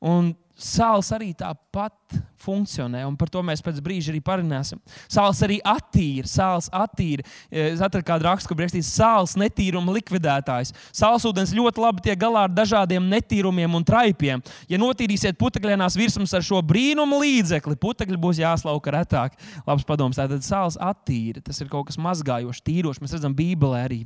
Un 0.04 0.34
Sāls 0.54 1.08
arī 1.10 1.32
tāpat 1.34 2.14
funkcionē, 2.44 3.00
un 3.08 3.16
par 3.18 3.30
to 3.32 3.40
mēs 3.42 3.62
pēc 3.64 3.80
brīža 3.82 4.12
arī 4.12 4.20
parunāsim. 4.22 4.78
Sāls 5.10 5.40
arī 5.42 5.56
attīra, 5.66 6.28
sāls 6.30 6.68
attīra. 6.70 7.24
Es 7.50 7.82
atradu 7.82 8.06
kādu 8.06 8.28
rakstu, 8.28 8.52
kur 8.52 8.62
rakstīts, 8.62 8.92
sāls 8.94 9.34
netīruma 9.40 9.96
likvidētājs. 9.96 10.70
Sāls 10.94 11.26
ūdens 11.26 11.54
ļoti 11.56 11.82
labi 11.82 12.04
tiek 12.06 12.20
galā 12.20 12.44
ar 12.46 12.54
dažādiem 12.54 13.08
netīrumiem 13.10 13.74
un 13.74 13.86
traipiem. 13.86 14.44
Ja 14.70 14.78
notīrīsiet 14.78 15.40
putekļienās 15.40 15.98
virsmas 15.98 16.36
ar 16.38 16.46
šo 16.46 16.62
brīnumu 16.62 17.18
līdzekli, 17.24 17.80
putekļi 17.80 18.20
būs 18.22 18.42
jāslauka 18.44 18.94
retāk. 18.94 19.34
Labs 19.66 19.88
padoms, 19.88 20.20
tātad 20.20 20.46
sāls 20.46 20.78
attīra. 20.78 21.42
Tas 21.42 21.58
ir 21.64 21.72
kaut 21.72 21.90
kas 21.90 21.98
mazgājošs, 21.98 22.62
tīrošs. 22.62 23.02
Mēs 23.02 23.18
redzam 23.18 23.34
Bībelē 23.34 23.88
arī 23.88 24.04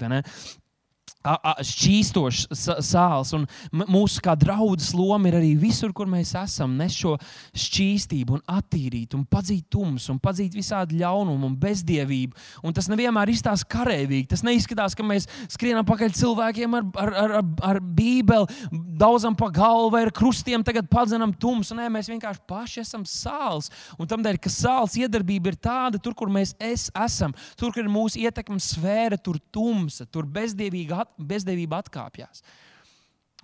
šķīstošs 1.27 2.47
sāls. 2.87 3.33
Mūsu 3.75 4.23
kā 4.23 4.35
draudzes 4.39 4.93
loma 4.95 5.29
ir 5.29 5.39
arī 5.41 5.51
visur, 5.59 5.93
kur 5.93 6.07
mēs 6.11 6.31
esam. 6.39 6.77
Nes 6.79 6.95
šo 6.95 7.17
šķīstību, 7.59 8.39
un 8.39 8.43
attīrīt, 8.59 9.17
un 9.19 9.25
padzīt 9.27 9.67
tumsu, 9.73 10.13
un 10.15 10.21
padzīt 10.23 10.55
visādi 10.55 11.01
ļaunumu 11.01 11.51
un 11.51 11.57
bezdievību. 11.59 12.39
Un 12.63 12.77
tas 12.77 12.89
nevienmēr 12.91 13.33
izstāsta 13.33 13.67
karavīgi. 13.75 14.29
Tas 14.31 14.45
neizskatās, 14.47 14.95
ka 14.95 15.07
mēs 15.07 15.27
skrienam 15.51 15.87
pakaļ 15.89 16.15
cilvēkiem 16.21 16.79
ar, 16.79 16.87
ar, 17.03 17.13
ar, 17.25 17.37
ar, 17.41 17.51
ar 17.73 17.83
bībeli, 17.83 18.71
daudzam 18.99 19.37
pa 19.39 19.51
galvu 19.55 19.91
vai 19.97 20.05
ar 20.07 20.13
krustiem, 20.15 20.63
tagad 20.67 20.89
padzenam 20.91 21.35
tumsu. 21.35 21.77
Nē, 21.79 21.91
mēs 21.93 22.13
vienkārši 22.13 22.45
paši 22.49 22.85
esam 22.85 23.05
sāls. 23.09 23.73
Un 23.99 24.09
tam 24.11 24.23
dēļ, 24.25 24.39
ka 24.43 24.55
sāls 24.55 24.97
iedarbība 25.03 25.53
ir 25.53 25.61
tāda, 25.61 26.01
tur, 26.03 26.15
kur 26.15 26.31
mēs 26.33 26.55
es 26.63 26.89
esam, 26.95 27.35
tur, 27.59 27.75
kur 27.75 27.83
ir 27.83 27.93
mūsu 27.93 28.23
ietekmes 28.23 28.73
sfēra, 28.77 29.19
tur 29.19 29.43
tumsa, 29.53 30.07
tur 30.07 30.29
bezdievīga 30.31 31.03
at, 31.09 31.27
bezdevība 31.31 31.81
atkāpjas. 31.83 32.43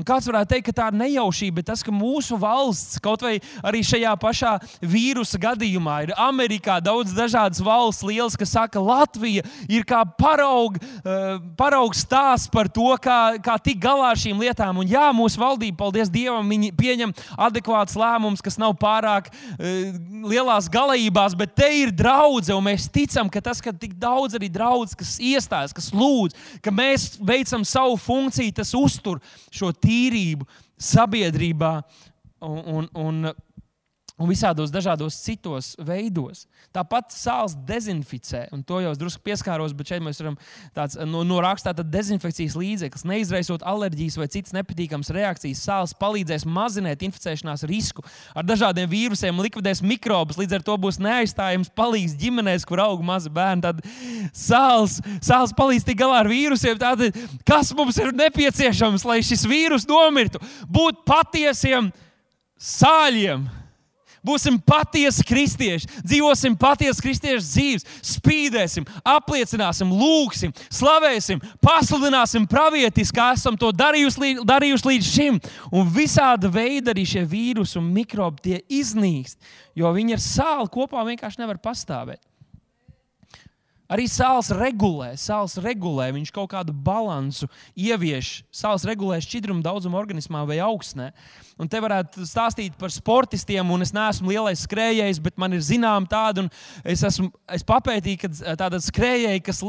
Kāds 0.02 0.26
varētu 0.26 0.50
teikt, 0.50 0.64
ka 0.66 0.72
tā 0.74 0.86
ir 0.90 0.96
nejaušība, 0.98 1.60
bet 1.60 1.68
tas, 1.68 1.82
ka 1.86 1.92
mūsu 1.94 2.34
valsts, 2.42 2.96
kaut 2.98 3.22
vai 3.22 3.36
arī 3.62 3.78
šajā 3.86 4.10
pašā 4.18 4.56
vīrusa 4.82 5.38
gadījumā, 5.38 6.00
ir 6.02 6.12
Amerikā 6.18 6.80
daudz 6.82 7.12
dažādas 7.14 7.62
valsts, 7.62 8.02
lielas, 8.02 8.34
kas 8.34 8.50
saka, 8.56 8.72
ka 8.74 8.82
Latvija 8.82 9.44
ir 9.70 9.86
kā 9.86 10.00
paraug, 10.18 10.80
uh, 10.82 11.36
paraugs 11.54 12.02
stāsts 12.02 12.50
par 12.50 12.66
to, 12.66 12.88
kā, 12.98 13.36
kā 13.38 13.54
tikt 13.62 13.84
galā 13.84 14.08
ar 14.10 14.18
šīm 14.18 14.42
lietām. 14.42 14.80
Un 14.82 14.90
jā, 14.90 15.04
mūsu 15.14 15.38
valdība, 15.38 15.78
paldies 15.84 16.10
Dievam, 16.10 16.50
viņi 16.50 16.72
pieņem 16.74 17.14
adekvātus 17.46 17.94
lēmumus, 17.94 18.42
kas 18.42 18.58
nav 18.58 18.74
pārāk 18.82 19.30
uh, 19.30 19.94
lielās 20.26 20.66
galējībās, 20.74 21.38
bet 21.38 21.54
te 21.54 21.70
ir 21.84 21.94
draudzene, 21.94 22.58
un 22.58 22.66
mēs 22.66 22.88
ticam, 22.90 23.30
ka 23.30 23.44
tas, 23.46 23.62
ka 23.62 23.70
tik 23.70 23.94
daudz 24.02 24.34
arī 24.34 24.50
draudzes, 24.50 24.98
kas 24.98 25.14
iestājas, 25.22 25.78
kas 25.78 25.92
lūdz, 25.94 26.34
ka 26.66 26.74
mēs 26.74 27.12
veicam 27.22 27.62
savu 27.62 27.94
funkciju, 28.10 28.58
tas 28.58 28.74
uztur 28.74 29.22
šo 29.54 29.70
tīrību 29.84 30.48
sabiedrībā. 30.80 31.76
Un, 32.44 32.60
un, 32.68 32.88
un 33.00 33.30
un 34.14 34.30
visādos 34.30 34.70
dažādos 34.70 35.16
citos 35.18 35.72
veidos. 35.82 36.44
Tāpat 36.74 37.10
sāls 37.10 37.56
dezinficē, 37.66 38.44
un 38.54 38.62
to 38.66 38.78
jau 38.82 38.92
es 38.94 38.98
drusku 38.98 39.24
pieskāros, 39.26 39.74
bet 39.74 39.90
šeit 39.90 40.04
mēs 40.06 40.20
varam 40.22 40.36
tāds 40.76 40.94
no, 41.10 41.24
no 41.26 41.40
rakstīt 41.42 41.80
dezinfekcijas 41.90 42.54
līdzeklis, 42.58 43.06
neizraisot 43.10 43.64
alerģijas 43.66 44.18
vai 44.20 44.28
citas 44.30 44.54
nepatīkamas 44.54 45.10
reakcijas. 45.14 45.62
Sāls 45.66 45.96
palīdzēs 45.98 46.46
mazināt 46.46 47.02
inficēšanās 47.06 47.66
risku 47.70 48.04
ar 48.38 48.46
dažādiem 48.46 48.86
vīrusiem, 48.90 49.42
likvidēs 49.48 49.82
mikrobus, 49.82 50.38
līdz 50.38 50.60
ar 50.60 50.66
to 50.68 50.78
būs 50.86 51.00
neaizstājams 51.02 51.72
palīgs 51.74 52.14
ģimenēs, 52.22 52.68
kur 52.70 52.84
aug 52.86 53.02
mazi 53.02 53.34
bērni. 53.34 53.66
Tad 53.66 53.82
sāls, 54.30 55.00
sāls 55.26 55.56
palīdz 55.58 55.88
tikt 55.90 56.02
galā 56.04 56.22
ar 56.22 56.30
vīrusiem. 56.30 56.78
Tātad, 56.78 57.18
kas 57.48 57.74
mums 57.74 57.98
ir 57.98 58.14
nepieciešams, 58.14 59.08
lai 59.10 59.18
šis 59.26 59.42
vīrus 59.50 59.90
nomirtu? 59.90 60.38
Būt 60.70 61.02
patiesiem 61.08 61.90
sāļiem 62.62 63.63
būsim 64.24 64.58
patiesi 64.64 65.24
kristieši, 65.26 65.88
dzīvosim 66.04 66.56
patiesi 66.60 67.04
kristiešu 67.04 67.44
dzīves, 67.44 67.86
spīdēsim, 68.14 68.86
apliecināsim, 69.14 69.92
lūgsim, 69.92 70.54
slavēsim, 70.72 71.42
pasludināsim 71.64 72.48
pravietiski, 72.50 73.16
kā 73.18 73.30
esam 73.36 73.58
to 73.60 73.70
darījuši, 73.74 74.36
darījuši 74.46 74.90
līdz 74.90 75.10
šim. 75.14 75.40
Un 75.74 75.90
visāda 75.94 76.50
veida 76.52 76.94
arī 76.94 77.06
šie 77.08 77.24
vīrusi 77.28 77.78
un 77.80 77.90
mikrobi 77.94 78.48
tie 78.48 78.62
iznīkst, 78.80 79.38
jo 79.78 79.90
viņi 79.94 80.16
ar 80.16 80.22
sāli 80.24 80.72
kopā 80.72 81.04
vienkārši 81.06 81.44
nevar 81.44 81.60
pastāvēt. 81.62 82.22
Arī 83.84 84.06
sāls 84.08 84.48
regulē, 84.48 85.10
sāls 85.20 85.58
regulē, 85.60 86.06
viņš 86.16 86.30
kaut 86.32 86.48
kādu 86.54 86.72
balansu 86.72 87.50
ievieš. 87.76 88.38
Sāls 88.48 88.86
regulē 88.88 89.18
šķidrumu 89.20 89.60
daudzumu 89.64 89.98
organismā 90.00 90.40
vai 90.48 90.56
augsnē. 90.64 91.10
Un 91.60 91.68
te 91.70 91.78
varētu 91.78 92.24
stāstīt 92.26 92.78
par 92.80 92.90
sportistiem, 92.90 93.68
un 93.70 93.84
es 93.84 93.92
neesmu 93.94 94.32
lielais 94.32 94.64
skrejējs, 94.64 95.20
bet 95.22 95.36
man 95.38 95.52
ir 95.54 95.62
zināma 95.62 96.08
tāda, 96.10 96.46
un 96.46 96.48
es, 96.82 97.04
esmu, 97.04 97.28
es 97.52 97.66
papētīju, 97.66 98.24
ka 98.24 98.56
tāda 98.64 98.80
skrejēji, 98.82 99.44
kas 99.44 99.60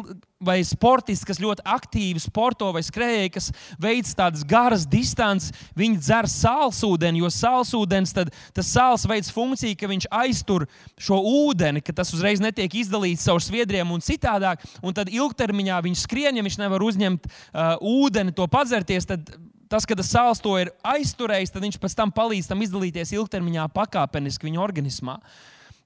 vai 0.46 0.58
sportisti, 0.68 1.26
kas 1.28 1.40
ļoti 1.42 1.64
aktīvi 1.76 2.22
sporto, 2.22 2.70
vai 2.76 2.82
skrejēji, 2.86 3.32
kas 3.34 3.50
veic 3.82 4.10
tādas 4.18 4.44
garas 4.48 4.86
distances, 4.90 5.54
viņi 5.78 6.00
dzer 6.02 6.30
sālsūdeni, 6.30 7.22
jo 7.24 7.32
sālsūdens, 7.34 8.14
tad 8.16 8.32
tas 8.56 8.70
sāls 8.70 9.06
veids 9.10 9.32
funkciju, 9.34 9.78
ka 9.80 9.90
viņš 9.92 10.10
aiztur 10.24 10.68
šo 11.02 11.22
ūdeni, 11.48 11.84
ka 11.86 11.96
tas 11.96 12.14
uzreiz 12.16 12.44
netiek 12.44 12.82
izdalīts 12.82 13.26
caur 13.26 13.42
sviedriem 13.44 13.94
un 13.96 14.05
citādāk, 14.06 14.64
un 14.86 14.96
tad 14.96 15.12
ilgtermiņā 15.14 15.82
viņš 15.88 16.06
skrien, 16.06 16.38
ja 16.38 16.46
viņš 16.46 16.60
nevar 16.62 16.86
uzņemt 16.86 17.28
uh, 17.28 17.76
ūdeni, 17.82 18.36
to 18.36 18.48
padzerties, 18.52 19.10
tad 19.10 19.30
tas, 19.70 19.86
ka 19.88 19.98
tas 19.98 20.12
sāls 20.12 20.42
to 20.44 20.56
ir 20.62 20.72
aizturējis, 20.86 21.54
tad 21.54 21.66
viņš 21.66 21.80
pēc 21.82 21.98
tam 21.98 22.14
palīdz 22.16 22.50
tam 22.52 22.64
izdalīties 22.66 23.14
ilgtermiņā 23.18 23.68
pakāpeniski 23.76 24.50
viņa 24.50 24.64
organismā. 24.64 25.20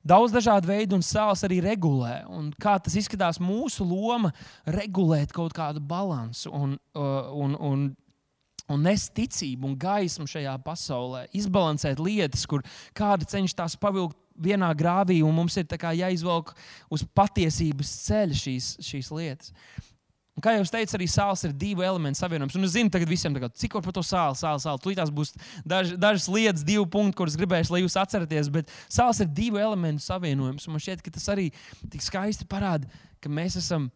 Daudz 0.10 0.32
dažādu 0.32 0.70
veidu 0.70 0.96
un 0.96 1.04
sāls 1.04 1.44
arī 1.44 1.60
regulē. 1.64 2.22
Un 2.32 2.54
kā 2.56 2.78
tas 2.80 2.96
izskatās, 2.96 3.42
mūsu 3.44 3.84
loma 3.84 4.32
regulēt 4.64 5.34
kaut 5.36 5.54
kādu 5.56 5.84
balansu 5.84 6.52
un, 6.56 6.78
uh, 6.96 7.28
un, 7.36 7.58
un, 7.60 7.84
un 8.72 8.88
nest 8.88 9.12
ticību 9.18 9.68
un 9.68 9.76
gaismu 9.80 10.28
šajā 10.30 10.56
pasaulē, 10.64 11.26
izbalansēt 11.36 12.00
lietas, 12.00 12.48
kur 12.48 12.64
kāda 12.96 13.28
cenšas 13.28 13.60
tās 13.60 13.78
pavilkt 13.80 14.16
vienā 14.42 14.72
grāvī, 14.78 15.20
un 15.26 15.36
mums 15.36 15.58
ir 15.60 15.68
jāizvelk 15.68 16.56
uz 16.92 17.06
patiesības 17.16 17.94
ceļa 18.08 18.42
šīs, 18.44 18.74
šīs 18.86 19.12
lietas. 19.16 19.54
Un, 20.40 20.44
kā 20.46 20.54
jau 20.56 20.64
teicu, 20.72 20.96
arī 20.96 21.06
sāls 21.12 21.42
ir 21.44 21.52
divu 21.52 21.84
elementu 21.84 22.22
savienojums. 22.22 22.54
Un 22.56 22.64
es 22.64 22.72
zinu, 22.72 22.88
tagad 22.94 23.10
visiem, 23.12 23.34
tagad, 23.36 23.52
cik 23.60 23.74
par 23.76 23.92
to 23.92 24.00
sāli, 24.08 24.38
sāli, 24.40 24.62
sāli. 24.64 24.80
Tūlīt 24.86 25.12
būs 25.12 25.34
daž, 25.68 25.92
dažas 26.00 26.30
lietas, 26.32 26.64
divi 26.64 26.86
punkti, 26.88 27.18
kurus 27.20 27.36
gribēšu, 27.36 27.74
lai 27.76 27.82
jūs 27.82 27.98
atceraties. 28.00 28.48
Bet 28.54 28.72
sāls 28.88 29.20
ir 29.20 29.28
divu 29.28 29.60
elementu 29.60 30.06
savienojums. 30.06 30.64
Un 30.70 30.78
man 30.78 30.84
šķiet, 30.86 31.04
ka 31.04 31.12
tas 31.12 31.28
arī 31.34 31.50
tik 31.92 32.06
skaisti 32.06 32.48
parāda, 32.48 32.88
ka 33.20 33.28
mēs 33.28 33.60
esam 33.60 33.90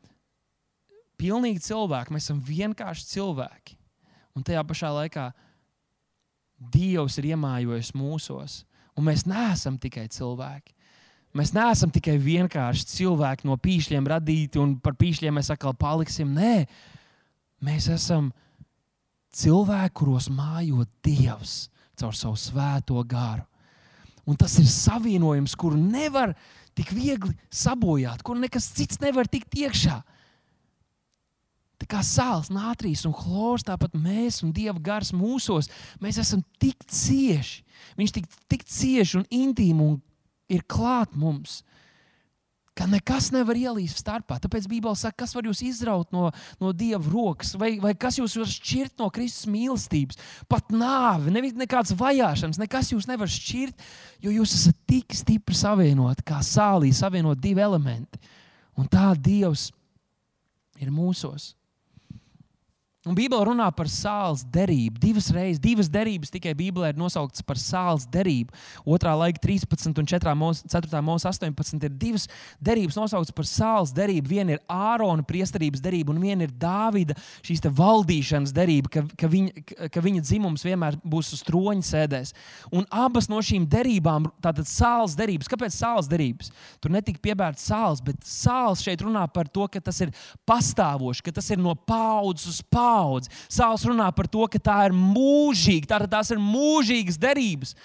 pilnīgi 1.21 1.63
cilvēki, 1.63 2.11
mēs 2.11 2.27
esam 2.27 2.43
vienkārši 2.43 3.07
cilvēki. 3.13 3.79
Un 4.35 4.43
tajā 4.43 4.67
pašā 4.67 4.91
laikā 4.99 5.29
Dievs 6.73 7.17
ir 7.19 7.31
iemājojis 7.33 7.91
mūsos. 7.97 8.61
Un 8.97 9.07
mēs 9.09 9.25
neesam 9.29 9.77
tikai 9.81 10.05
cilvēki. 10.13 10.73
Mēs 11.33 11.49
neesam 11.55 11.89
tikai 11.93 12.19
vienkārši 12.21 12.85
cilvēki 12.91 13.47
no 13.49 13.57
pīšļiem 13.57 14.09
radīti, 14.11 14.59
un 14.61 14.75
par 14.77 14.93
pīšļiem 14.99 15.33
mēs 15.39 15.49
atkal 15.53 15.73
paliksim. 15.73 16.29
Nē, 16.35 16.67
mēs 17.65 17.89
esam 17.93 18.29
cilvēki, 19.33 19.95
kuros 19.97 20.29
mājo 20.29 20.85
Dievs 21.05 21.71
caur 21.97 22.13
savu 22.17 22.37
svēto 22.37 23.01
garu. 23.09 23.45
Un 24.29 24.37
tas 24.39 24.53
ir 24.61 24.69
savienojums, 24.69 25.55
kuru 25.59 25.75
nevar 25.75 26.35
tik 26.77 26.93
viegli 26.95 27.33
sabojāt, 27.51 28.21
kur 28.23 28.37
nekas 28.39 28.69
cits 28.77 29.01
nevar 29.01 29.27
tikt 29.27 29.57
iekšā. 29.57 29.97
Tā 29.99 30.13
kā 31.93 32.01
sāls, 32.05 32.49
nātrīs 32.53 33.05
un 33.07 33.13
chlors, 33.15 33.65
tāpat 33.67 33.93
mēs 33.97 34.41
un 34.45 34.53
Dieva 34.55 34.79
gars 34.81 35.13
mūsos, 35.15 35.69
mēs 36.01 36.19
esam 36.21 36.41
tik 36.61 36.81
cieši. 36.89 37.61
Viņš 37.99 38.15
tik, 38.15 38.25
tik 38.49 38.65
cieši 38.69 39.19
un 39.19 39.29
intīmi 39.29 39.85
un 39.85 40.01
ir 40.51 40.65
klāt 40.69 41.13
mums. 41.19 41.61
Ka 42.73 42.87
nekas 42.89 43.27
nevar 43.29 43.53
ielīst 43.53 43.99
starpā. 44.01 44.39
Tāpēc 44.41 44.65
Bībelē 44.65 44.97
saka, 44.97 45.19
kas 45.21 45.35
var 45.37 45.45
jūs 45.45 45.61
izraut 45.61 46.09
no, 46.15 46.31
no 46.57 46.71
Dieva 46.73 47.05
rokas, 47.05 47.53
vai, 47.59 47.75
vai 47.83 47.93
kas 47.93 48.17
jūs 48.17 48.33
var 48.41 48.49
šķirt 48.49 48.97
no 48.97 49.11
Kristus 49.13 49.45
mīlestības. 49.53 50.17
Pat 50.49 50.73
nāve, 50.73 51.29
nevis 51.35 51.53
nekādas 51.59 51.93
vajāšanas, 51.99 52.57
nekas 52.63 52.89
jūs 52.95 53.05
nevar 53.11 53.29
šķirt, 53.29 53.85
jo 54.25 54.33
jūs 54.39 54.57
esat 54.57 54.79
tik 54.89 55.13
stipri 55.13 55.57
savienoti, 55.59 56.25
kā 56.25 56.41
sālī 56.41 56.89
savienot 56.97 57.43
divi 57.43 57.61
elementi. 57.61 58.17
Un 58.81 58.89
tā 58.89 59.11
Dievs 59.13 59.69
ir 60.81 60.89
mūsos. 60.89 61.51
Un 63.03 63.17
Bībelē 63.17 63.43
runā 63.49 63.65
par 63.75 63.89
sāls 63.91 64.45
derību. 64.47 64.95
Divas 65.03 65.25
reizes, 65.35 65.59
divas 65.59 65.89
derības 65.91 66.31
tikai 66.31 66.53
Bībelē 66.55 66.93
ir 66.93 66.99
nosauktas 67.01 67.43
par 67.43 67.59
sāls 67.59 68.05
derību. 68.07 68.55
Otrā 68.87 69.11
laika 69.19 69.41
13 69.43 69.99
un 69.99 70.07
4. 70.07 70.35
mūsu 70.39 71.27
18 71.27 71.83
ir 71.83 71.97
divas 71.99 72.29
derības 72.63 72.95
nosauktas 72.95 73.35
par 73.35 73.49
sāls 73.49 73.91
derību. 73.91 74.31
Viena 74.31 74.55
ir 74.55 74.61
Ārona 74.71 75.25
priesterības 75.27 75.83
derība, 75.83 76.15
un 76.15 76.21
viena 76.23 76.47
ir 76.47 76.53
Dāvida 76.55 77.17
šīs 77.43 77.65
valdīšanas 77.75 78.55
derība, 78.55 78.93
ka, 78.95 79.03
ka, 79.19 79.27
viņa, 79.27 79.65
ka 79.91 80.05
viņa 80.07 80.23
dzimums 80.23 80.63
vienmēr 80.63 80.95
būs 81.03 81.33
uz 81.35 81.43
troņa 81.43 81.83
sēdēs. 81.89 82.31
Un 82.71 82.87
abas 82.87 83.27
no 83.27 83.41
šīm 83.43 83.67
derībām, 83.67 84.31
tātad 84.39 84.71
sāls 84.71 85.17
derības, 85.19 85.51
kāpēc 85.51 85.75
sāls 85.75 86.07
derības? 86.07 86.55
Tur 86.79 86.95
netika 86.95 87.19
piebērts 87.27 87.67
sāls, 87.67 87.99
bet 87.99 88.23
sāls 88.23 88.87
šeit 88.87 89.03
runā 89.03 89.27
par 89.27 89.51
to, 89.51 89.67
ka 89.67 89.83
tas 89.83 89.99
ir 90.07 90.15
pastāvošs, 90.47 91.19
ka 91.27 91.35
tas 91.35 91.51
ir 91.51 91.59
no 91.59 91.75
paudzes 91.75 92.47
uz 92.55 92.63
paudzi 92.63 92.92
paudzi. 92.93 93.31
Sāls 93.51 93.85
runā 93.89 94.09
par 94.15 94.29
to, 94.31 94.45
ka 94.51 94.61
tā 94.61 94.77
ir 94.89 94.95
mūžīga, 94.97 95.89
tā, 95.93 96.01
tās 96.17 96.33
ir 96.33 96.41
mūžīgas 96.41 97.19
derības. 97.21 97.75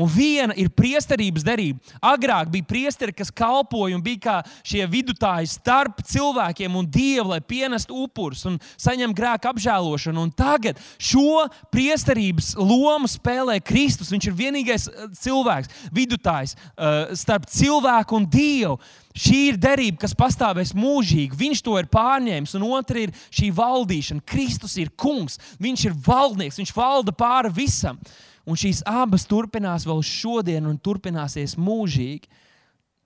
Un 0.00 0.08
viena 0.08 0.54
ir 0.56 0.70
priesterības 0.72 1.44
derība. 1.44 1.80
Agrāk 2.00 2.48
bija 2.52 2.68
priesteri, 2.68 3.14
kas 3.16 3.32
kalpoja 3.34 3.98
un 3.98 4.04
bija 4.04 4.22
kā 4.24 4.36
šie 4.66 4.86
vidutāji 4.88 5.50
starp 5.52 6.00
cilvēkiem 6.08 6.78
un 6.80 6.88
dievu, 6.88 7.30
lai 7.34 7.40
pienestu 7.44 7.98
upurus 8.06 8.46
un 8.48 8.56
saņemtu 8.80 9.18
grēku 9.18 9.50
apžēlošanu. 9.50 10.24
Un 10.24 10.32
tagad 10.32 10.80
šo 10.96 11.44
priesterības 11.74 12.54
lomu 12.56 13.10
spēlē 13.10 13.58
Kristus. 13.64 14.12
Viņš 14.14 14.30
ir 14.30 14.38
vienīgais 14.38 14.88
eh, 14.88 15.12
cilvēks, 15.20 15.70
vidutājs 15.94 16.56
uh, 16.56 17.12
starp 17.18 17.48
cilvēku 17.50 18.16
un 18.16 18.28
dievu. 18.30 18.78
Šī 19.10 19.40
ir 19.50 19.56
derība, 19.58 20.04
kas 20.04 20.14
pastāvēs 20.14 20.70
mūžīgi. 20.78 21.36
Viņš 21.36 21.62
to 21.66 21.74
ir 21.80 21.90
pārņēmis, 21.90 22.54
un 22.56 22.66
otra 22.70 23.02
ir 23.02 23.14
šī 23.34 23.50
valdīšana. 23.56 24.22
Kristus 24.22 24.76
ir 24.78 24.92
kungs, 24.94 25.40
viņš 25.60 25.86
ir 25.88 25.96
valdnieks, 26.06 26.60
viņš 26.62 26.74
valda 26.76 27.14
pāri 27.16 27.50
visam. 27.56 27.98
Un 28.48 28.58
šīs 28.58 28.84
abas 28.88 29.26
turpinās 29.28 29.84
vēl 29.88 30.00
šodien, 30.06 30.68
un 30.68 30.78
turpināsies 30.80 31.58
mūžīgi. 31.60 32.30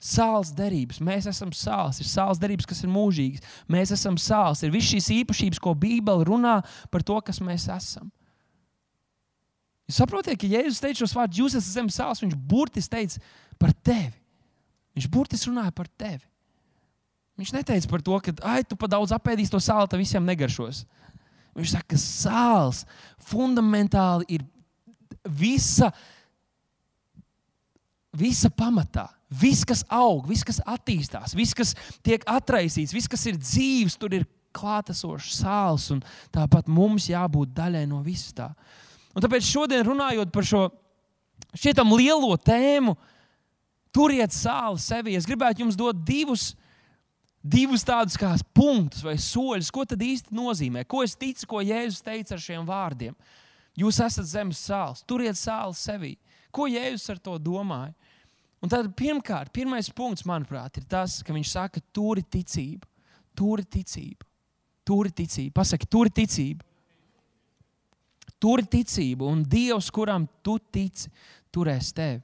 Sāls 0.05 0.51
derības, 0.53 0.99
mēs 1.01 1.25
esam 1.31 1.49
sāls, 1.57 1.97
ir 2.03 2.09
sāls 2.11 2.41
derības, 2.41 2.67
kas 2.69 2.83
ir 2.85 2.91
mūžīgas. 2.93 3.45
Mēs 3.73 3.95
esam 3.95 4.19
sāls, 4.21 4.61
ir 4.61 4.75
visas 4.75 4.91
šīs 4.93 5.09
īpašības, 5.23 5.61
ko 5.65 5.73
Bībele 5.81 6.27
runā 6.29 6.59
par 6.93 7.07
to, 7.07 7.17
kas 7.25 7.41
mēs 7.41 7.71
esam. 7.73 8.11
Jūs 9.89 10.01
saprotat, 10.01 10.37
ka 10.41 10.49
Jēzus 10.49 10.81
teica 10.81 11.03
šos 11.03 11.17
vārdus, 11.17 11.41
jūs 11.41 11.57
esat 11.57 11.79
zemes 11.79 11.97
sāls, 11.97 12.21
viņš 12.25 12.37
burtiski 12.37 12.93
teica 12.97 13.25
par 13.61 13.73
tevi. 13.85 14.17
Viņš 14.97 15.09
burtiski 15.13 15.51
runāja 15.51 15.73
par 15.77 15.89
tevi. 16.01 16.25
Viņš 17.41 17.51
neteica 17.57 17.91
par 17.91 18.05
to, 18.07 18.19
ka, 18.23 18.35
ah, 18.47 18.61
tu 18.63 18.79
pa 18.79 18.89
daudz 18.91 19.13
apēdīsi 19.15 19.53
to 19.53 19.61
sāli, 19.63 19.91
tad 19.91 20.01
visiem 20.01 20.25
negaršos. 20.27 20.85
Viņš 21.55 21.73
saka, 21.75 21.95
ka 21.95 22.01
sāls 22.01 22.85
fundamentāli 23.31 24.27
ir 24.37 24.45
visa, 25.25 25.91
visa 28.13 28.51
pamatā. 28.51 29.09
Viss, 29.35 29.65
kas 29.67 29.83
aug, 29.91 30.29
viss, 30.29 30.47
kas 30.47 30.61
attīstās, 30.63 31.33
viss, 31.35 31.57
kas 31.57 31.73
tiek 32.07 32.23
atraisīts, 32.31 32.95
viss, 32.95 33.11
kas 33.11 33.25
ir 33.27 33.41
dzīves, 33.41 33.97
tur 33.99 34.15
ir 34.15 34.29
klātesošs 34.55 35.41
sāls. 35.41 35.89
Tāpat 36.35 36.71
mums 36.71 37.09
jābūt 37.11 37.51
daļai 37.57 37.83
no 37.91 37.99
vis 38.05 38.29
tā. 38.37 38.53
Un 39.15 39.25
tāpēc 39.25 39.49
šodien 39.49 39.83
runājot 39.87 40.31
par 40.35 40.47
šo 40.47 40.69
šķietam 41.55 41.91
lielo 41.99 42.37
tēmu, 42.39 42.95
uh, 42.95 43.11
Turiet 43.95 44.35
sāli 44.35 44.83
sevi. 44.83 45.15
Es 45.15 45.27
gribētu 45.29 45.63
jums 45.63 45.79
dot 45.79 46.01
divus, 46.07 46.51
divus 47.39 47.87
tādus 47.87 48.19
kā 48.19 48.33
punktus 48.57 49.05
vai 49.07 49.15
soļus, 49.23 49.71
ko 49.71 49.87
tad 49.87 50.03
īsti 50.03 50.35
nozīmē. 50.35 50.83
Ko 50.91 51.05
es 51.07 51.15
ticu, 51.19 51.47
ko 51.53 51.63
Jēzus 51.63 52.03
teica 52.03 52.35
ar 52.35 52.43
šiem 52.43 52.67
vārdiem. 52.67 53.15
Jūs 53.79 53.99
esat 54.05 54.29
zemes 54.31 54.61
sāls, 54.63 55.03
turiet 55.07 55.39
sāli 55.39 55.75
sevi. 55.79 56.13
Ko 56.55 56.69
Jēzus 56.71 57.11
ar 57.11 57.21
to 57.23 57.39
domāja? 57.43 57.95
Un 58.63 58.71
tad 58.73 58.87
pirmkārt, 58.97 59.51
pirmais 59.53 59.91
punkts, 59.93 60.25
manuprāt, 60.25 60.79
ir 60.81 60.87
tas, 60.89 61.19
ka 61.27 61.35
viņš 61.35 61.51
saka, 61.51 61.83
turi 61.93 62.23
ticību, 62.23 62.87
turi 63.37 63.65
ticību, 63.77 64.29
turi 64.89 65.13
ticību. 65.13 65.53
Pasaki, 65.59 65.89
turi 65.91 66.13
ticību. 66.23 66.71
Turi 68.41 68.65
ticību, 68.69 69.27
un 69.29 69.43
Dievs, 69.49 69.91
kuram 69.93 70.25
tu 70.45 70.57
tici, 70.73 71.11
turēs 71.53 71.93
tevi. 71.97 72.23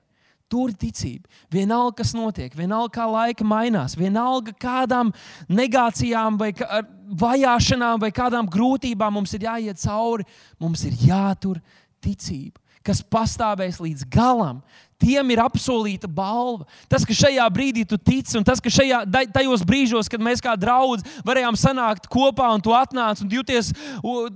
Tur 0.51 0.73
ticība. 0.75 1.29
Vienalga, 1.53 2.01
kas 2.01 2.11
notiek, 2.17 2.55
vienalga, 2.59 2.91
kā 2.97 3.05
laika 3.07 3.45
mainās, 3.47 3.95
vienalga, 3.99 4.51
kādām 4.59 5.13
negācijām, 5.47 6.41
vai 6.41 6.51
kā, 6.59 6.81
vajāšanām, 7.21 8.01
vai 8.03 8.11
kādām 8.15 8.51
grūtībām 8.51 9.15
mums 9.15 9.37
ir 9.39 9.47
jāiet 9.47 9.79
cauri, 9.83 10.27
mums 10.59 10.83
ir 10.89 10.99
jātur 11.07 11.63
ticība 12.03 12.59
kas 12.87 13.03
pastāvēs 13.05 13.81
līdz 13.83 14.07
galam. 14.13 14.61
Tiem 15.01 15.31
ir 15.33 15.41
apsolīta 15.41 16.09
balva. 16.13 16.67
Tas, 16.89 17.07
ka 17.09 17.15
šajā 17.17 17.47
brīdī 17.53 17.87
tu 17.89 17.97
tici, 17.97 18.35
un 18.37 18.45
tas, 18.45 18.61
ka 18.61 18.69
šajā, 18.73 19.01
tajos 19.33 19.65
brīžos, 19.65 20.11
kad 20.13 20.21
mēs 20.21 20.43
kā 20.45 20.53
draugi 20.61 21.07
varējām 21.25 21.57
sanākt 21.57 22.09
kopā, 22.13 22.51
un 22.53 22.61
tu 22.61 22.75
atnāc 22.77 23.23
un 23.25 23.33
jūties, 23.33 23.73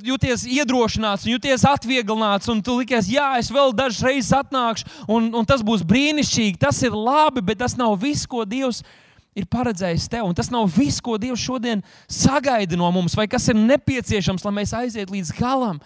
jūties 0.08 0.46
iedrošināts, 0.56 1.26
un 1.26 1.34
jūties 1.34 1.66
atvieglināts, 1.68 2.48
un 2.48 2.62
tu 2.64 2.78
likies, 2.80 3.12
jā, 3.12 3.34
es 3.40 3.52
vēl 3.52 3.76
dažas 3.76 4.00
reizes 4.06 4.32
atnākšu, 4.40 4.88
un, 5.04 5.28
un 5.36 5.48
tas 5.48 5.64
būs 5.64 5.84
brīnišķīgi. 5.84 6.60
Tas 6.64 6.80
ir 6.84 6.96
labi, 6.96 7.44
bet 7.44 7.60
tas 7.60 7.76
nav 7.76 7.98
viss, 8.00 8.24
ko 8.24 8.46
Dievs 8.48 8.80
ir 9.36 9.48
paredzējis 9.50 10.08
tev. 10.08 10.30
Un 10.30 10.38
tas 10.38 10.48
nav 10.54 10.64
viss, 10.72 11.02
ko 11.04 11.18
Dievs 11.20 11.44
šodien 11.44 11.84
sagaida 12.08 12.78
no 12.80 12.88
mums, 12.94 13.16
vai 13.18 13.28
kas 13.28 13.50
ir 13.52 13.60
nepieciešams, 13.60 14.46
lai 14.46 14.56
mēs 14.62 14.72
aizietu 14.80 15.18
līdz 15.18 15.34
galam. 15.36 15.82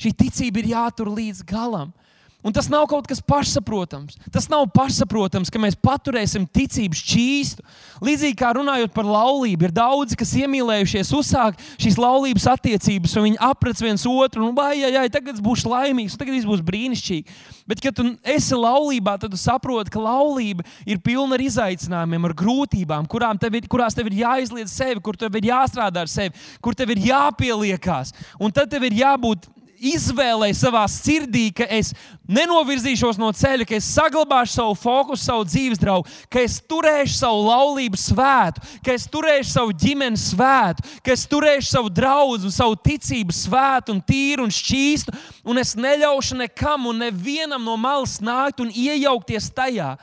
Šī 0.00 0.14
ticība 0.16 0.62
ir 0.62 0.72
jātur 0.72 1.12
līdz 1.12 1.44
galam. 1.48 1.92
Un 2.40 2.54
tas 2.56 2.70
nav 2.72 2.86
kaut 2.88 3.04
kas 3.04 3.20
pašsaprotams. 3.20 4.16
Tas 4.32 4.46
nav 4.48 4.64
pašsaprotams, 4.72 5.50
ka 5.52 5.60
mēs 5.60 5.76
paturēsim 5.76 6.46
ticību 6.48 6.96
šķīstu. 6.96 7.64
Līdzīgi 8.00 8.38
kā 8.40 8.54
runājot 8.56 8.94
par 8.96 9.04
laulību, 9.04 9.68
ir 9.68 9.74
daudzi, 9.76 10.16
kas 10.16 10.32
iemīlējušies, 10.40 11.10
uzsāk 11.18 11.60
šīs 11.74 11.98
laulības 12.00 12.48
attiecības, 12.54 13.18
un 13.20 13.28
viņi 13.28 13.40
aprec 13.44 13.84
viens 13.84 14.06
otru, 14.08 14.46
un 14.46 14.56
vai, 14.56 14.72
vai, 14.80 14.94
vai 14.96 15.12
tagad 15.12 15.42
būs 15.44 15.66
laimīgs, 15.68 16.16
tagad 16.16 16.38
viss 16.38 16.48
būs 16.48 16.64
brīnišķīgi. 16.64 17.36
Bet, 17.68 17.84
kad 17.84 18.00
tu 18.00 18.08
esi 18.24 18.56
laulībā, 18.56 19.18
tad 19.20 19.36
tu 19.36 19.40
saproti, 19.40 19.92
ka 19.92 20.00
laulība 20.00 20.64
ir 20.88 21.04
pilna 21.04 21.36
ar 21.36 21.44
izaicinājumiem, 21.44 22.24
ar 22.24 22.38
grūtībām, 22.40 23.12
tev 23.36 23.60
ir, 23.60 23.68
kurās 23.68 23.94
tev 23.94 24.08
ir 24.08 24.22
jāizliet 24.24 24.72
sevi, 24.72 25.04
kur 25.04 25.20
tev 25.20 25.36
ir 25.36 25.52
jāstrādā 25.52 26.08
ar 26.08 26.10
sevi, 26.10 26.32
kur 26.64 26.72
tev 26.72 26.96
ir 26.96 27.04
jāpieliekās. 27.12 28.16
Un 28.40 28.48
tad 28.48 28.72
tev 28.72 28.88
ir 28.88 28.96
jābūt 29.04 29.50
izvēlēju 29.80 30.56
savā 30.58 30.82
sirdī, 30.90 31.48
ka 31.56 31.64
es 31.72 31.92
nenovirzīšos 32.28 33.18
no 33.20 33.30
ceļa, 33.34 33.66
ka 33.66 33.78
es 33.78 33.88
saglabāšu 33.94 34.58
savu 34.58 34.76
fokusu, 34.78 35.22
savu 35.24 35.46
dzīves 35.48 35.80
draugu, 35.80 36.08
ka 36.30 36.42
es 36.44 36.58
turēšu 36.70 37.16
savu 37.16 37.46
laulību 37.48 37.98
svētu, 38.00 38.62
ka 38.84 38.94
es 38.94 39.08
turēšu 39.10 39.50
savu 39.54 39.74
ģimeni 39.84 40.20
svētu, 40.20 40.84
ka 41.04 41.14
es 41.16 41.24
turēšu 41.30 41.70
savu 41.72 41.92
draugu, 41.96 42.52
savu 42.52 42.78
ticību 42.84 43.34
svētu 43.34 43.96
un 43.96 44.04
tīru 44.04 44.46
un 44.46 44.54
šķīstu, 44.54 45.16
un 45.48 45.64
es 45.64 45.74
neļaušu 45.80 46.38
nekam 46.44 46.90
un 46.92 47.02
nevienam 47.06 47.64
no 47.64 47.76
malas 47.80 48.20
nākt 48.20 48.62
un 48.62 48.70
iejaukties 48.70 49.50
tajā, 49.56 49.94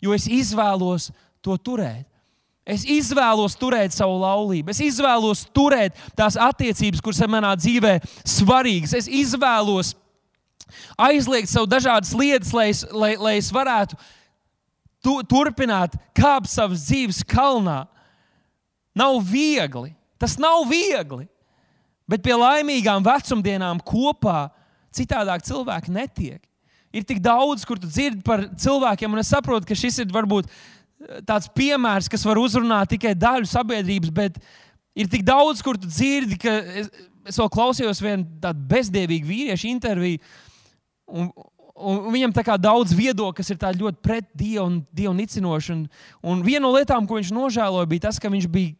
jo 0.00 0.14
es 0.16 0.30
izvēlos 0.30 1.10
to 1.44 1.58
turēt. 1.58 2.13
Es 2.64 2.86
izvēlos 2.88 3.58
turēt 3.60 3.92
savu 3.92 4.16
laulību, 4.22 4.72
es 4.72 4.80
izvēlos 4.80 5.42
turēt 5.52 5.98
tās 6.16 6.38
attiecības, 6.40 7.02
kuras 7.04 7.20
ir 7.20 7.28
manā 7.28 7.52
dzīvē 7.60 7.98
svarīgas. 8.24 8.94
Es 8.96 9.08
izvēlos 9.08 9.92
aizliegt 10.96 11.52
sev 11.52 11.68
dažādas 11.68 12.14
lietas, 12.16 12.54
lai 12.56 12.70
es, 12.72 12.80
lai, 12.88 13.12
lai 13.20 13.34
es 13.36 13.50
varētu 13.52 13.98
tu, 15.04 15.18
turpināt 15.28 15.98
kāpt 16.16 16.48
savas 16.48 16.86
dzīves 16.88 17.20
kalnā. 17.28 17.82
Nav 18.96 19.20
viegli, 19.28 19.92
tas 20.16 20.38
nav 20.40 20.64
viegli. 20.70 21.26
Bet 22.08 22.24
pie 22.24 22.34
laimīgām 22.36 23.04
vecumdienām 23.04 23.80
kopā 23.84 24.48
citādāk 24.94 25.44
cilvēki 25.44 25.92
netiek. 25.92 26.40
Ir 26.94 27.04
tik 27.04 27.18
daudz, 27.20 27.64
kur 27.66 27.80
tu 27.80 27.88
dzirdi 27.90 28.22
par 28.24 28.44
cilvēkiem, 28.60 29.10
un 29.10 29.20
es 29.20 29.32
saprotu, 29.32 29.66
ka 29.66 29.76
šis 29.76 30.04
ir 30.04 30.12
varbūt 30.14 30.50
tāds 31.28 31.48
piemērs, 31.54 32.08
kas 32.10 32.24
var 32.26 32.40
uzrunāt 32.40 32.92
tikai 32.94 33.14
daļu 33.18 33.48
sabiedrības, 33.50 34.12
bet 34.14 34.38
ir 34.96 35.10
tik 35.10 35.24
daudz, 35.26 35.62
kur 35.64 35.78
tu 35.80 35.90
dzirdi, 35.90 36.38
ka 36.40 36.54
es, 36.82 36.92
es 37.28 37.40
vēl 37.40 37.50
klausījos 37.52 38.02
vienu 38.04 38.26
tādu 38.42 38.64
bezdievīgu 38.70 39.28
vīriešu 39.28 39.68
interviju. 39.72 40.22
Un, 41.14 41.28
un 41.74 42.06
viņam 42.14 42.32
tā 42.36 42.44
kā 42.46 42.56
daudz 42.60 42.94
viedokļu, 42.96 43.36
kas 43.36 43.52
ir 43.52 43.60
ļoti 43.80 44.00
pret 44.04 44.30
Dievu 44.32 44.66
un 44.68 44.80
Dievu 44.94 45.14
nicinoši. 45.18 45.74
Un, 45.74 45.84
un 46.22 46.46
viena 46.46 46.64
no 46.66 46.72
lietām, 46.76 47.06
ko 47.06 47.18
viņš 47.18 47.34
nožēloja, 47.34 47.90
bija 47.90 48.08
tas, 48.08 48.20
ka 48.22 48.32
viņš 48.32 48.48
bija 48.52 48.76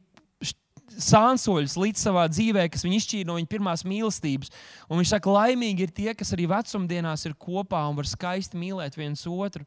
sānsoļus 1.00 1.77
līdz 1.81 2.03
savā 2.07 2.27
dzīvē, 2.31 2.66
kas 2.70 2.85
viņu 2.85 2.98
izšķīra 3.00 3.29
no 3.29 3.38
viņa 3.38 3.50
pirmās 3.50 3.85
mīlestības. 3.88 4.53
Un 4.88 5.00
viņš 5.00 5.14
saka, 5.14 5.33
laimīgi 5.33 5.87
ir 5.87 5.94
tie, 5.94 6.11
kas 6.16 6.33
arī 6.37 6.46
vecumdienās 6.50 7.24
ir 7.27 7.37
kopā 7.40 7.83
un 7.88 7.98
var 7.98 8.09
skaisti 8.09 8.61
mīlēt 8.61 8.98
viens 8.98 9.24
otru. 9.27 9.64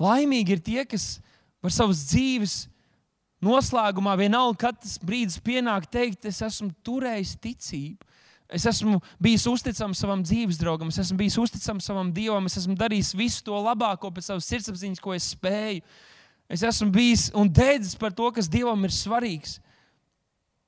Laimīgi 0.00 0.56
ir 0.56 0.62
tie, 0.64 0.84
kas 0.88 1.18
var 1.64 1.74
savas 1.74 2.04
dzīves 2.10 2.54
noslēgumā, 3.44 4.14
vienalga, 4.20 4.66
kad 4.66 4.78
tas 4.82 4.98
brīdis 5.00 5.40
pienāk, 5.44 5.88
teikt, 5.90 6.26
es 6.28 6.40
esmu 6.44 6.70
turējis 6.84 7.36
ticību. 7.40 8.06
Es 8.50 8.64
esmu 8.66 8.98
bijis 9.22 9.44
uzticams 9.46 10.00
savam 10.02 10.24
dzīves 10.26 10.58
draugam, 10.58 10.88
es 10.90 10.98
esmu 10.98 11.20
bijis 11.20 11.36
uzticams 11.38 11.86
savam 11.86 12.08
dievam, 12.10 12.48
es 12.50 12.58
esmu 12.58 12.74
darījis 12.78 13.12
visu 13.14 13.44
to 13.46 13.54
labāko 13.54 14.10
pēc 14.10 14.26
savas 14.26 14.48
sirdsapziņas, 14.50 15.02
ko 15.02 15.14
es 15.14 15.28
spēju. 15.36 15.84
Es 16.50 16.64
esmu 16.66 16.90
bijis 16.90 17.28
un 17.38 17.46
dēdzis 17.46 17.94
par 18.00 18.10
to, 18.10 18.26
kas 18.34 18.50
dievam 18.50 18.82
ir 18.82 18.94
svarīgs. 18.94 19.60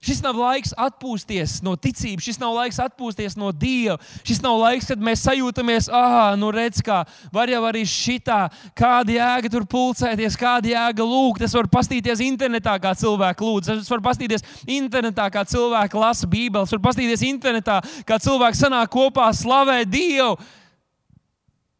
Šis 0.03 0.19
nav 0.19 0.35
laiks 0.35 0.73
atpūsties 0.75 1.61
no 1.63 1.77
ticības, 1.79 2.25
šis 2.27 2.41
nav 2.43 2.57
laiks 2.57 2.81
atpūsties 2.83 3.37
no 3.39 3.53
Dieva. 3.55 4.01
Šis 4.27 4.41
nav 4.43 4.57
laiks, 4.59 4.89
kad 4.91 4.99
mēs 4.99 5.21
sajūtamies, 5.23 5.87
ah, 5.95 6.33
nu 6.39 6.49
redz, 6.51 6.81
kā 6.83 7.05
var 7.31 7.53
jau 7.53 7.61
arī 7.69 7.85
šitā, 7.87 8.41
kāda 8.75 9.15
jēga 9.15 9.53
tur 9.53 9.67
pulcēties, 9.71 10.39
kāda 10.41 10.73
jēga 10.73 11.07
lūgt. 11.07 11.45
Es 11.47 11.55
varu 11.55 11.71
pastīties 11.71 12.25
internetā, 12.27 12.75
kā 12.83 12.97
cilvēki 12.99 13.47
lūdz. 13.47 13.71
Es 13.77 13.93
varu 13.93 14.03
pastīties 14.09 14.43
internetā, 14.67 15.29
kā 15.31 15.47
cilvēki 15.47 16.03
lasa 16.03 16.31
Bībeles. 16.35 16.67
Es 16.67 16.75
varu 16.75 16.87
pastīties 16.89 17.23
internetā, 17.29 17.79
kā 18.09 18.19
cilvēki 18.27 18.59
sanāk 18.59 18.91
kopā 18.91 19.31
slavēt 19.39 19.93
Dievu. 19.93 20.35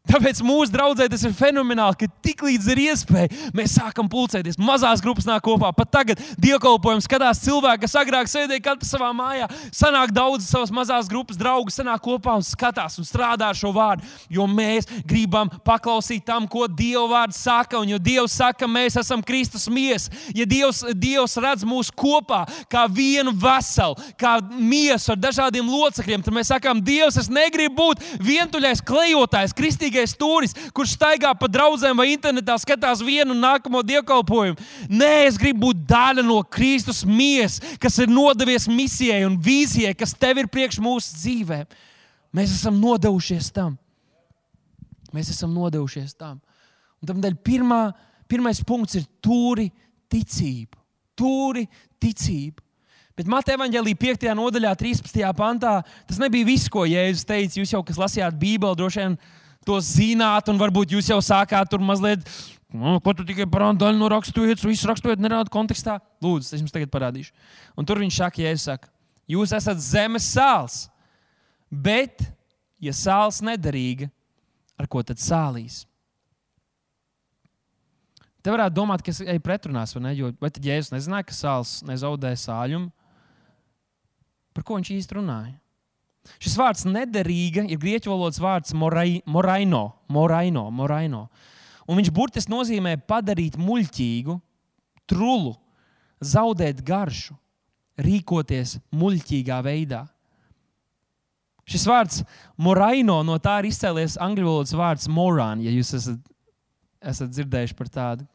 Tāpēc 0.03 0.41
mūsu 0.43 0.67
draudzē 0.67 1.05
tas 1.07 1.21
ir 1.23 1.31
fenomenāli, 1.31 1.95
ka 2.01 2.07
tiklīdz 2.27 2.65
ir 2.73 2.79
iespēja, 2.89 3.29
mēs 3.55 3.77
sākam 3.77 4.09
pulcēties. 4.11 4.57
Mazās 4.59 4.99
grupas 4.99 5.23
nāk 5.23 5.45
kopā. 5.45 5.69
Pat 5.77 5.93
tagad 5.95 6.19
dievkalpojums 6.43 7.07
skatās 7.07 7.39
cilvēki, 7.45 7.85
kas 7.85 7.95
agrāk 8.01 8.27
sēdēja 8.27 8.65
katrs 8.65 8.91
savā 8.91 9.13
mājā. 9.15 9.47
Sanāk 9.71 10.11
daudz 10.11 10.49
savas 10.49 10.73
mazās 10.75 11.07
grupas 11.07 11.39
draugu, 11.39 11.71
sanāk 11.71 12.03
kopā 12.03 12.35
un 12.35 12.43
skatās 12.43 12.99
un 12.99 13.07
strādā 13.07 13.47
ar 13.47 13.55
šo 13.55 13.71
vārdu. 13.71 14.03
Jo 14.27 14.43
mēs 14.43 14.89
gribam 15.07 15.47
paklausīt 15.63 16.27
tam, 16.27 16.49
ko 16.51 16.67
Dieva 16.67 17.05
vārds 17.13 17.39
saka. 17.39 17.79
Un 17.79 17.95
jo 17.95 18.01
Dievs 18.03 18.35
saka, 18.41 18.67
mēs 18.67 18.99
esam 18.99 19.23
Kristus 19.23 19.69
miesa. 19.71 20.11
Ja 20.35 20.43
Dievs, 20.43 20.83
Dievs 20.99 21.37
redz 21.39 21.63
mūs 21.63 21.93
kopā 21.95 22.43
kā 22.67 22.83
vienu 22.91 23.31
veselu, 23.39 23.95
kā 24.19 24.35
miesu 24.51 25.15
ar 25.15 25.23
dažādiem 25.29 25.71
locekļiem, 25.71 26.27
tad 26.27 26.35
mēs 26.35 26.51
sakām, 26.51 26.83
Dievs, 26.83 27.21
es 27.23 27.31
negribu 27.31 27.79
būt 27.79 28.03
vientuļais 28.19 28.83
klejotājs, 28.83 29.55
kristīgais 29.55 29.92
vienīgais 29.93 30.15
stūris, 30.15 30.53
kurš 30.73 30.95
staigā 30.97 31.33
pa 31.37 31.47
draugiem 31.47 31.97
vai 31.97 32.13
internetā 32.13 32.57
skatās 32.59 33.01
vienu 33.03 33.33
nākamo 33.33 33.83
dievkalpojumu. 33.83 34.57
Nē, 34.89 35.27
es 35.27 35.37
gribu 35.37 35.67
būt 35.67 35.85
daļa 35.87 36.23
no 36.25 36.41
Kristus 36.43 37.03
miesas, 37.05 37.61
kas 37.79 37.99
ir 37.99 38.09
nodevies 38.09 38.67
misijai 38.67 39.23
un 39.25 39.37
vīzijai, 39.37 39.95
kas 39.95 40.13
tev 40.13 40.41
ir 40.41 40.49
priekš 40.49 40.79
mūsu 40.81 41.17
dzīvēm. 41.19 41.65
Mēs 42.33 42.55
esam 42.55 42.79
nodevušies 42.81 43.51
tam. 43.53 43.77
Mēs 45.13 45.29
esam 45.29 45.53
nodevušies 45.53 46.15
tam. 46.17 46.39
Un 47.01 47.09
tādēļ 47.09 47.37
pirmā, 47.45 47.91
pirmais 48.27 48.63
punkts 48.65 48.97
ir 48.97 49.05
tūri 49.21 49.69
ticību. 50.09 50.79
Tūri 51.19 51.67
ticību. 52.01 52.63
Bet 53.13 53.27
Mateja 53.29 53.59
Vāģelī 53.61 53.91
5. 53.93 54.23
nodaļā, 54.33 54.71
13. 54.73 55.19
pantā, 55.37 55.75
tas 56.09 56.17
nebija 56.17 56.47
viss, 56.47 56.65
ko 56.73 56.87
Jēzus 56.89 57.27
teica. 57.29 57.59
Jūs 57.59 57.75
jau, 57.75 57.83
kas 57.85 57.99
lasījāt 58.01 58.39
Bībeli, 58.41 58.73
droši 58.79 59.03
vien 59.03 59.17
to 59.67 59.79
zināt, 59.83 60.49
un 60.51 60.59
varbūt 60.61 60.95
jūs 60.95 61.09
jau 61.11 61.19
sākāt 61.23 61.71
tur 61.71 61.83
mazliet. 61.83 62.25
Nu, 62.73 62.97
ko 63.05 63.13
tu 63.13 63.25
tikai 63.27 63.45
par 63.49 63.67
daļu 63.77 63.99
no 63.99 64.09
raksturietas, 64.09 64.65
visu 64.65 64.89
raksturietu 64.89 65.21
nerādi 65.21 65.53
kontekstā? 65.53 65.99
Lūdzu, 66.23 66.55
es 66.55 66.63
jums 66.63 66.73
tagad 66.73 66.89
parādīšu. 66.93 67.33
Un 67.77 67.85
tur 67.85 68.01
viņš 68.01 68.17
saka, 68.17 68.41
ja 68.41 68.53
es 68.55 68.65
saku, 68.65 68.89
jūs 69.29 69.53
esat 69.53 69.81
zemes 69.83 70.25
sāls, 70.25 70.87
bet, 71.69 72.25
ja 72.81 72.95
sāls 72.97 73.43
nederīga, 73.45 74.09
ar 74.79 74.89
ko 74.89 75.05
tad 75.05 75.21
sālīs? 75.21 75.83
Te 78.43 78.51
varētu 78.51 78.75
domāt, 78.75 79.05
ka 79.05 79.13
es 79.13 79.21
eju 79.23 79.39
pretrunās, 79.39 79.93
vai 79.95 80.07
ne? 80.09 80.17
Jo, 80.17 80.33
vai 80.41 80.49
tad 80.51 80.65
Jēzus 80.67 80.91
nezināja, 80.91 81.29
ka 81.29 81.35
sāls 81.37 81.77
nezaudē 81.87 82.33
sāļumu? 82.35 82.89
Par 84.53 84.65
ko 84.67 84.75
viņš 84.75 84.91
īsti 84.97 85.15
runāja? 85.15 85.55
Šis 86.39 86.55
vārds 86.59 86.85
nederīga 86.87 87.65
ir 87.67 87.79
grieķu 87.79 88.13
valodas 88.13 88.39
vārds 88.41 88.73
morai, 88.77 89.21
moraino, 89.27 89.89
moraino, 90.11 90.69
moraino. 90.71 91.27
Un 91.87 91.99
viņš 91.99 92.11
burtiski 92.15 92.51
nozīmē 92.53 92.95
padarīt 93.07 93.57
muļķīgu, 93.59 94.37
trulu, 95.09 95.53
zaudēt 96.23 96.79
garšu, 96.85 97.35
rīkoties 97.99 98.77
muļķīgā 98.95 99.59
veidā. 99.65 100.05
Šis 101.67 101.85
vārds 101.87 102.23
moraino 102.59 103.21
no 103.23 103.37
tā 103.39 103.59
ir 103.61 103.69
izcēlies 103.69 104.17
angļu 104.21 104.47
valodas 104.47 104.75
vārds 104.75 105.07
moran, 105.11 105.61
ja 105.63 105.71
jūs 105.71 105.93
esat, 105.99 106.19
esat 107.13 107.31
dzirdējuši 107.35 107.77
par 107.79 107.91
tādu. 107.91 108.27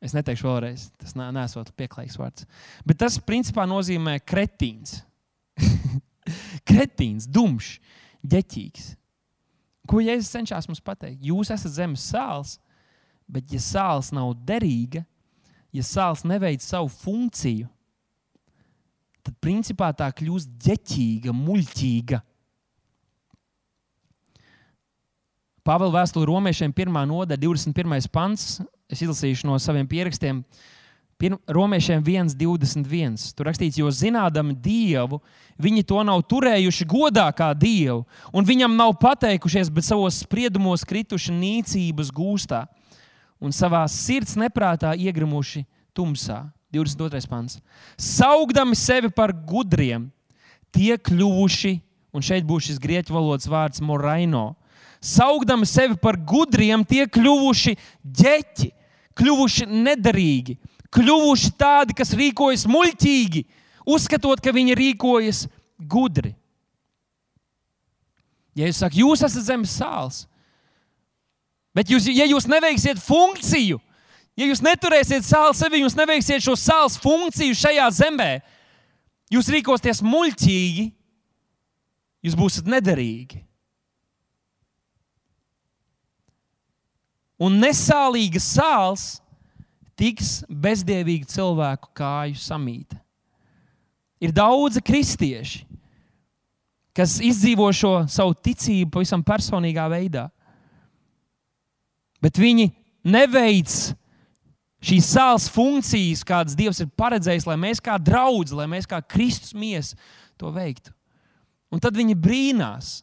Es 0.00 0.16
neteikšu 0.16 0.48
vēlreiz, 0.48 0.86
tas 0.96 1.12
nesot 1.16 1.72
pieklājīgs 1.76 2.16
vārds. 2.16 2.46
Bet 2.88 3.02
tas 3.02 3.18
principā 3.20 3.66
nozīmē 3.68 4.16
kretīns. 4.24 5.02
kretīns, 6.70 7.26
dumšs, 7.26 7.78
ģeķīgs. 8.30 8.94
Ko 9.90 9.98
Jēzus 10.04 10.30
cenšas 10.30 10.68
mums 10.70 10.82
pateikt? 10.84 11.22
Jūs 11.26 11.50
esat 11.50 11.74
zemes 11.74 12.04
sāls, 12.12 12.58
bet 13.30 13.50
ja 13.50 13.60
sāls 13.62 14.12
nav 14.14 14.36
derīga, 14.46 15.02
ja 15.74 15.84
sāls 15.86 16.22
neveic 16.26 16.62
savu 16.62 16.90
funkciju, 16.92 17.68
tad 19.26 19.36
principā 19.42 19.90
tā 19.96 20.08
kļūst 20.14 20.52
ģeķīga, 20.64 21.34
muļķīga. 21.36 22.20
Pāvila 25.66 26.00
vēstule 26.00 26.26
romiešiem, 26.30 26.72
1. 26.72 27.00
nodaļa, 27.10 27.40
21. 27.42 28.08
pants. 28.12 28.60
Es 28.90 29.02
izlasīšu 29.04 29.46
no 29.46 29.58
saviem 29.62 29.86
pierakstiem. 29.86 30.40
Romiešiem 31.28 32.00
1,21. 32.00 33.18
Tur 33.36 33.48
rakstīts, 33.50 33.76
jo 33.76 33.90
zinādami 33.92 34.54
Dievu, 34.56 35.20
viņi 35.60 35.84
to 35.84 36.00
nav 36.06 36.22
turējuši 36.24 36.86
godā 36.88 37.26
kā 37.36 37.50
Dievu, 37.52 38.06
un 38.32 38.46
viņam 38.48 38.78
nav 38.78 38.94
pateikušies, 39.02 39.68
bet 39.68 39.84
savos 39.84 40.22
spriedumos 40.24 40.86
krituši 40.88 41.34
nīcības 41.36 42.08
gūstā 42.14 42.64
un 43.40 43.52
savā 43.52 43.82
sirds 43.88 44.36
neprātā 44.40 44.94
iegrimuši 44.96 45.64
tumsā. 45.96 46.46
22. 46.70 47.26
pants. 47.26 47.58
Saugdami 47.98 48.76
sevi 48.78 49.10
par 49.10 49.32
gudriem, 49.34 50.06
tie 50.70 50.94
kļuvuši, 50.94 51.80
un 52.14 52.22
šeit 52.22 52.46
būs 52.46 52.68
šis 52.68 52.78
grieķu 52.78 53.16
valodas 53.16 53.50
vārds 53.50 53.82
moraino. 53.82 54.52
Saugdami 55.02 55.66
sevi 55.66 55.98
par 55.98 56.14
gudriem, 56.14 56.84
tie 56.86 57.08
kļuvuši 57.10 57.74
ģeķi, 58.06 58.70
kļuvuši 59.18 59.66
nederīgi, 59.66 60.60
kļuvuši 60.94 61.52
tādi, 61.58 61.96
kas 61.96 62.14
rīkojas 62.18 62.66
muļķīgi, 62.70 63.44
uzskatot, 63.86 64.42
ka 64.42 64.54
viņi 64.54 64.78
rīkojas 64.78 65.44
gudri. 65.78 66.34
Ja 68.58 68.66
jūs 68.66 68.80
sakat, 68.82 68.98
jūs 68.98 69.22
esat 69.24 69.46
zemes 69.46 69.76
sāls, 69.78 70.24
bet 71.74 71.92
jūs, 71.92 72.08
ja 72.10 72.26
jūs 72.26 72.50
neveiksiet 72.50 72.98
funkciju, 73.00 73.78
Ja 74.40 74.46
jūs 74.48 74.62
neturēsiet 74.64 75.26
sāli 75.26 75.52
sevi, 75.58 75.82
jūs 75.82 75.96
neveiksiet 75.98 76.40
šo 76.40 76.54
sāls 76.56 76.96
funkciju 77.02 77.56
šajā 77.60 77.90
zemē, 77.92 78.30
jūs 79.28 79.50
rīkosieties 79.52 80.00
muļķīgi, 80.06 80.86
jūs 82.24 82.36
būsiet 82.38 82.70
nederīgi. 82.72 83.42
Un 87.40 87.60
nesālīga 87.60 88.40
sāls 88.40 89.19
tiks 90.00 90.40
bezdievīgu 90.48 91.28
cilvēku 91.28 91.92
kāju 91.96 92.38
samīta. 92.40 92.96
Ir 94.20 94.32
daudzi 94.36 94.82
kristieši, 94.84 95.62
kas 96.96 97.18
izdzīvo 97.24 97.68
šo 97.72 97.94
savu 98.10 98.34
ticību 98.36 98.90
pavisam 98.96 99.22
personīgā 99.24 99.86
veidā. 99.92 100.26
Bet 102.20 102.36
viņi 102.40 102.68
neveic 103.08 103.72
šīs 104.84 105.08
sāls 105.14 105.48
funkcijas, 105.52 106.24
kādas 106.26 106.56
Dievs 106.56 106.82
ir 106.82 106.90
paredzējis, 107.00 107.46
lai 107.48 107.56
mēs 107.60 107.80
kā 107.84 107.96
draugi, 108.00 108.56
lai 108.56 108.68
mēs 108.68 108.88
kā 108.88 109.00
Kristus 109.04 109.54
mies 109.56 109.94
to 110.40 110.52
veiktu. 110.52 110.92
Un 111.70 111.80
tad 111.80 111.96
viņi 111.96 112.18
brīnās, 112.18 113.00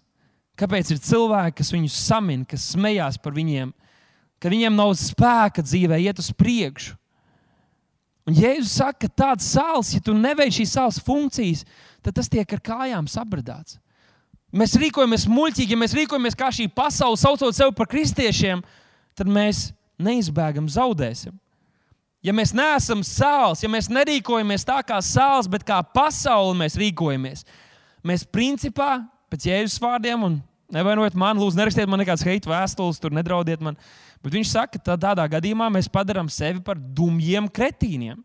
kāpēc 0.60 0.92
ir 0.92 1.02
cilvēki, 1.02 1.58
kas 1.62 1.74
viņus 1.74 2.00
samin, 2.10 2.44
kas 2.50 2.66
smējās 2.74 3.20
par 3.24 3.36
viņiem, 3.38 3.72
ka 4.42 4.52
viņiem 4.54 4.76
nav 4.78 4.94
spēka 5.00 5.64
dzīvē 5.66 6.00
iet 6.04 6.22
uz 6.22 6.32
priekšu. 6.36 6.96
Un 8.28 8.36
Jēzus 8.36 8.76
saka, 8.82 9.08
ka 9.08 9.24
tāds 9.24 9.48
sāls, 9.48 9.94
ja 9.96 10.04
tu 10.04 10.12
neveic 10.12 10.52
šīs 10.58 10.74
sāls 10.76 10.98
funkcijas, 11.00 11.64
tad 12.04 12.18
tas 12.18 12.28
tiek 12.28 12.50
ar 12.52 12.60
kājām 12.60 13.08
sabradāts. 13.08 13.78
Mēs 14.52 14.76
rīkojamies 14.80 15.26
muļķīgi, 15.32 15.76
ja 15.76 15.80
mēs 15.80 15.96
rīkojamies 15.96 16.36
kā 16.40 16.50
šī 16.56 16.68
pasaule, 16.76 17.20
saucot 17.20 17.56
sevi 17.56 17.76
par 17.76 17.88
kristiešiem, 17.92 18.64
tad 19.16 19.32
mēs 19.32 19.70
neizbēgami 20.00 20.72
zaudēsim. 20.72 21.36
Ja 22.26 22.34
mēs 22.36 22.52
neesam 22.56 23.04
sāls, 23.06 23.62
ja 23.64 23.70
mēs 23.72 23.88
nerīkojamies 23.94 24.66
tā 24.68 24.82
kā 24.88 24.98
sāls, 25.04 25.48
bet 25.52 25.64
kā 25.68 25.80
pasaule 25.96 26.56
mēs 26.60 26.76
rīkojamies, 26.80 27.46
mēs 28.08 28.26
principā 28.28 28.98
pēc 29.32 29.48
jēzus 29.48 29.80
vārdiem, 29.84 30.24
un 30.28 30.40
nevainojiet 30.74 31.16
mani, 31.16 31.44
lūdzu, 31.44 31.60
nerakstiet 31.60 31.88
man 31.88 32.02
nekādas 32.04 32.26
heita 32.28 32.52
vēstules, 32.52 33.00
tur 33.00 33.16
nedraudiet 33.16 33.64
man. 33.64 33.80
Bet 34.24 34.34
viņš 34.34 34.52
saka, 34.52 34.80
ka 34.80 34.98
tādā 34.98 35.26
gadījumā 35.30 35.70
mēs 35.74 35.90
padarām 35.92 36.30
sevi 36.32 36.62
par 36.66 36.80
dumjiem 36.80 37.48
kretīniem. 37.50 38.20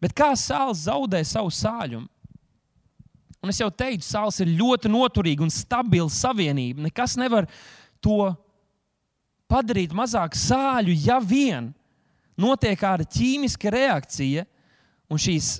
Bet 0.00 0.14
kā 0.16 0.30
sāls 0.38 0.84
zaudē 0.86 1.22
savu 1.26 1.50
sāļumu? 1.52 2.06
Un 3.42 3.52
es 3.52 3.60
jau 3.60 3.68
teicu, 3.70 4.02
sāls 4.02 4.40
ir 4.42 4.50
ļoti 4.58 4.90
noturīga 4.90 5.44
un 5.44 5.52
stabila 5.52 6.10
savienība. 6.10 6.82
Nekas 6.88 7.14
nevar 7.20 7.46
to 8.02 8.32
padarīt 9.50 9.94
mazāk 9.94 10.34
sāļu, 10.34 10.94
ja 11.06 11.20
vien 11.22 11.70
notiek 12.36 12.78
kāda 12.80 13.06
ķīmiska 13.06 13.70
reakcija, 13.72 14.44
un 15.06 15.20
šīs, 15.22 15.56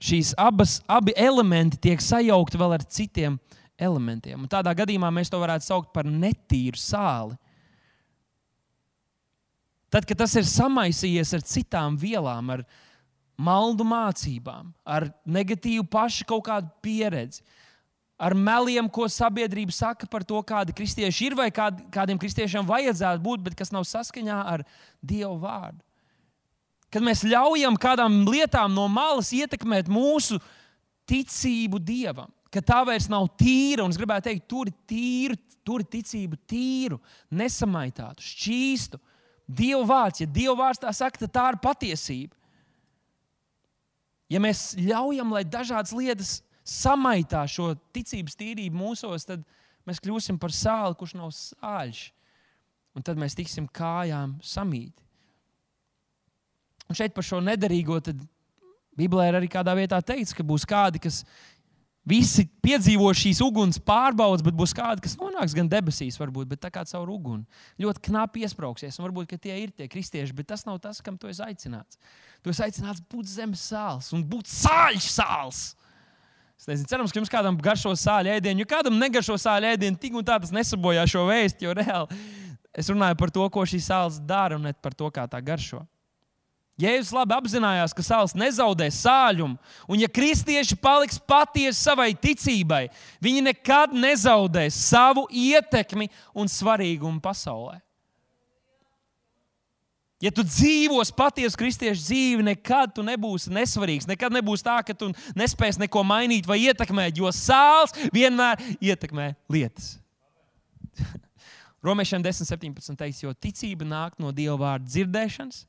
šīs 0.00 0.32
abas, 0.40 0.78
abi 0.88 1.12
elementi 1.16 1.80
tiek 1.88 2.02
sajaukti 2.02 2.60
vēl 2.60 2.78
ar 2.78 2.86
citiem 2.88 3.36
elementiem. 3.78 4.42
Un 4.42 4.50
tādā 4.50 4.74
gadījumā 4.76 5.10
mēs 5.14 5.30
to 5.32 5.40
varētu 5.40 5.68
saukt 5.68 5.92
par 5.94 6.08
netīru 6.08 6.78
sāli. 6.80 7.38
Tad, 9.88 10.04
kad 10.04 10.18
tas 10.20 10.34
ir 10.36 10.44
samaisījies 10.44 11.32
ar 11.38 11.44
citām 11.48 11.96
vielām, 11.96 12.50
ar 12.52 12.64
maldu 13.40 13.86
mācībām, 13.88 14.74
ar 14.84 15.08
negatīvu 15.24 15.86
pašu 15.88 16.26
kaut 16.28 16.44
kādu 16.50 16.68
pieredzi, 16.84 17.40
ar 18.18 18.34
meliem, 18.34 18.90
ko 18.90 19.06
sabiedrība 19.08 19.72
saka 19.72 20.08
par 20.10 20.26
to, 20.26 20.40
kādi 20.44 20.74
kristieši 20.76 21.30
ir 21.30 21.36
vai 21.38 21.48
kād, 21.54 21.80
kādiem 21.94 22.18
kristiešiem 22.20 22.66
vajadzētu 22.68 23.22
būt, 23.24 23.44
bet 23.46 23.56
kas 23.56 23.70
nav 23.72 23.86
saskaņā 23.88 24.38
ar 24.52 24.66
Dieva 25.00 25.36
vārdu. 25.38 25.80
Kad 26.92 27.04
mēs 27.04 27.22
ļaujam 27.24 27.76
kādām 27.78 28.22
lietām 28.26 28.72
no 28.74 28.88
malas 28.90 29.30
ietekmēt 29.36 29.90
mūsu 29.92 30.40
ticību 31.08 31.80
Dievam, 31.80 32.32
ka 32.52 32.62
tā 32.64 32.80
vairs 32.88 33.08
nav 33.12 33.28
tīra, 33.38 33.84
un 33.84 33.92
es 33.92 34.00
gribētu 34.00 34.30
teikt, 34.30 34.48
tur 34.50 34.70
ir 34.70 34.76
tīru, 34.88 35.36
tur 35.66 35.84
ir 35.84 35.90
ticība 35.92 36.38
tīru, 36.48 36.98
nesamaitātu, 37.30 38.24
šķīstu. 38.24 39.00
Dieva 39.48 39.84
vārds, 39.88 40.22
ja 40.22 40.28
Dieva 40.28 40.56
vārds 40.64 40.80
tā 40.82 40.92
saka, 40.96 41.24
tad 41.24 41.32
tā 41.32 41.46
ir 41.52 41.60
patiesība. 41.62 42.36
Ja 44.28 44.40
mēs 44.44 44.74
ļaujam, 44.76 45.32
lai 45.32 45.44
dažādas 45.48 45.94
lietas 45.96 46.38
samaitā 46.68 47.46
šo 47.48 47.72
ticības 47.96 48.36
tīrību 48.36 48.76
mūsos, 48.76 49.24
tad 49.28 49.44
mēs 49.88 50.02
kļūsim 50.04 50.36
par 50.40 50.52
sāli, 50.52 50.96
kurš 51.00 51.14
nav 51.16 51.32
sāļš. 51.32 52.02
Un 52.96 53.04
tad 53.06 53.20
mēs 53.20 53.36
tiksim 53.38 53.68
kājām 53.72 54.36
samīti. 54.44 55.04
Un 56.88 56.96
šeit 56.96 57.14
par 57.16 57.24
šo 57.24 57.40
nederīgo 57.44 58.00
Bībelē 58.98 59.28
ir 59.28 59.38
arī 59.38 59.48
kādā 59.52 59.74
vietā 59.78 60.00
teikts, 60.02 60.34
ka 60.34 60.42
būs 60.42 60.64
kādi, 60.66 61.00
kas 61.04 61.22
visi 62.08 62.46
piedzīvo 62.64 63.08
šīs 63.16 63.40
uguns 63.44 63.80
pārbaudas, 63.82 64.44
bet 64.44 64.56
būs 64.56 64.74
kādi, 64.76 65.02
kas 65.04 65.16
nonāks 65.20 65.56
gan 65.56 65.68
debesīs, 65.70 66.18
varbūt, 66.20 66.48
bet 66.50 66.62
tā 66.64 66.70
kā 66.74 66.84
caur 66.88 67.10
uguni. 67.12 67.44
Ļoti 67.82 68.04
knapi 68.08 68.46
iesprāgsies, 68.46 68.98
un 68.98 69.08
varbūt 69.08 69.36
tie 69.36 69.56
ir 69.62 69.74
tie 69.76 69.88
kristieši, 69.90 70.36
bet 70.36 70.50
tas 70.52 70.64
nav 70.68 70.80
tas, 70.84 71.02
kam 71.04 71.18
tu 71.20 71.30
esi 71.30 71.44
aicināts. 71.44 72.00
Tu 72.42 72.54
esi 72.54 72.64
aicināts 72.64 73.04
būt 73.12 73.28
zemes 73.30 73.66
sāls 73.70 74.10
un 74.16 74.24
būt 74.24 74.50
sāļš 74.50 75.10
sāls. 75.18 75.62
Es 76.58 76.66
nezinu, 76.66 76.88
cerams, 76.90 77.12
ka 77.14 77.20
jums 77.20 77.30
kādam 77.30 77.58
garšo 77.62 77.92
sāļu 77.94 78.32
ēdienu, 78.34 78.64
jo 78.64 78.70
kādam 78.70 78.96
negaršo 78.98 79.36
sāļu 79.38 79.68
ēdienu, 79.76 79.98
tik 80.00 80.16
un 80.18 80.26
tā 80.26 80.40
tas 80.42 80.50
nesabojā 80.54 81.04
šo 81.06 81.28
vēstu. 81.28 81.68
Jo 81.68 81.76
reāli 81.78 82.18
es 82.78 82.90
runāju 82.90 83.18
par 83.20 83.30
to, 83.34 83.46
ko 83.52 83.62
šī 83.66 83.78
sāls 83.82 84.18
dara, 84.26 84.58
un 84.58 84.66
ne 84.66 84.74
par 84.74 84.96
to, 84.98 85.06
kā 85.14 85.26
tā 85.30 85.38
garšo. 85.44 85.84
Jēzus 86.78 87.10
labi 87.10 87.34
apzinājās, 87.34 87.90
ka 87.90 88.04
sāls 88.06 88.36
nezaudē 88.38 88.86
sāļumu, 88.94 89.56
un 89.90 89.98
ja 89.98 90.06
kristieši 90.06 90.76
paliks 90.78 91.18
patiesi 91.18 91.80
savai 91.80 92.12
ticībai, 92.14 92.84
viņi 93.24 93.42
nekad 93.48 93.96
nezaudēs 93.98 94.76
savu 94.86 95.24
ietekmi 95.26 96.06
un 96.38 96.46
svarīgumu 96.46 97.18
pasaulē. 97.24 97.80
Ja 100.22 100.30
tu 100.34 100.42
dzīvos 100.42 101.10
patiesu 101.14 101.58
kristiešu 101.58 102.02
dzīvi, 102.02 102.46
nekad 102.46 102.90
tu 102.94 103.04
nebūsi 103.06 103.52
nesvarīgs. 103.54 104.06
Nekad 104.10 104.34
nebūs 104.34 104.64
tā, 104.66 104.74
ka 104.82 104.94
tu 104.94 105.12
nespēsi 105.38 105.78
neko 105.84 106.02
mainīt 106.06 106.46
vai 106.46 106.58
ietekmēt, 106.64 107.18
jo 107.18 107.30
sāls 107.34 107.94
vienmēr 108.14 108.58
ietekmē 108.82 109.28
lietas. 109.50 109.94
Romiešiem 111.86 112.22
10, 112.22 112.50
17 112.50 112.98
teiks, 112.98 113.22
jo 113.22 113.34
ticība 113.34 113.86
nāk 113.86 114.18
no 114.18 114.34
Dieva 114.34 114.58
vārda 114.58 114.90
dzirdēšanas 114.90 115.62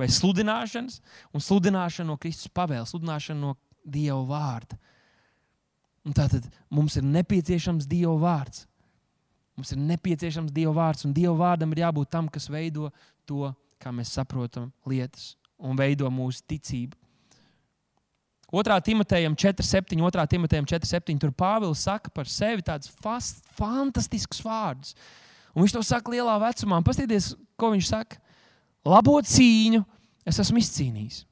vai 0.00 0.08
sludināšanas, 0.10 0.98
un 1.34 1.44
sludināšana 1.44 2.08
no 2.10 2.18
Kristus 2.20 2.50
pavēles, 2.56 2.94
sludināšana 2.94 3.40
no 3.40 3.54
Dieva 3.84 4.20
vārda. 4.28 4.78
Un 6.04 6.16
tātad 6.16 6.46
mums 6.72 6.96
ir 6.96 7.04
nepieciešams 7.04 7.88
Dieva 7.88 8.16
vārds. 8.20 8.64
Mums 9.56 9.74
ir 9.74 9.80
nepieciešams 9.84 10.52
Dieva 10.56 10.72
vārds, 10.78 11.04
un 11.04 11.12
Dieva 11.16 11.36
vārdam 11.36 11.72
ir 11.74 11.84
jābūt 11.84 12.10
tam, 12.12 12.28
kas 12.32 12.48
veido 12.48 12.88
to 13.28 13.50
kā 13.80 13.92
mēs 13.94 14.12
saprotam 14.12 14.68
lietas 14.88 15.34
un 15.60 15.78
veido 15.78 16.08
mūsu 16.12 16.44
ticību. 16.48 16.96
2. 18.50 18.76
Timotejam 18.82 19.36
4,7, 19.38 19.94
2. 19.94 20.24
Timotejam 20.32 20.66
4,7. 20.66 21.18
Tur 21.22 21.30
Pāvils 21.30 21.84
saka 21.86 22.10
par 22.10 22.26
sevi 22.26 22.64
tādus 22.66 22.90
fantastiskus 23.54 24.42
vārdus. 24.42 24.96
Un 25.54 25.62
viņš 25.62 25.76
to 25.76 25.82
saka 25.86 26.10
lielā 26.10 26.34
vecumā. 26.42 26.80
Paskatieties, 26.82 27.32
ko 27.58 27.70
viņš 27.76 27.92
saka. 27.92 28.18
Labo 28.86 29.18
cīņu 29.20 29.82
es 30.28 30.40
esmu 30.40 30.60
izcīnījis. 30.62 31.24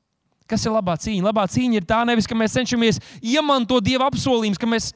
Kas 0.49 0.65
ir 0.65 0.73
labā 0.73 0.95
cīņa? 0.97 1.27
Labā 1.27 1.45
cīņa 1.51 1.81
ir 1.81 1.87
tā, 1.89 2.01
nevis, 2.09 2.29
ka 2.29 2.37
mēs 2.37 2.55
cenšamies 2.57 3.03
iemantot 3.21 3.85
Dieva 3.85 4.09
apsolījumus, 4.09 4.61
ka 4.61 4.69
mēs 4.69 4.93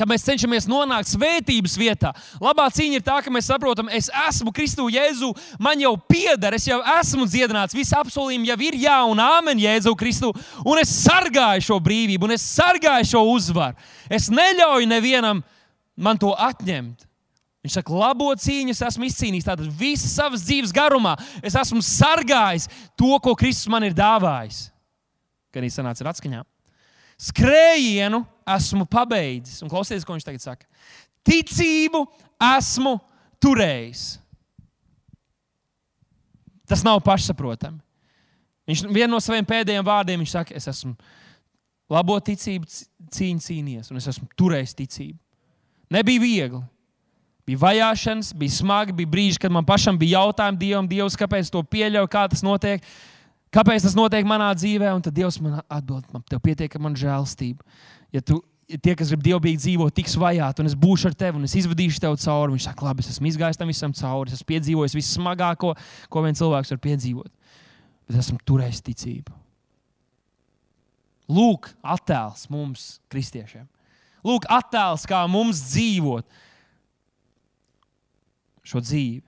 ka 0.00 0.06
mēs 0.08 0.24
cenšamies 0.24 0.64
nonākt 0.68 1.10
svētības 1.12 1.74
vietā. 1.76 2.14
Labā 2.40 2.66
cīņa 2.72 2.96
ir 2.96 3.04
tā, 3.04 3.18
ka 3.20 3.32
mēs 3.32 3.50
saprotam, 3.50 3.90
es 3.92 4.08
esmu 4.28 4.52
Kristu 4.56 4.88
Jēzu, 4.92 5.28
man 5.60 5.80
jau 5.82 5.92
pieder, 6.08 6.56
es 6.56 6.64
jau 6.68 6.78
esmu 6.96 7.26
dziedināts, 7.28 7.76
visi 7.76 7.92
apsolījumi 7.98 8.48
jau 8.48 8.56
ir 8.64 8.78
jā 8.80 8.96
un 9.10 9.20
āmen 9.20 9.60
Jēzu 9.60 9.92
Kristu, 10.00 10.32
un 10.64 10.80
es 10.80 10.94
sargāju 11.02 11.66
šo 11.68 11.76
brīvību, 11.84 12.28
un 12.28 12.36
es 12.38 12.46
sargāju 12.48 13.10
šo 13.12 13.24
uzvaru. 13.34 13.76
Es 14.08 14.30
neļauju 14.32 14.88
nevienam 14.88 15.44
man 16.00 16.20
to 16.20 16.32
atņemt. 16.32 17.09
Viņš 17.60 17.76
saka, 17.76 17.92
labo 17.92 18.30
cīņu 18.40 18.72
es 18.72 18.80
esmu 18.86 19.04
izcīnījis. 19.04 19.48
Tātad 19.50 19.68
visas 19.76 20.14
savas 20.16 20.44
dzīves 20.46 20.72
garumā 20.72 21.12
es 21.44 21.56
esmu 21.60 21.82
sargājis 21.84 22.70
to, 22.96 23.12
ko 23.20 23.34
Kristus 23.36 23.68
man 23.72 23.84
ir 23.84 23.96
dāvājis. 23.96 24.70
Gan 25.52 25.66
īstenībā 25.66 25.90
sanāca 25.90 26.06
ar 26.06 26.12
atskaņām. 26.14 26.48
Skrējienu 27.20 28.22
esmu 28.48 28.86
pabeidzis. 28.88 29.60
Un 29.60 29.68
klausieties, 29.72 30.06
ko 30.08 30.16
viņš 30.16 30.24
tagad 30.24 30.44
saka. 30.44 30.64
Ticību 31.26 32.06
esmu 32.56 32.96
turējis. 33.44 34.06
Tas 36.70 36.84
nav 36.86 37.02
pašsaprotami. 37.04 37.80
Viņš 38.70 38.86
vienā 38.88 39.10
no 39.10 39.18
saviem 39.20 39.44
pēdējiem 39.44 39.84
vārdiem 39.84 40.24
saka, 40.30 40.54
es 40.56 40.68
esmu 40.70 40.94
labo 41.90 42.16
ticību 42.22 42.68
cīņu 43.10 43.42
cīnījies, 43.42 43.90
un 43.90 43.98
es 43.98 44.06
esmu 44.12 44.28
turējis 44.38 44.76
ticību. 44.78 45.18
Nebija 45.90 46.22
viegli. 46.22 46.60
Bija 47.50 47.58
vajāšanas, 47.64 48.30
bija 48.38 48.54
smagi, 48.54 48.94
bija 48.94 49.10
brīži, 49.10 49.38
kad 49.42 49.50
man 49.50 49.64
pašam 49.66 49.96
bija 49.98 50.20
jautājumi 50.20 50.58
Dievam, 50.60 50.86
Dievs, 50.86 51.16
kāpēc 51.18 51.48
to 51.50 51.64
pieļauj, 51.66 52.06
kā 52.12 52.28
tas 52.30 52.44
notiek. 52.46 52.84
Kāpēc 53.50 53.82
tas 53.82 53.96
notiek 53.98 54.26
manā 54.28 54.52
dzīvē? 54.54 54.92
Un 54.94 55.02
tad 55.02 55.16
Dievs 55.16 55.40
man 55.42 55.56
atbild, 55.66 56.04
man 56.14 56.22
tev 56.30 56.38
pietiek 56.44 56.76
man 56.78 56.94
žēlstība. 56.94 57.64
Ja 58.14 58.22
tu, 58.22 58.38
tie, 58.70 58.94
kas 58.94 59.10
grib 59.10 59.24
dievbijīgi 59.24 59.62
dzīvot, 59.64 59.94
tiks 59.96 60.14
vajāti, 60.20 60.62
un 60.62 60.70
es 60.70 60.76
būšu 60.78 61.10
ar 61.10 61.16
tevi, 61.18 61.40
un 61.40 61.48
es 61.48 61.56
izvadīšu 61.58 62.02
tevi 62.04 62.20
cauri. 62.22 62.54
Viņš 62.54 62.68
saka, 62.68 62.86
labi, 62.86 63.02
es 63.02 63.10
esmu 63.16 63.30
izgājis 63.32 63.58
tam 63.58 63.72
visam 63.72 63.94
cauri, 63.98 64.30
es 64.30 64.38
esmu 64.38 64.50
piedzīvojis 64.52 64.94
vissmagāko, 65.00 65.72
ko 66.06 66.22
viens 66.22 66.38
cilvēks 66.38 66.70
var 66.76 66.82
piedzīvot. 66.84 67.32
Bet 68.06 68.20
esmu 68.22 68.38
turējis 68.46 68.84
ticību. 68.86 69.34
Lūk, 71.34 71.72
attēls 71.96 72.46
mums, 72.54 72.86
kristiešiem. 73.10 73.66
Lūk, 74.26 74.46
attēls, 74.54 75.08
kā 75.10 75.24
mums 75.30 75.64
dzīvot 75.72 76.46
šo 78.70 78.82
dzīvi. 78.84 79.24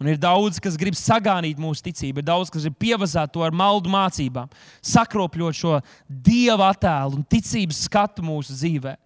Un 0.00 0.08
ir 0.08 0.16
daudz, 0.16 0.56
kas 0.64 0.78
grib 0.80 0.96
sagānīt 0.96 1.58
mūsu 1.60 1.84
ticību, 1.84 2.22
ir 2.22 2.24
daudz, 2.24 2.48
kas 2.48 2.64
grib 2.64 2.78
pievazāt 2.80 3.34
to 3.34 3.42
ar 3.44 3.52
maldu 3.52 3.90
mācībām, 3.92 4.48
sakropļot 4.80 5.58
šo 5.58 5.76
dieva 6.08 6.70
attēlu 6.72 7.18
un 7.18 7.26
ticības 7.28 7.82
skatu 7.84 8.24
mūsu 8.24 8.56
dzīvē. 8.56 8.96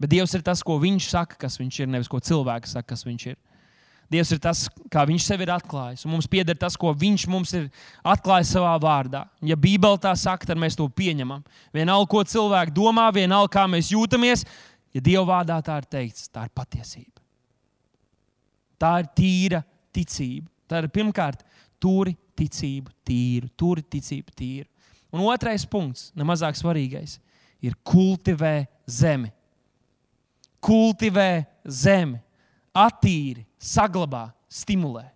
Bet 0.00 0.12
Dievs 0.12 0.34
ir 0.36 0.42
tas, 0.44 0.60
ko 0.66 0.76
Viņš 0.82 1.08
saka, 1.08 1.38
kas 1.46 1.56
Viņš 1.60 1.80
ir, 1.84 1.90
nevis 1.94 2.10
ko 2.10 2.20
cilvēks 2.20 2.74
saka, 2.76 2.90
kas 2.92 3.06
Viņš 3.06 3.26
ir. 3.30 3.38
Dievs 4.12 4.30
ir 4.34 4.40
tas, 4.42 4.66
kā 4.92 5.06
Viņš 5.08 5.24
sev 5.24 5.42
ir 5.42 5.54
atklājis. 5.54 6.04
Mums 6.10 6.28
pieder 6.30 6.58
tas, 6.58 6.76
ko 6.76 6.92
Viņš 6.92 7.26
mums 7.32 7.54
ir 7.56 7.70
atklājis 8.04 8.52
savā 8.58 8.74
vārdā. 8.82 9.24
Ja 9.40 9.56
Bībele 9.56 10.02
tā 10.02 10.12
saka, 10.18 10.50
tad 10.50 10.60
mēs 10.60 10.76
to 10.78 10.86
pieņemam. 10.90 11.46
Vienalga, 11.74 12.10
ko 12.12 12.26
cilvēki 12.26 12.74
domā, 12.76 13.08
vienalga, 13.14 13.54
kā 13.56 13.64
mēs 13.70 13.94
jūtamies, 13.94 14.44
ja 14.94 15.00
Dieva 15.00 15.24
vārdā 15.30 15.62
tā 15.64 15.80
ir 15.80 15.88
teikts, 15.96 16.28
tā 16.28 16.46
ir 16.46 16.52
patiesība. 16.54 17.25
Tā 18.80 18.92
ir 19.02 19.10
tīra 19.16 19.62
ticība. 19.94 20.50
Tā 20.68 20.82
ir 20.82 20.90
pirmkārt, 20.92 21.44
turi 21.80 22.16
ticību 22.36 22.92
tīru, 23.06 23.50
turi 23.56 23.84
ticību 23.86 24.34
tīru. 24.36 24.68
Un 25.14 25.24
otrais 25.24 25.64
punkts, 25.68 26.10
nemazāk 26.18 26.58
svarīgais, 26.58 27.16
ir 27.64 27.76
kultivē 27.86 28.66
zemi. 28.90 29.30
Kultivē 30.66 31.46
zemi, 31.64 32.18
attīri, 32.74 33.46
saglabā, 33.56 34.26
stimulē. 34.50 35.06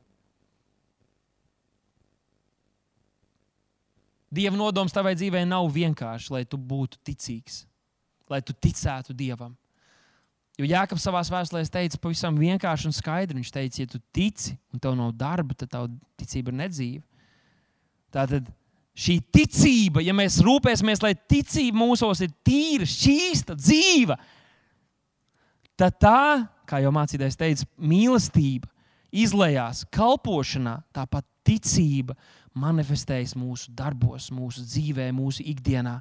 Dieva 4.31 4.55
nodoms 4.55 4.95
tavai 4.95 5.17
dzīvei 5.19 5.43
nav 5.49 5.67
vienkārši, 5.75 6.31
lai 6.31 6.45
tu 6.47 6.55
būtu 6.55 7.01
ticīgs, 7.03 7.65
lai 8.31 8.39
tu 8.47 8.55
ticētu 8.55 9.17
Dievam. 9.17 9.57
Jo 10.61 10.67
Jānis 10.69 11.05
savā 11.07 11.23
vēstulē 11.25 11.63
teica 11.73 11.99
pavisam 12.03 12.37
vienkārši 12.37 12.91
un 12.91 12.93
skaidri. 12.93 13.39
Viņš 13.39 13.53
teica, 13.55 13.79
ja 13.81 13.89
tu 13.89 14.01
tici 14.13 14.59
un 14.75 14.83
tev 14.83 14.97
nav 14.99 15.15
darba, 15.17 15.57
tad 15.57 15.71
tava 15.73 15.89
ticība 16.21 16.53
ir 16.53 16.59
nedzīva. 16.59 17.05
Tātad 18.13 18.51
šī 19.01 19.17
ticība, 19.33 20.03
ja 20.05 20.13
mēs 20.17 20.41
rūpēsimies, 20.45 21.01
lai 21.01 21.15
ticība 21.17 21.79
mūsos 21.81 22.21
ir 22.27 22.35
tīra, 22.45 22.89
šķīsta, 22.91 23.57
dzīva, 23.57 24.19
tad 25.81 25.97
tā, 26.03 26.21
kā 26.69 26.83
jau 26.85 26.93
mācītājs 26.93 27.39
teica, 27.41 27.69
mīlestība 27.81 28.69
izlējās 29.11 29.87
kalpošanā, 29.95 30.77
tāpat 30.93 31.25
ticība 31.47 32.19
manifestējas 32.61 33.33
mūsu 33.39 33.73
darbos, 33.79 34.29
mūsu 34.35 34.67
dzīvē, 34.67 35.09
mūsu 35.17 35.47
ikdienā. 35.55 36.01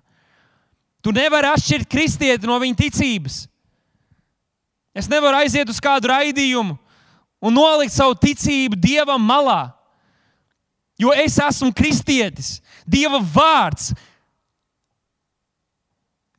Tu 1.06 1.14
nevari 1.16 1.54
atšķirt 1.54 1.88
kristieti 1.88 2.50
no 2.50 2.58
viņa 2.60 2.82
ticības. 2.84 3.46
Es 4.96 5.10
nevaru 5.10 5.38
aiziet 5.40 5.70
uz 5.70 5.80
kādu 5.84 6.10
raidījumu 6.12 6.78
un 7.40 7.56
nolikt 7.56 7.94
savu 7.94 8.18
ticību 8.20 8.80
Dievam 8.80 9.22
malā. 9.24 9.72
Jo 11.00 11.14
es 11.16 11.38
esmu 11.40 11.72
kristietis, 11.76 12.58
Dieva 12.84 13.22
vārds, 13.24 13.94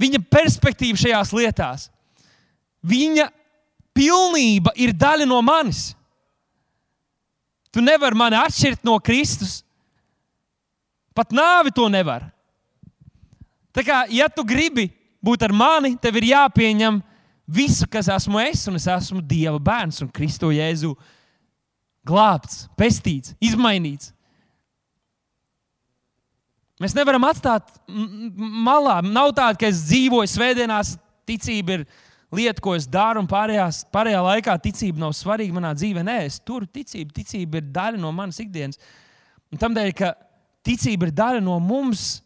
viņa 0.01 0.21
perspektīva 0.29 1.01
šajās 1.01 1.33
lietās, 1.33 1.87
viņa 2.85 3.31
pilnība 3.97 4.75
ir 4.77 4.93
daļa 4.97 5.29
no 5.29 5.41
manis. 5.45 5.95
Tu 7.71 7.81
nevari 7.85 8.19
mani 8.19 8.37
atšķirt 8.37 8.85
no 8.85 8.99
Kristus. 9.01 9.61
Pat 11.15 11.33
nāvi 11.35 11.73
to 11.75 11.87
nevar. 11.91 12.27
Tā 13.71 13.85
kā, 13.87 14.03
ja 14.11 14.27
tu 14.29 14.43
gribi 14.47 14.89
būt 15.23 15.45
ar 15.47 15.55
mani, 15.55 15.95
tev 16.03 16.19
ir 16.19 16.33
jāpieņem 16.33 16.99
visu, 17.51 17.89
kas 17.91 18.09
esmu 18.13 18.41
es, 18.43 18.67
un 18.71 18.79
es 18.79 18.87
esmu 18.91 19.23
Dieva 19.27 19.59
bērns 19.63 20.01
un 20.05 20.11
Kristo 20.15 20.51
Jēzu 20.55 20.95
glābts, 22.07 22.65
pestīts, 22.79 23.35
izmainīts. 23.43 24.13
Mēs 26.81 26.95
nevaram 26.97 27.27
atstāt 27.29 27.75
malā. 27.87 29.01
Nav 29.05 29.35
tā, 29.37 29.51
ka 29.59 29.69
es 29.69 29.83
dzīvoju 29.91 30.31
svētdienās, 30.33 30.95
ticība 31.29 31.77
ir 31.77 31.85
lieta, 32.33 32.63
ko 32.65 32.73
es 32.79 32.87
daru, 32.89 33.21
un 33.21 33.29
pārējās, 33.29 33.83
pārējā 33.93 34.23
laikā 34.25 34.57
ticība 34.65 35.03
nav 35.03 35.13
svarīga 35.19 35.59
manā 35.59 35.75
dzīvē. 35.77 36.07
Nē, 36.07 36.17
es 36.31 36.39
turu 36.41 36.65
ticību. 36.71 37.13
Ticība 37.19 37.61
ir 37.61 37.69
daļa 37.75 38.01
no 38.01 38.15
manas 38.17 38.41
ikdienas. 38.41 38.81
Un 39.53 39.61
tādēļ, 39.61 39.93
ka 39.99 40.15
ticība 40.65 41.11
ir 41.11 41.15
daļa 41.21 41.45
no 41.45 41.59
mums, 41.61 42.23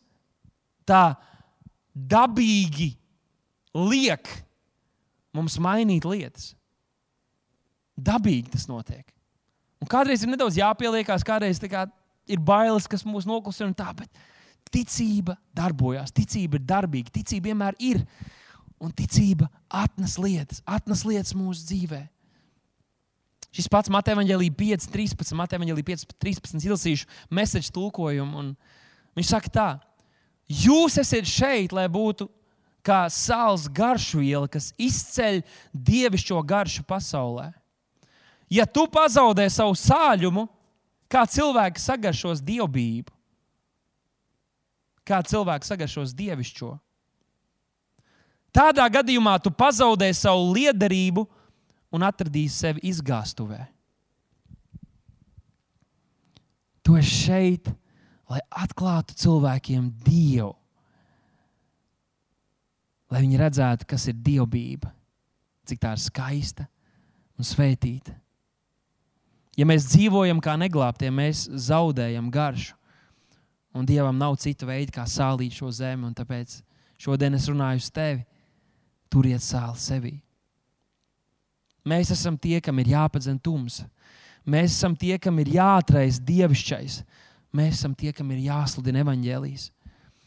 tā 0.86 1.16
dabīgi 1.94 2.92
liek 3.74 4.28
mums 5.34 5.58
mainīt 5.62 6.06
lietas. 6.08 6.52
Dabīgi 7.94 8.54
tas 8.54 8.68
notiek. 8.70 9.06
Un 9.82 9.90
kādreiz 9.90 10.22
ir 10.24 10.30
nedaudz 10.32 10.56
jāpieliekās, 10.58 11.26
kādreiz 11.26 11.60
kā 11.60 11.84
ir 12.30 12.40
bailes, 12.40 12.88
kas 12.90 13.04
mūs 13.06 13.26
noklusina 13.28 13.68
un 13.68 13.76
tā, 13.76 13.90
bet 13.98 14.08
ticība 14.72 15.36
darbojas, 15.54 16.14
ticība 16.14 16.58
ir 16.58 16.64
darbīga, 16.66 17.12
ticība 17.14 17.52
vienmēr 17.52 17.78
ir. 17.78 18.02
Un 18.82 18.90
ticība 18.92 19.46
atnes 19.70 20.16
lietas, 20.18 20.60
atnes 20.66 21.04
lietas 21.06 21.32
mūsu 21.36 21.62
dzīvē. 21.68 22.00
Šis 23.54 23.68
pats 23.70 23.92
Mateja 23.92 24.18
Vangelī 24.18 24.48
5, 24.50 24.88
13, 24.90 25.36
Mateja 25.38 25.60
Vangelī 25.62 25.84
5, 25.86 26.08
13 26.18 26.64
izlasīšu 26.66 27.06
mēsēžu 27.30 27.70
tulkojumu. 27.76 28.48
Viņš 29.14 29.30
saka 29.30 29.52
tā, 29.54 29.68
jūs 30.50 30.98
esat 30.98 31.28
šeit, 31.30 31.72
lai 31.76 31.86
būtu 31.92 32.26
kā 32.84 33.04
sāls 33.12 33.66
garšviela, 33.72 34.48
kas 34.50 34.72
izceļ 34.80 35.40
dievišķo 35.72 36.40
garšu 36.44 36.84
pasaulē. 36.88 37.50
Ja 38.52 38.66
tu 38.68 38.84
pazaudē 38.92 39.46
savu 39.50 39.74
sāļumu, 39.78 40.46
kā 41.08 41.24
cilvēks 41.30 41.88
sagaršos 41.88 42.42
dievbijību, 42.44 43.12
kā 45.04 45.20
cilvēks 45.24 45.70
sagaršos 45.72 46.12
dievišķo, 46.16 46.72
tādā 48.54 48.86
gadījumā 48.92 49.36
tu 49.42 49.52
pazaudē 49.52 50.10
savu 50.16 50.52
liederību 50.56 51.24
un 51.94 52.04
atradīs 52.04 52.56
sevi 52.60 52.84
izgāstuvē. 52.90 53.62
Tu 56.84 56.98
esi 57.00 57.16
šeit, 57.24 57.70
lai 58.28 58.42
atklātu 58.52 59.16
cilvēkiem 59.16 59.88
Dievu, 60.04 60.52
lai 63.12 63.22
viņi 63.24 63.40
redzētu, 63.40 63.88
kas 63.88 64.08
ir 64.10 64.20
dievbijība, 64.24 64.90
cik 65.68 65.80
tā 65.82 65.94
ir 65.96 66.02
skaista 66.02 66.68
un 67.38 67.46
svētīta. 67.46 68.14
Ja 69.54 69.66
mēs 69.68 69.86
dzīvojam 69.92 70.40
kā 70.42 70.56
neglābtie, 70.58 71.10
mēs 71.14 71.46
zaudējam 71.68 72.30
garšu. 72.34 72.74
Un 73.74 73.86
Dievam 73.86 74.14
nav 74.18 74.36
cita 74.38 74.66
veida, 74.68 74.92
kā 74.94 75.04
sālīt 75.10 75.56
šo 75.56 75.70
zemi. 75.74 76.12
Tāpēc 76.14 76.60
šodien 77.02 77.34
es 77.34 77.48
runāju 77.50 77.82
uz 77.82 77.88
tevi. 77.90 78.22
Turiet 79.10 79.42
sāli 79.42 79.82
sevī. 79.82 80.12
Mēs 81.86 82.12
esam 82.14 82.38
tie, 82.40 82.60
kam 82.64 82.78
ir 82.80 82.92
jāpadzina 82.94 83.42
tumsa. 83.42 83.88
Mēs 84.46 84.76
esam 84.76 84.94
tie, 84.96 85.16
kam 85.18 85.38
ir 85.42 85.50
jāatrais 85.56 86.20
dievišķais. 86.22 87.00
Mēs 87.54 87.78
esam 87.78 87.94
tie, 87.98 88.12
kam 88.14 88.30
ir 88.34 88.44
jāsludina 88.46 89.02
evaņģēlijas. 89.04 89.66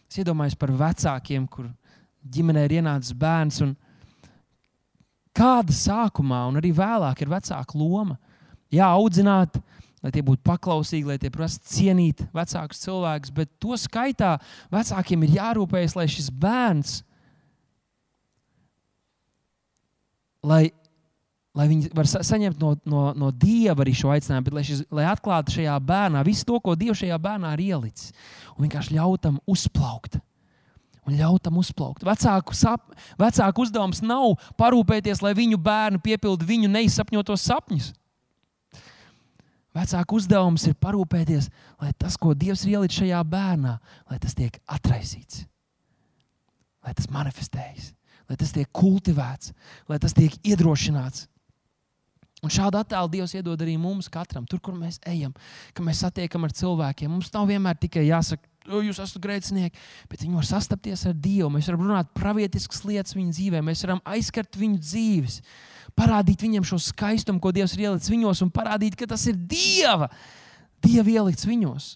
Es 0.07 0.19
iedomājos 0.21 0.55
par 0.59 0.71
vecākiem, 0.71 1.47
kur 1.51 1.67
ģimenē 2.23 2.65
ir 2.67 2.77
ienācis 2.79 3.15
bērns. 3.17 3.61
Kāda 5.37 5.73
sākumā 5.75 6.45
un 6.49 6.59
arī 6.59 6.71
vēlāk 6.75 7.21
ir 7.21 7.31
vecāka 7.31 7.77
loma? 7.77 8.17
Jā, 8.73 8.89
audzināt, 8.89 9.59
lai 10.03 10.11
tie 10.13 10.23
būtu 10.25 10.41
paklausīgi, 10.45 11.07
lai 11.07 11.19
tie 11.21 11.31
prasa 11.33 11.61
cienīt 11.63 12.25
vecākus 12.35 12.81
cilvēkus, 12.83 13.33
bet 13.35 13.51
to 13.61 13.77
skaitā 13.79 14.35
vecākiem 14.73 15.23
ir 15.23 15.37
jārūpējas, 15.37 15.95
lai 15.99 16.07
šis 16.11 16.31
bērns, 16.33 16.97
lai 20.47 20.65
lai 21.57 21.65
viņi 21.71 21.91
var 21.95 22.05
saņemt 22.09 22.59
no, 22.61 22.75
no, 22.85 23.03
no 23.17 23.31
Dieva 23.33 23.81
arī 23.83 23.95
šo 23.97 24.11
aicinājumu, 24.13 24.45
bet 24.45 24.57
lai, 24.57 24.63
šis, 24.67 24.83
lai 24.93 25.07
atklātu 25.09 25.55
šajā 25.57 25.77
bērnā 25.89 26.21
visu 26.27 26.45
to, 26.47 26.59
ko 26.61 26.75
Dievs 26.77 27.01
šajā 27.01 27.17
bērnā 27.21 27.55
ir 27.57 27.63
ielicis, 27.71 28.13
un 28.55 28.67
vienkārši 28.67 28.97
ļautam 28.97 29.39
uzplaukt. 29.49 30.19
Un 31.07 31.15
ļautam 31.15 31.55
uzplaukt. 31.61 32.03
Vecāku, 32.03 32.55
sap, 32.57 32.89
vecāku 33.19 33.63
uzdevums 33.63 34.01
nav 34.03 34.35
parūpēties, 34.59 35.21
lai 35.23 35.31
viņu 35.37 35.59
bērnu 35.63 36.01
piepildītu 36.03 36.49
viņu 36.49 36.71
neizsapņotos 36.73 37.45
sapņus. 37.47 37.93
Vecāku 39.77 40.17
uzdevums 40.17 40.65
ir 40.67 40.75
parūpēties, 40.81 41.47
lai 41.79 41.93
tas, 42.01 42.17
ko 42.19 42.33
Dievs 42.35 42.65
ir 42.65 42.75
ielicis 42.75 43.03
šajā 43.03 43.21
bērnā, 43.29 43.77
lai 44.09 44.17
tas 44.19 44.35
tiek 44.35 44.57
atraisīts, 44.73 45.45
lai 46.83 46.95
tas 46.97 47.07
manifestējas, 47.13 47.91
lai 48.27 48.37
tas 48.41 48.51
tiek 48.55 48.69
kultivēts, 48.75 49.53
lai 49.87 49.99
tas 50.01 50.17
tiek 50.17 50.33
iedrošināts. 50.41 51.27
Un 52.45 52.53
šādu 52.53 52.81
attēlu 52.81 53.09
Dievs 53.13 53.33
iedod 53.37 53.61
arī 53.63 53.77
mums, 53.81 54.09
katram, 54.13 54.45
tur, 54.49 54.59
kur 54.61 54.75
mēs 54.77 54.99
ejam, 55.09 55.31
kad 55.73 55.85
mēs 55.85 56.03
satiekam 56.03 56.45
ar 56.45 56.53
cilvēkiem. 56.53 57.09
Mums 57.09 57.31
nav 57.33 57.47
vienmēr 57.49 57.79
tikai 57.81 58.05
jāsaka, 58.09 58.45
jūs 58.67 58.99
esat 59.03 59.21
grēcinieki, 59.23 59.79
bet 60.11 60.23
viņi 60.23 60.37
var 60.37 60.47
sastapties 60.47 61.05
ar 61.09 61.15
Dievu. 61.15 61.49
Mēs 61.53 61.69
varam 61.69 61.85
runāt 61.85 62.11
pravietiskas 62.17 62.83
lietas 62.87 63.15
viņu 63.17 63.35
dzīvē, 63.35 63.61
mēs 63.65 63.83
varam 63.85 64.01
aizskart 64.07 64.57
viņu 64.59 64.81
dzīves, 64.83 65.39
parādīt 65.97 66.43
viņiem 66.45 66.67
šo 66.67 66.79
skaistumu, 66.89 67.41
ko 67.43 67.53
Dievs 67.55 67.77
ir 67.77 67.87
ielicis 67.87 68.11
viņos, 68.13 68.43
un 68.45 68.53
parādīt, 68.53 68.97
ka 68.99 69.07
tas 69.09 69.23
ir 69.29 69.39
Dieva, 69.39 70.09
Dieva 70.83 71.15
ielikts 71.15 71.47
viņos. 71.47 71.95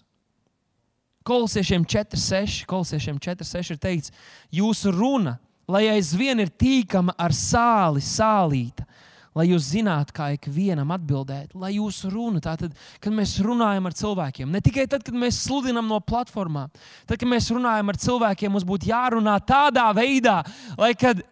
Kolosiešiem 1.22 1.84
4,6 1.86 2.64
Kolosiešiem 2.66 3.20
4,6 3.22 3.76
ir 3.76 3.82
teikts, 3.82 4.14
jūsu 4.50 4.90
runa, 4.90 5.36
lai 5.70 5.86
aizvien 5.92 6.42
ir 6.42 6.50
tīkama 6.50 7.14
ar 7.14 7.34
sāli, 7.36 8.02
sālīta 8.02 8.88
lai 9.36 9.46
jūs 9.48 9.70
zinātu, 9.72 10.14
kā 10.16 10.30
ikvienam 10.36 10.92
atbildēt, 10.94 11.54
lai 11.56 11.74
jūsu 11.76 12.10
runa, 12.12 12.40
tātad, 12.44 12.74
kad 13.02 13.14
mēs 13.16 13.34
runājam 13.44 13.88
ar 13.88 13.96
cilvēkiem, 13.96 14.50
ne 14.52 14.60
tikai 14.64 14.86
tad, 14.90 15.04
kad 15.06 15.16
mēs 15.16 15.40
sludinam 15.46 15.88
no 15.88 16.00
platformām, 16.04 16.72
tad, 17.08 17.16
kad 17.16 17.28
mēs 17.28 17.48
runājam 17.52 17.92
ar 17.92 18.00
cilvēkiem, 18.02 18.52
mums 18.52 18.66
būtu 18.68 18.90
jārunā 18.92 19.38
tādā 19.48 19.88
veidā, 19.96 20.42
lai 20.80 20.92
kad, 20.98 21.22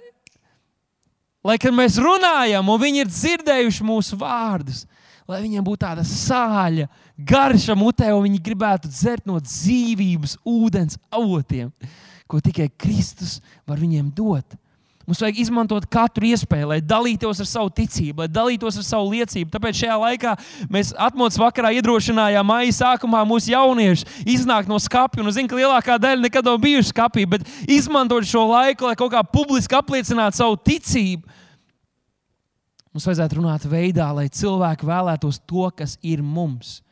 lai 1.44 1.58
kad 1.60 1.76
mēs 1.76 2.00
runājam, 2.00 2.72
un 2.72 2.80
viņi 2.80 3.04
ir 3.04 3.12
dzirdējuši 3.12 3.88
mūsu 3.90 4.20
vārdus, 4.20 4.86
lai 5.28 5.42
viņiem 5.44 5.64
būtu 5.66 5.84
tāda 5.84 6.06
sāļa, 6.06 6.88
garša 7.20 7.76
mutē, 7.78 8.08
un 8.16 8.24
viņi 8.26 8.40
gribētu 8.48 8.90
dzert 8.90 9.28
no 9.28 9.36
dzīvības 9.44 10.40
ūdens 10.48 10.96
avotiem, 11.12 11.68
ko 12.30 12.40
tikai 12.40 12.70
Kristus 12.80 13.38
var 13.68 13.80
viņiem 13.82 14.08
dot. 14.16 14.56
Mums 15.10 15.18
vajag 15.24 15.40
izmantot 15.42 15.88
katru 15.90 16.28
iespēju, 16.28 16.68
lai 16.70 16.76
dalītos 16.86 17.40
ar 17.42 17.46
savu 17.50 17.70
ticību, 17.74 18.22
lai 18.22 18.28
dalītos 18.30 18.76
ar 18.78 18.84
savu 18.86 19.08
liecību. 19.10 19.50
Tāpēc 19.50 19.80
šajā 19.80 19.96
laikā 19.98 20.34
mēs 20.70 20.92
atmodas 20.94 21.38
vakarā 21.40 21.72
iedrošinājām 21.80 22.46
maija 22.46 22.76
sākumā 22.76 23.24
mūsu 23.26 23.50
jauniešus 23.50 24.06
iznākt 24.22 24.70
no 24.70 24.78
skapja. 24.78 25.24
Es 25.26 25.34
zinu, 25.34 25.50
ka 25.50 25.58
lielākā 25.58 25.96
daļa 25.98 26.22
nekad 26.28 26.46
nav 26.46 26.60
bijuši 26.62 26.92
skapī, 26.92 27.24
bet 27.26 27.42
izmantot 27.66 28.28
šo 28.30 28.44
laiku, 28.52 28.86
lai 28.86 28.94
kaut 29.00 29.10
kā 29.10 29.24
publiski 29.26 29.74
apliecinātu 29.80 30.44
savu 30.44 30.60
ticību. 30.70 31.26
Mums 32.94 33.10
vajadzētu 33.10 33.40
runāt 33.40 33.66
veidā, 33.66 34.12
lai 34.14 34.28
cilvēki 34.30 34.86
vēlētos 34.86 35.42
to, 35.42 35.66
kas 35.74 35.98
ir 36.06 36.22
mums. 36.22 36.84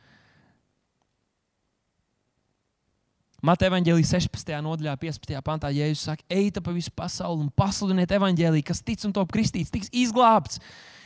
Mateja 3.39 3.71
evanģēlijas 3.71 4.09
16. 4.17 4.49
nodaļā, 4.65 4.97
15. 4.99 5.37
pantā, 5.45 5.69
Jēzus 5.71 6.01
saka, 6.09 6.23
ejiet 6.27 6.59
pa 6.63 6.71
visu 6.75 6.91
pasauli 6.95 7.41
un 7.45 7.49
pasludiniet 7.55 8.11
evanģēliju, 8.17 8.63
kas 8.67 8.81
tic 8.83 9.05
un 9.07 9.13
top 9.15 9.31
kristīts, 9.31 9.71
tiks 9.71 9.89
izglābts. 9.95 10.59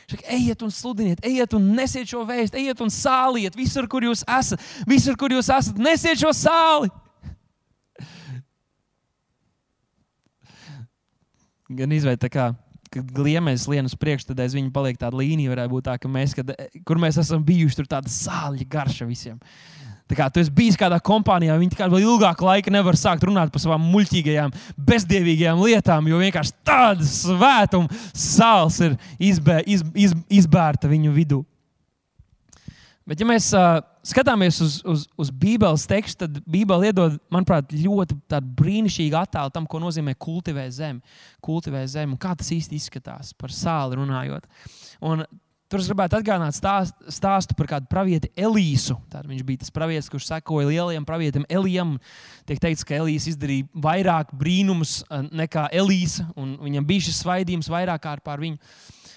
Saka, 0.10 0.24
ejiet 0.34 0.62
un 0.66 0.72
sludiniet, 0.74 1.20
ejiet 1.26 1.54
un 1.54 1.76
nesiet 1.78 2.08
šo 2.10 2.26
vēstu, 2.28 2.58
ejiet 2.58 2.82
un 2.82 2.90
sāliet 2.94 3.56
visur, 3.58 3.88
kur 3.90 4.04
jūs 4.04 4.24
esat. 4.26 4.60
Visur, 4.90 5.16
kur 5.20 5.32
jūs 5.36 5.50
esat, 5.54 5.78
nesiet 5.78 6.18
šo 6.24 6.32
sāli. 6.36 6.90
Gan 11.78 11.92
izveidot 11.94 12.24
tā 12.26 12.30
kā 12.34 12.46
kad 12.94 13.10
gliemēs 13.10 13.66
lienas 13.70 13.96
priekšā, 13.98 14.32
tad 14.32 14.42
aiz 14.44 14.54
viņa 14.54 14.70
paliek 14.74 15.00
tāda 15.02 15.18
līnija. 15.18 15.52
Varētu 15.54 15.74
būt 15.74 15.88
tā, 15.88 15.96
ka 16.02 16.12
mēs, 16.12 16.36
kad, 16.38 16.52
kur 16.86 17.00
mēs 17.02 17.18
esam 17.22 17.44
bijuši, 17.46 17.80
tur 17.80 17.90
tāda 17.90 18.12
sāļa 18.14 18.68
garša 18.70 19.08
visiem. 19.10 19.40
Tā 20.14 20.20
kā 20.20 20.28
tu 20.30 20.38
esi 20.44 20.52
bijis 20.54 20.76
kādā 20.78 21.00
kompānijā, 21.02 21.56
viņi 21.58 21.74
tikai 21.74 21.88
vēl 21.90 22.04
ilgāku 22.06 22.46
laiku 22.46 22.70
nevar 22.74 22.94
sākt 23.00 23.24
runāt 23.26 23.50
par 23.50 23.64
savām 23.64 23.82
muļķīgajām, 23.90 24.52
bezdievīgajām 24.78 25.64
lietām, 25.66 26.10
jo 26.12 26.20
vienkārši 26.22 26.54
tāda 26.62 27.08
svētuma 27.08 28.04
sāls 28.14 28.78
ir 28.86 28.94
izbē, 29.18 29.64
iz, 29.66 29.82
iz, 29.98 30.14
izbērta 30.30 30.92
viņu 30.92 31.16
vidū. 31.16 31.40
Bet, 33.10 33.20
ja 33.20 33.26
mēs 33.26 33.50
uh, 33.58 33.82
skatāmies 34.06 34.62
uz, 34.62 34.76
uz, 34.86 35.08
uz 35.18 35.32
Bībeles 35.34 35.88
tekstu, 35.90 36.28
tad 36.28 36.38
Bībele 36.46 36.92
iedod, 36.92 37.18
manuprāt, 37.34 37.74
ļoti 37.74 38.20
brīnišķīgu 38.62 39.18
attēlu 39.18 39.52
tam, 39.56 39.66
ko 39.66 39.82
nozīmē 39.82 40.14
kultivēt 40.14 40.78
zemi. 40.78 41.02
Kultivēt 41.44 41.90
zemi 41.98 42.14
un 42.14 42.22
kā 42.22 42.36
tas 42.38 42.54
īsti 42.54 42.78
izskatās 42.78 43.34
par 43.34 43.52
sāli 43.52 43.98
runājot. 43.98 44.46
Un 45.10 45.26
Es 45.82 45.88
gribētu 45.90 46.20
atgādināt 46.20 46.58
stāst, 46.58 46.96
stāstu 47.10 47.56
par 47.58 47.70
kādu 47.72 47.88
pravieti 47.90 48.30
Elīsu. 48.38 48.98
Tātad 49.10 49.30
viņš 49.32 49.46
bija 49.48 49.62
tas 49.64 49.74
pravietis, 49.74 50.10
kurš 50.12 50.28
sekoja 50.30 50.70
lielajam 50.70 51.06
pravietim 51.08 51.48
Elijam. 51.50 51.96
Tiek 52.46 52.62
teikts, 52.62 52.86
ka 52.86 53.00
Elīze 53.00 53.32
izdarīja 53.32 53.66
vairāk 53.86 54.36
brīnumus 54.38 55.00
eh, 55.08 55.26
nekā 55.44 55.70
Elīze, 55.74 56.28
un 56.38 56.58
viņam 56.62 56.86
bija 56.86 57.08
šis 57.08 57.24
svaidījums 57.24 57.72
vairāk 57.74 58.04
kārt 58.06 58.26
pār 58.28 58.44
viņu. 58.44 58.62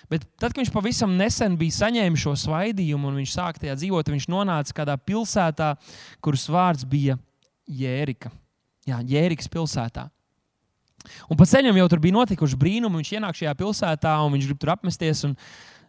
Bet 0.08 0.24
tad, 0.38 0.52
kad 0.52 0.62
viņš 0.62 0.72
pavisam 0.72 1.16
nesen 1.18 1.56
bija 1.58 1.80
saņēmis 1.80 2.22
šo 2.22 2.36
svaidījumu 2.46 3.10
un 3.10 3.20
viņš 3.20 3.36
sāka 3.36 3.64
tajā 3.64 3.74
dzīvot, 3.82 4.12
viņš 4.14 4.28
nonāca 4.30 4.76
kādā 4.80 4.94
pilsētā, 5.02 5.72
kuras 6.22 6.46
vārds 6.46 6.86
bija 6.86 7.18
Jērika. 7.66 8.30
Jā, 8.86 9.00
Jērikas 9.02 9.50
pilsētā. 9.50 10.06
Un 11.30 11.38
pa 11.38 11.46
ceļam 11.48 11.78
jau 11.78 11.86
tur 11.90 12.02
bija 12.02 12.16
notikuši 12.16 12.58
brīnumi. 12.60 13.00
Viņš 13.00 13.12
ienāk 13.18 13.38
šajā 13.38 13.54
pilsētā 13.58 14.14
un 14.24 14.36
viņš 14.36 14.50
grib 14.50 14.60
tur 14.62 14.72
apmesties. 14.74 15.24
Un, 15.28 15.34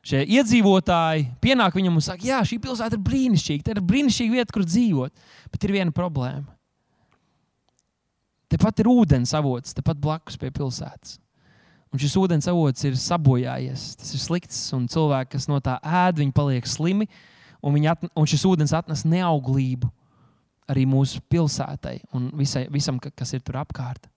šie 0.08 0.24
iedzīvotāji 0.38 1.28
pienāk 1.43 1.76
viņam 1.76 1.99
un 1.99 2.03
saka, 2.05 2.26
jā, 2.26 2.39
šī 2.47 2.60
pilsēta 2.64 2.95
ir 2.97 3.03
brīnišķīga. 3.05 3.66
Tā 3.66 3.76
ir 3.76 3.84
brīnišķīga 3.89 4.38
vieta, 4.39 4.55
kur 4.55 4.66
dzīvot. 4.68 5.30
Bet 5.53 5.68
ir 5.68 5.76
viena 5.76 5.95
problēma. 5.95 6.47
Tepat 8.47 8.80
ir 8.80 8.88
ūdens 8.88 9.34
avots, 9.36 9.76
tepat 9.76 9.99
blakus 9.99 10.39
pie 10.39 10.51
pilsētas. 10.55 11.18
Un 11.91 11.99
šis 11.99 12.16
ūdens 12.20 12.47
avots 12.51 12.84
ir 12.88 12.95
sabojājies. 12.99 13.89
Tas 13.99 14.14
ir 14.16 14.24
slikts, 14.24 14.60
un 14.76 14.88
cilvēki, 14.91 15.34
kas 15.36 15.47
no 15.51 15.60
tā 15.64 15.78
ēd, 15.84 16.22
viņi 16.22 16.36
paliek 16.36 16.68
slimi. 16.68 17.08
Un, 17.64 17.76
atne, 17.89 18.12
un 18.16 18.28
šis 18.30 18.45
ūdens 18.47 18.76
atnes 18.76 19.03
neauglību 19.08 19.89
arī 20.72 20.84
mūsu 20.88 21.24
pilsētai 21.32 21.97
un 22.16 22.30
visai, 22.38 22.66
visam, 22.72 22.99
kas 22.99 23.34
ir 23.36 23.43
tur 23.43 23.60
apkārt. 23.64 24.08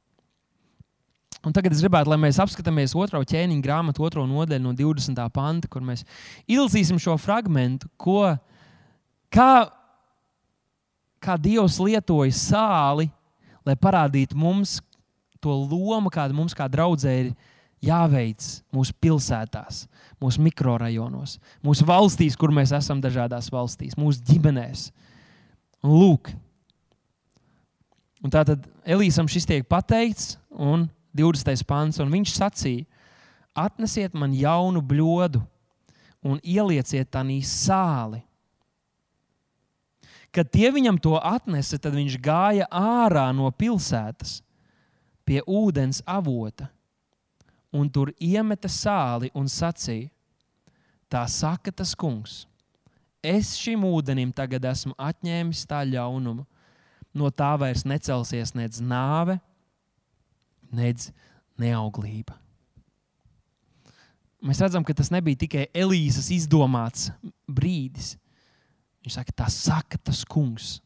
Un 1.41 1.55
tagad 1.57 1.73
es 1.73 1.81
gribētu, 1.81 2.11
lai 2.13 2.19
mēs 2.21 2.39
apskatāmies 2.43 2.93
otro 3.01 3.23
ķēniņa 3.25 3.65
grāmatu, 3.65 4.05
otro 4.05 4.27
nodaļu 4.29 4.61
no 4.67 4.75
20. 4.77 5.23
panta, 5.33 5.71
kur 5.73 5.85
mēs 5.85 6.05
izlasīsim 6.45 7.01
šo 7.01 7.15
fragment, 7.21 7.87
ko, 7.97 8.35
kā, 9.33 9.53
kā 11.17 11.39
Dievs 11.41 11.79
lietoja 11.81 12.37
sāli, 12.37 13.09
lai 13.65 13.77
parādītu 13.81 14.37
mums 14.37 14.79
to 15.41 15.55
lomu, 15.55 16.13
kāda 16.13 16.37
mums 16.37 16.53
kā 16.57 16.69
draudzē 16.69 17.17
ir 17.23 17.33
jāveic 17.81 18.45
mūsu 18.77 18.93
pilsētās, 19.01 19.87
mūsu 20.21 20.45
mikrorajonos, 20.45 21.39
mūsu 21.65 21.89
valstīs, 21.89 22.37
kur 22.37 22.53
mēs 22.53 22.75
esam 22.77 23.01
dažādās 23.01 23.49
valstīs, 23.53 23.97
mūsu 23.97 24.21
ģimenēs. 24.29 24.91
Un 25.81 25.97
lūk, 25.97 26.35
un 28.21 28.33
tā 28.33 28.45
tad 28.45 28.69
Elīsam 28.85 29.29
šis 29.33 29.49
tiek 29.49 29.65
pateikts, 29.65 30.35
un 30.53 30.91
20. 31.17 31.65
pants, 31.67 32.01
un 32.03 32.11
viņš 32.13 32.35
sacīja: 32.37 32.87
Atnesiet 33.57 34.15
man 34.15 34.35
jaunu 34.37 34.83
bļodu 34.83 35.43
un 36.23 36.39
ielieciet 36.43 37.11
tajā 37.11 37.41
sāli. 37.47 38.23
Kad 40.31 40.47
tie 40.53 40.71
viņam 40.71 41.01
to 41.03 41.17
atnesa, 41.19 41.79
tad 41.79 41.97
viņš 41.97 42.21
gāja 42.23 42.69
ārā 42.71 43.27
no 43.35 43.51
pilsētas 43.51 44.39
pie 45.27 45.41
ūdens 45.43 46.05
avota 46.07 46.69
un 47.73 47.91
tur 47.91 48.13
iemeta 48.19 48.71
sāli 48.71 49.31
un 49.35 49.51
sacīja: 49.51 50.11
Tā 51.11 51.25
saka 51.27 51.73
tas 51.75 51.91
kungs. 51.99 52.45
Es 53.21 53.57
šim 53.59 53.83
ūdenim 53.85 54.31
tagad 54.33 54.65
esmu 54.71 54.95
atņēmis 54.95 55.65
tā 55.67 55.83
ļaunumu. 55.83 56.45
No 57.11 57.31
tā 57.35 57.51
vairs 57.59 57.83
necelsies 57.83 58.55
nec 58.55 58.79
nāve, 58.79 59.41
nec 60.75 61.09
neauglība. 61.61 62.37
Mēs 64.41 64.61
redzam, 64.65 64.85
ka 64.87 64.97
tas 64.97 65.11
nebija 65.13 65.43
tikai 65.43 65.67
Elīzes 65.77 66.31
izdomāts 66.33 67.11
brīdis. 67.45 68.15
Viņš 69.05 69.17
saka, 69.19 69.35
tā 69.43 69.49
saka 69.53 70.01
tas 70.01 70.23
kungs. 70.29 70.79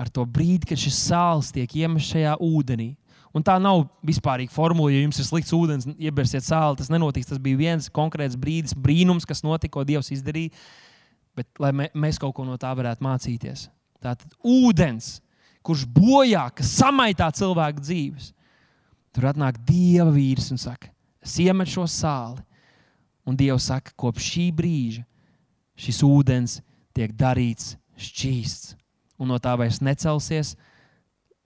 Ar 0.00 0.08
to 0.10 0.24
brīdi, 0.26 0.70
kad 0.70 0.80
šis 0.80 0.96
sāls 1.10 1.52
tiek 1.54 1.70
iemests 1.76 2.14
šajā 2.14 2.38
ūdenī, 2.42 2.94
Un 3.34 3.42
tā 3.42 3.56
nav 3.58 3.88
vispārīga 4.06 4.54
formula, 4.54 4.92
ja 4.94 5.02
jums 5.02 5.18
ir 5.18 5.26
slikts 5.26 5.52
ūdens, 5.56 5.88
iebersiet 5.98 6.46
sāli. 6.46 6.78
Tas 6.78 6.90
nenotiks. 6.92 7.26
Tas 7.32 7.40
bija 7.42 7.58
viens 7.58 7.90
konkrēts 7.90 8.38
brīdis, 8.38 8.76
brīnums, 8.78 9.26
kas 9.26 9.42
notika, 9.42 9.74
ko 9.74 9.86
Dievs 9.86 10.12
izdarīja. 10.14 10.54
Bet 11.34 11.48
lai 11.58 11.72
mēs 11.74 12.20
kaut 12.22 12.36
ko 12.36 12.46
no 12.46 12.54
tā 12.62 12.70
varētu 12.78 13.02
mācīties. 13.02 13.66
Tātad 14.04 14.36
ūdens, 14.46 15.16
kurš 15.64 15.86
bojā, 15.88 16.44
kas 16.56 16.74
samaitā 16.78 17.30
cilvēku 17.34 17.82
dzīves. 17.82 18.32
Tur 19.14 19.30
atnāk 19.30 19.60
Dieva 19.64 20.10
vīrs 20.12 20.50
un 20.52 20.60
saka, 20.60 20.90
es 21.22 21.38
iemetu 21.42 21.78
šo 21.78 21.88
sāli. 21.90 22.42
Un 23.24 23.38
Dievs 23.40 23.70
saka, 23.70 23.94
kopš 23.96 24.26
šī 24.34 24.48
brīža 24.52 25.04
šis 25.80 26.02
ūdens 26.04 26.58
tiek 26.94 27.14
darīts 27.16 27.74
šķīsts. 27.96 28.74
Un 29.18 29.30
no 29.30 29.38
tā 29.40 29.54
vairs 29.56 29.80
necelsies 29.80 30.54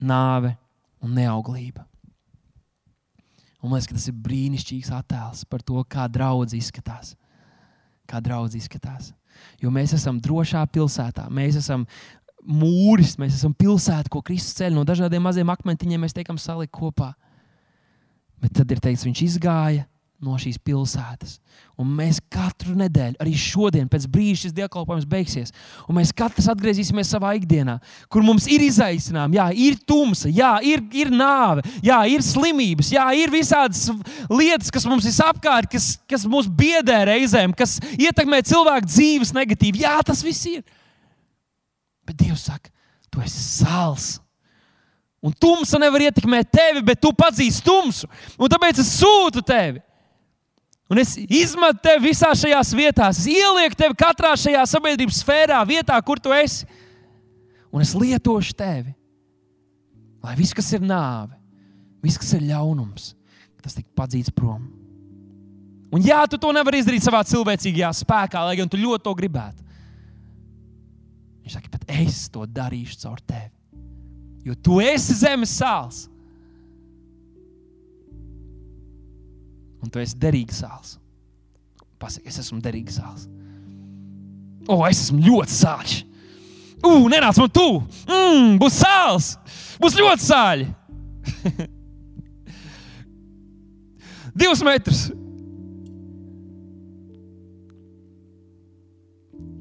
nāve 0.01 0.55
un 0.99 1.13
neauglība. 1.15 1.85
Un 3.59 3.71
man 3.71 3.79
liekas, 3.79 3.91
tas 3.91 4.09
ir 4.09 4.19
brīnišķīgs 4.23 4.91
attēls 4.95 5.43
par 5.49 5.63
to, 5.63 5.81
kā 5.83 6.07
draugs 6.11 6.55
izskatās. 6.55 7.13
Kā 8.09 8.21
draugs 8.23 8.55
izskatās. 8.57 9.11
Jo 9.59 9.71
mēs 9.71 9.93
esam 9.95 10.19
drošā 10.23 10.63
pilsētā, 10.71 11.27
mēs 11.31 11.59
esam 11.59 11.85
mūris, 12.45 13.17
mēs 13.19 13.37
esam 13.39 13.53
pilsēta, 13.57 14.09
ko 14.11 14.21
Kristus 14.25 14.57
ceļ 14.59 14.75
no 14.77 14.85
dažādiem 14.87 15.23
maziem 15.23 15.49
akmentiņiem, 15.51 16.05
mēs 16.05 16.15
tiekam 16.15 16.39
salikt 16.41 16.73
kopā. 16.75 17.13
Bet 18.39 18.55
tad 18.55 18.71
ir 18.71 18.79
teikts, 18.83 19.05
viņš 19.07 19.23
izgāja 19.25 19.85
no 20.19 20.35
šīs 20.39 20.57
pilsētas. 20.63 21.37
Un 21.79 21.91
mēs 21.95 22.17
katru 22.31 22.73
nedēļu, 22.79 23.15
arī 23.23 23.33
šodien, 23.39 23.87
pēc 23.91 24.05
brīža 24.11 24.41
šis 24.43 24.55
dievkalpojums 24.57 25.07
beigsies, 25.07 25.53
un 25.87 25.95
mēs 25.95 26.11
katrs 26.15 26.49
atgriezīsimies 26.51 27.11
savā 27.13 27.31
ikdienā, 27.39 27.77
kur 28.11 28.25
mums 28.27 28.49
ir 28.51 28.65
izaicinājumi, 28.65 29.39
jā, 29.39 29.45
ir 29.67 29.77
tumsa, 29.87 30.31
jā, 30.31 30.51
ir, 30.67 30.83
ir 30.91 31.13
nāve, 31.13 31.63
jā, 31.85 32.01
ir 32.11 32.25
slimības, 32.25 32.91
jā, 32.97 33.05
ir 33.15 33.31
visādas 33.31 33.87
lietas, 34.27 34.73
kas 34.75 34.87
mums 34.91 35.07
ir 35.07 35.15
apkārt, 35.23 35.71
kas, 35.71 35.93
kas 36.09 36.27
mūs 36.27 36.51
biedē 36.51 36.99
reizēm, 37.13 37.55
kas 37.55 37.77
ietekmē 37.95 38.43
cilvēku 38.47 38.91
dzīves 38.91 39.31
negatīvi. 39.35 39.85
Jā, 39.87 40.01
tas 40.03 40.23
viss 40.25 40.51
ir. 40.51 40.65
Dievs 42.19 42.47
saka, 42.49 42.71
tu 43.11 43.21
esi 43.23 43.63
sāls. 43.63 44.17
Un 45.19 45.33
tumsa 45.35 45.79
nevar 45.81 46.05
ietekmēt 46.07 46.51
tevi, 46.51 46.83
bet 46.85 47.01
tu 47.03 47.11
pazīsti 47.15 47.65
tumsu. 47.65 48.07
Un 48.39 48.51
tāpēc 48.51 48.79
es 48.79 48.93
sūtu 49.01 49.43
tevi. 49.43 49.81
Un 50.89 50.97
es 50.97 51.13
izmetu 51.21 51.83
tevi 51.85 52.09
visās 52.09 52.39
šajās 52.41 52.71
vietās, 52.73 53.19
es 53.21 53.27
ielieku 53.29 53.77
tevi 53.77 53.97
katrā 53.99 54.31
šajā 54.33 54.63
sabiedrības 54.71 55.19
sfērā, 55.21 55.59
vietā, 55.69 55.99
kur 56.01 56.17
tu 56.17 56.33
esi. 56.33 56.65
Un 57.69 57.83
es 57.85 57.93
lietošu 57.93 58.55
tevi, 58.57 58.95
lai 60.25 60.33
viss, 60.39 60.55
kas 60.57 60.71
ir 60.73 60.81
nāve, 60.81 61.35
viss, 62.01 62.17
kas 62.17 62.33
ir 62.33 62.47
ļaunums, 62.49 63.11
tas 63.61 63.77
tik 63.77 63.85
padzīts 63.93 64.33
prom. 64.33 64.65
Un 65.93 66.01
jā, 66.05 66.23
tu 66.29 66.39
to 66.41 66.49
nevari 66.53 66.81
izdarīt 66.81 67.05
savā 67.05 67.21
cilvēcīgajā 67.25 67.91
spēkā, 68.01 68.41
lai 68.49 68.57
gan 68.57 68.69
tu 68.69 68.81
ļoti 68.81 69.05
to 69.05 69.13
gribētu. 69.17 69.68
Viņš 71.49 71.57
saka, 71.57 71.73
bet 71.73 71.89
es 72.05 72.21
to 72.29 72.45
darīšu 72.45 73.01
caur 73.01 73.25
tevi. 73.25 73.49
Jo 74.45 74.53
tu 74.61 74.77
esi 74.85 75.17
zemes 75.17 75.57
sāls. 75.57 76.05
un 79.83 79.91
tu 79.91 79.99
esi 80.01 80.17
derīgs 80.19 80.59
sāls. 80.61 80.97
Pasaki, 81.99 82.27
es 82.29 82.39
esmu 82.43 82.61
derīgs 82.63 82.99
sāls. 82.99 83.27
O, 84.69 84.85
es 84.87 84.99
esmu 85.05 85.19
ļoti 85.25 85.53
sāļš. 85.55 85.93
Ugh, 86.85 87.07
nenāc 87.11 87.37
man 87.41 87.49
tuvu! 87.51 87.81
Mm, 88.07 88.57
būs 88.61 88.75
sāls! 88.79 89.25
Būs 89.81 89.97
ļoti 89.99 90.23
sāļi! 90.23 90.65
Divus 94.39 94.61
metrus! 94.63 95.01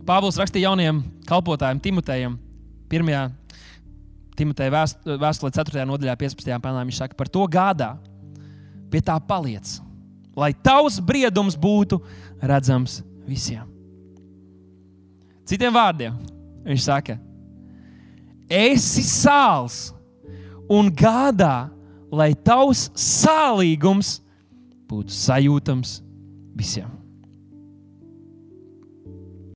Pāvils 0.08 0.38
rakstīja 0.40 0.70
jaunajam 0.70 1.02
kalpotājam, 1.28 1.82
Timotejam, 1.84 2.38
1. 2.88 3.34
Timoteja 4.38 4.86
vēstulē, 5.18 5.50
4. 5.52 5.84
nodaļā, 5.90 6.14
15. 6.20 6.56
panelā. 6.62 6.86
Viņš 6.88 7.02
saka, 7.02 7.18
par 7.18 7.30
to 7.32 7.44
gādā, 7.50 7.92
pie 8.88 9.02
tā 9.04 9.18
paliec 9.28 9.76
lai 10.38 10.52
tavs 10.54 11.00
briedums 11.02 11.58
būtu 11.58 11.98
redzams 12.38 13.00
visiem. 13.26 13.66
Citiem 15.48 15.74
vārdiem, 15.74 16.14
viņš 16.66 16.84
saka, 16.84 17.16
esi 18.52 19.02
sāls 19.06 19.88
un 20.70 20.92
gādā, 20.92 21.70
lai 22.12 22.30
tavs 22.36 22.88
sālīgums 22.96 24.18
būtu 24.88 25.16
sajūtams 25.16 25.98
visiem. 26.56 26.97